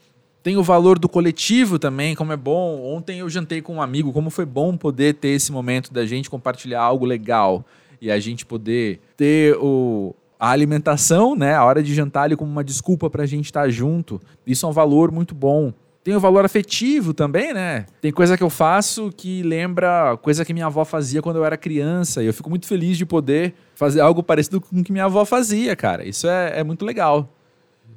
Tem 0.43 0.57
o 0.57 0.63
valor 0.63 0.97
do 0.97 1.07
coletivo 1.07 1.77
também, 1.77 2.15
como 2.15 2.33
é 2.33 2.37
bom. 2.37 2.83
Ontem 2.83 3.19
eu 3.19 3.29
jantei 3.29 3.61
com 3.61 3.75
um 3.75 3.81
amigo, 3.81 4.11
como 4.11 4.29
foi 4.29 4.45
bom 4.45 4.75
poder 4.75 5.13
ter 5.13 5.29
esse 5.29 5.51
momento 5.51 5.93
da 5.93 6.05
gente 6.05 6.29
compartilhar 6.29 6.81
algo 6.81 7.05
legal 7.05 7.63
e 8.01 8.09
a 8.09 8.19
gente 8.19 8.43
poder 8.43 8.99
ter 9.15 9.55
o, 9.57 10.15
a 10.39 10.49
alimentação, 10.49 11.35
né, 11.35 11.53
a 11.53 11.63
hora 11.63 11.83
de 11.83 11.93
jantar 11.93 12.23
ali 12.23 12.35
como 12.35 12.51
uma 12.51 12.63
desculpa 12.63 13.07
para 13.07 13.21
a 13.21 13.27
gente 13.27 13.45
estar 13.45 13.69
junto. 13.69 14.19
Isso 14.45 14.65
é 14.65 14.69
um 14.69 14.71
valor 14.71 15.11
muito 15.11 15.35
bom. 15.35 15.71
Tem 16.03 16.15
o 16.15 16.19
valor 16.19 16.43
afetivo 16.43 17.13
também, 17.13 17.53
né? 17.53 17.85
Tem 18.01 18.11
coisa 18.11 18.35
que 18.35 18.41
eu 18.41 18.49
faço 18.49 19.11
que 19.15 19.43
lembra 19.43 20.17
coisa 20.17 20.43
que 20.43 20.51
minha 20.51 20.65
avó 20.65 20.83
fazia 20.83 21.21
quando 21.21 21.35
eu 21.35 21.45
era 21.45 21.55
criança. 21.55 22.23
E 22.23 22.25
eu 22.25 22.33
fico 22.33 22.49
muito 22.49 22.65
feliz 22.65 22.97
de 22.97 23.05
poder 23.05 23.53
fazer 23.75 24.01
algo 24.01 24.23
parecido 24.23 24.59
com 24.59 24.79
o 24.79 24.83
que 24.83 24.91
minha 24.91 25.05
avó 25.05 25.23
fazia, 25.25 25.75
cara. 25.75 26.03
Isso 26.03 26.27
é, 26.27 26.59
é 26.59 26.63
muito 26.63 26.83
legal. 26.85 27.29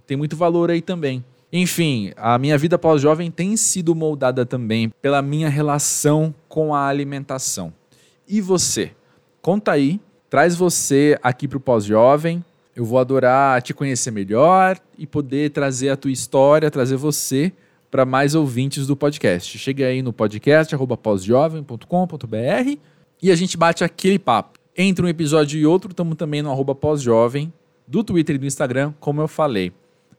Tem 0.07 0.19
muito 0.19 0.37
valor 0.37 0.71
aí 0.71 0.83
também. 0.83 1.25
Enfim, 1.51 2.13
a 2.17 2.37
minha 2.37 2.59
vida 2.59 2.79
pós-jovem 2.79 3.31
tem 3.31 3.57
sido 3.57 3.95
moldada 3.95 4.45
também 4.45 4.93
pela 5.01 5.23
minha 5.23 5.49
relação 5.49 6.35
com 6.47 6.75
a 6.75 6.87
alimentação. 6.87 7.73
E 8.29 8.41
você? 8.41 8.91
Conta 9.41 9.73
aí, 9.73 9.99
traz 10.29 10.55
você 10.57 11.19
aqui 11.23 11.49
para 11.49 11.57
o 11.57 11.61
pós-jovem. 11.61 12.45
Eu 12.77 12.85
vou 12.85 12.99
adorar 12.99 13.63
te 13.63 13.73
conhecer 13.73 14.11
melhor 14.11 14.79
e 14.99 15.07
poder 15.07 15.53
trazer 15.53 15.89
a 15.89 15.97
tua 15.97 16.11
história, 16.11 16.71
trazer 16.71 16.97
você 16.97 17.53
para 17.95 18.05
mais 18.05 18.35
ouvintes 18.35 18.89
do 18.89 18.97
podcast. 18.97 19.57
Chega 19.57 19.87
aí 19.87 20.03
no 20.03 20.13
podcast 20.13 20.75
pósjovem.com.br 21.01 22.79
e 23.23 23.31
a 23.31 23.37
gente 23.37 23.57
bate 23.57 23.85
aquele 23.85 24.19
papo. 24.19 24.59
Entre 24.77 25.07
um 25.07 25.09
episódio 25.09 25.61
e 25.61 25.65
outro, 25.65 25.93
estamos 25.93 26.17
também 26.17 26.43
no 26.43 26.51
arroba 26.51 26.75
pós-jovem, 26.75 27.53
do 27.87 28.03
Twitter 28.03 28.35
e 28.35 28.39
do 28.41 28.47
Instagram, 28.47 28.93
como 28.99 29.21
eu 29.21 29.29
falei. 29.29 29.73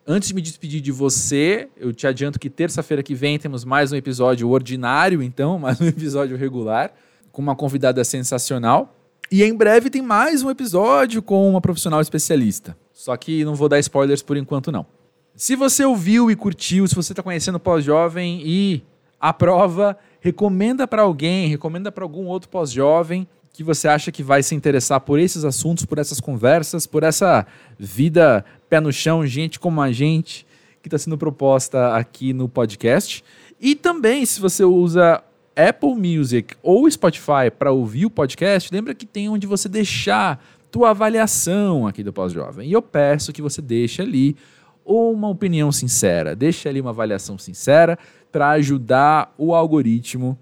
Antes 0.07 0.29
de 0.29 0.35
me 0.35 0.41
despedir 0.41 0.79
de 0.79 0.89
você, 0.89 1.67
eu 1.75 1.91
te 1.91 2.07
adianto 2.07 2.39
que 2.39 2.49
terça-feira 2.49 3.03
que 3.03 3.13
vem 3.13 3.37
temos 3.37 3.65
mais 3.65 3.91
um 3.91 3.97
episódio 3.97 4.49
ordinário, 4.49 5.21
então, 5.21 5.59
mais 5.59 5.81
um 5.81 5.85
episódio 5.85 6.37
regular, 6.37 6.93
com 7.29 7.41
uma 7.41 7.57
convidada 7.57 8.05
sensacional. 8.05 8.95
E 9.29 9.43
em 9.43 9.53
breve 9.53 9.89
tem 9.89 10.01
mais 10.01 10.41
um 10.43 10.49
episódio 10.49 11.21
com 11.21 11.49
uma 11.49 11.59
profissional 11.59 11.99
especialista. 11.99 12.77
Só 12.93 13.17
que 13.17 13.43
não 13.43 13.53
vou 13.53 13.67
dar 13.67 13.79
spoilers 13.79 14.21
por 14.21 14.37
enquanto, 14.37 14.71
não. 14.71 14.94
Se 15.35 15.53
você 15.53 15.83
ouviu 15.83 16.31
e 16.31 16.35
curtiu, 16.35 16.87
se 16.87 16.95
você 16.95 17.11
está 17.11 17.21
conhecendo 17.21 17.59
pós-jovem 17.59 18.41
e 18.45 18.81
aprova, 19.19 19.97
recomenda 20.21 20.87
para 20.87 21.01
alguém, 21.01 21.49
recomenda 21.49 21.91
para 21.91 22.05
algum 22.05 22.25
outro 22.27 22.47
pós-jovem 22.47 23.27
que 23.51 23.61
você 23.61 23.89
acha 23.89 24.13
que 24.13 24.23
vai 24.23 24.41
se 24.41 24.55
interessar 24.55 25.01
por 25.01 25.19
esses 25.19 25.43
assuntos, 25.43 25.83
por 25.83 25.97
essas 25.97 26.21
conversas, 26.21 26.87
por 26.87 27.03
essa 27.03 27.45
vida 27.77 28.45
pé 28.69 28.79
no 28.79 28.93
chão, 28.93 29.27
gente 29.27 29.59
como 29.59 29.81
a 29.81 29.91
gente, 29.91 30.47
que 30.81 30.87
está 30.87 30.97
sendo 30.97 31.17
proposta 31.17 31.95
aqui 31.95 32.31
no 32.31 32.47
podcast. 32.47 33.21
E 33.59 33.75
também, 33.75 34.25
se 34.25 34.39
você 34.39 34.63
usa 34.63 35.21
Apple 35.53 35.95
Music 35.95 36.55
ou 36.63 36.89
Spotify 36.89 37.51
para 37.57 37.73
ouvir 37.73 38.05
o 38.05 38.09
podcast, 38.09 38.73
lembra 38.73 38.95
que 38.95 39.05
tem 39.05 39.27
onde 39.27 39.47
você 39.47 39.67
deixar 39.67 40.41
tua 40.71 40.91
avaliação 40.91 41.87
aqui 41.87 42.03
do 42.03 42.13
Pós-Jovem. 42.13 42.69
E 42.69 42.73
eu 42.73 42.81
peço 42.81 43.33
que 43.33 43.41
você 43.41 43.61
deixe 43.61 44.01
ali 44.01 44.35
ou 44.85 45.11
uma 45.11 45.27
opinião 45.27 45.71
sincera. 45.71 46.35
Deixa 46.35 46.69
ali 46.69 46.79
uma 46.79 46.91
avaliação 46.91 47.37
sincera 47.37 47.97
para 48.31 48.51
ajudar 48.51 49.33
o 49.37 49.55
algoritmo 49.55 50.37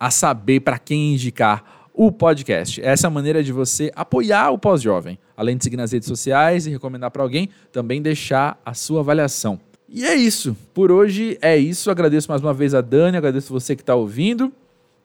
a 0.00 0.10
saber 0.10 0.60
para 0.60 0.78
quem 0.78 1.12
indicar 1.12 1.88
o 1.92 2.10
podcast. 2.10 2.82
Essa 2.82 3.06
é 3.06 3.08
a 3.08 3.10
maneira 3.10 3.44
de 3.44 3.52
você 3.52 3.92
apoiar 3.94 4.50
o 4.50 4.58
Pós-Jovem. 4.58 5.18
Além 5.36 5.56
de 5.56 5.64
seguir 5.64 5.76
nas 5.76 5.92
redes 5.92 6.08
sociais 6.08 6.66
e 6.66 6.70
recomendar 6.70 7.10
para 7.10 7.22
alguém, 7.22 7.48
também 7.70 8.00
deixar 8.00 8.60
a 8.64 8.74
sua 8.74 9.00
avaliação. 9.00 9.60
E 9.88 10.04
é 10.04 10.14
isso. 10.14 10.56
Por 10.72 10.90
hoje 10.90 11.38
é 11.40 11.56
isso. 11.56 11.90
Agradeço 11.90 12.28
mais 12.28 12.40
uma 12.40 12.52
vez 12.52 12.74
a 12.74 12.80
Dani, 12.80 13.16
agradeço 13.16 13.52
você 13.52 13.76
que 13.76 13.82
está 13.82 13.94
ouvindo. 13.94 14.52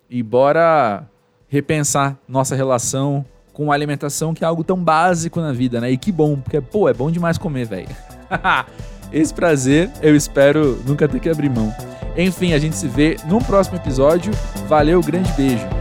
E 0.10 0.24
bora 0.24 1.08
repensar 1.48 2.18
nossa 2.28 2.56
relação 2.56 3.24
com 3.60 3.74
alimentação, 3.74 4.34
que 4.34 4.42
é 4.42 4.48
algo 4.48 4.64
tão 4.64 4.78
básico 4.78 5.42
na 5.42 5.52
vida, 5.52 5.82
né? 5.82 5.92
E 5.92 5.98
que 5.98 6.14
bom, 6.14 6.38
porque, 6.38 6.62
pô, 6.62 6.88
é 6.88 6.94
bom 6.94 7.12
demais 7.12 7.38
comer, 7.38 7.66
velho. 7.66 7.90
Esse 9.12 9.34
prazer 9.34 9.92
eu 10.02 10.16
espero 10.16 10.82
nunca 10.88 11.10
ter 11.10 11.20
que 11.20 11.28
abrir 11.28 11.50
mão. 11.50 11.76
Enfim, 12.16 12.54
a 12.54 12.58
gente 12.58 12.78
se 12.78 12.88
vê 12.88 13.18
no 13.28 13.44
próximo 13.44 13.76
episódio. 13.76 14.32
Valeu, 14.70 15.02
grande 15.02 15.30
beijo. 15.34 15.79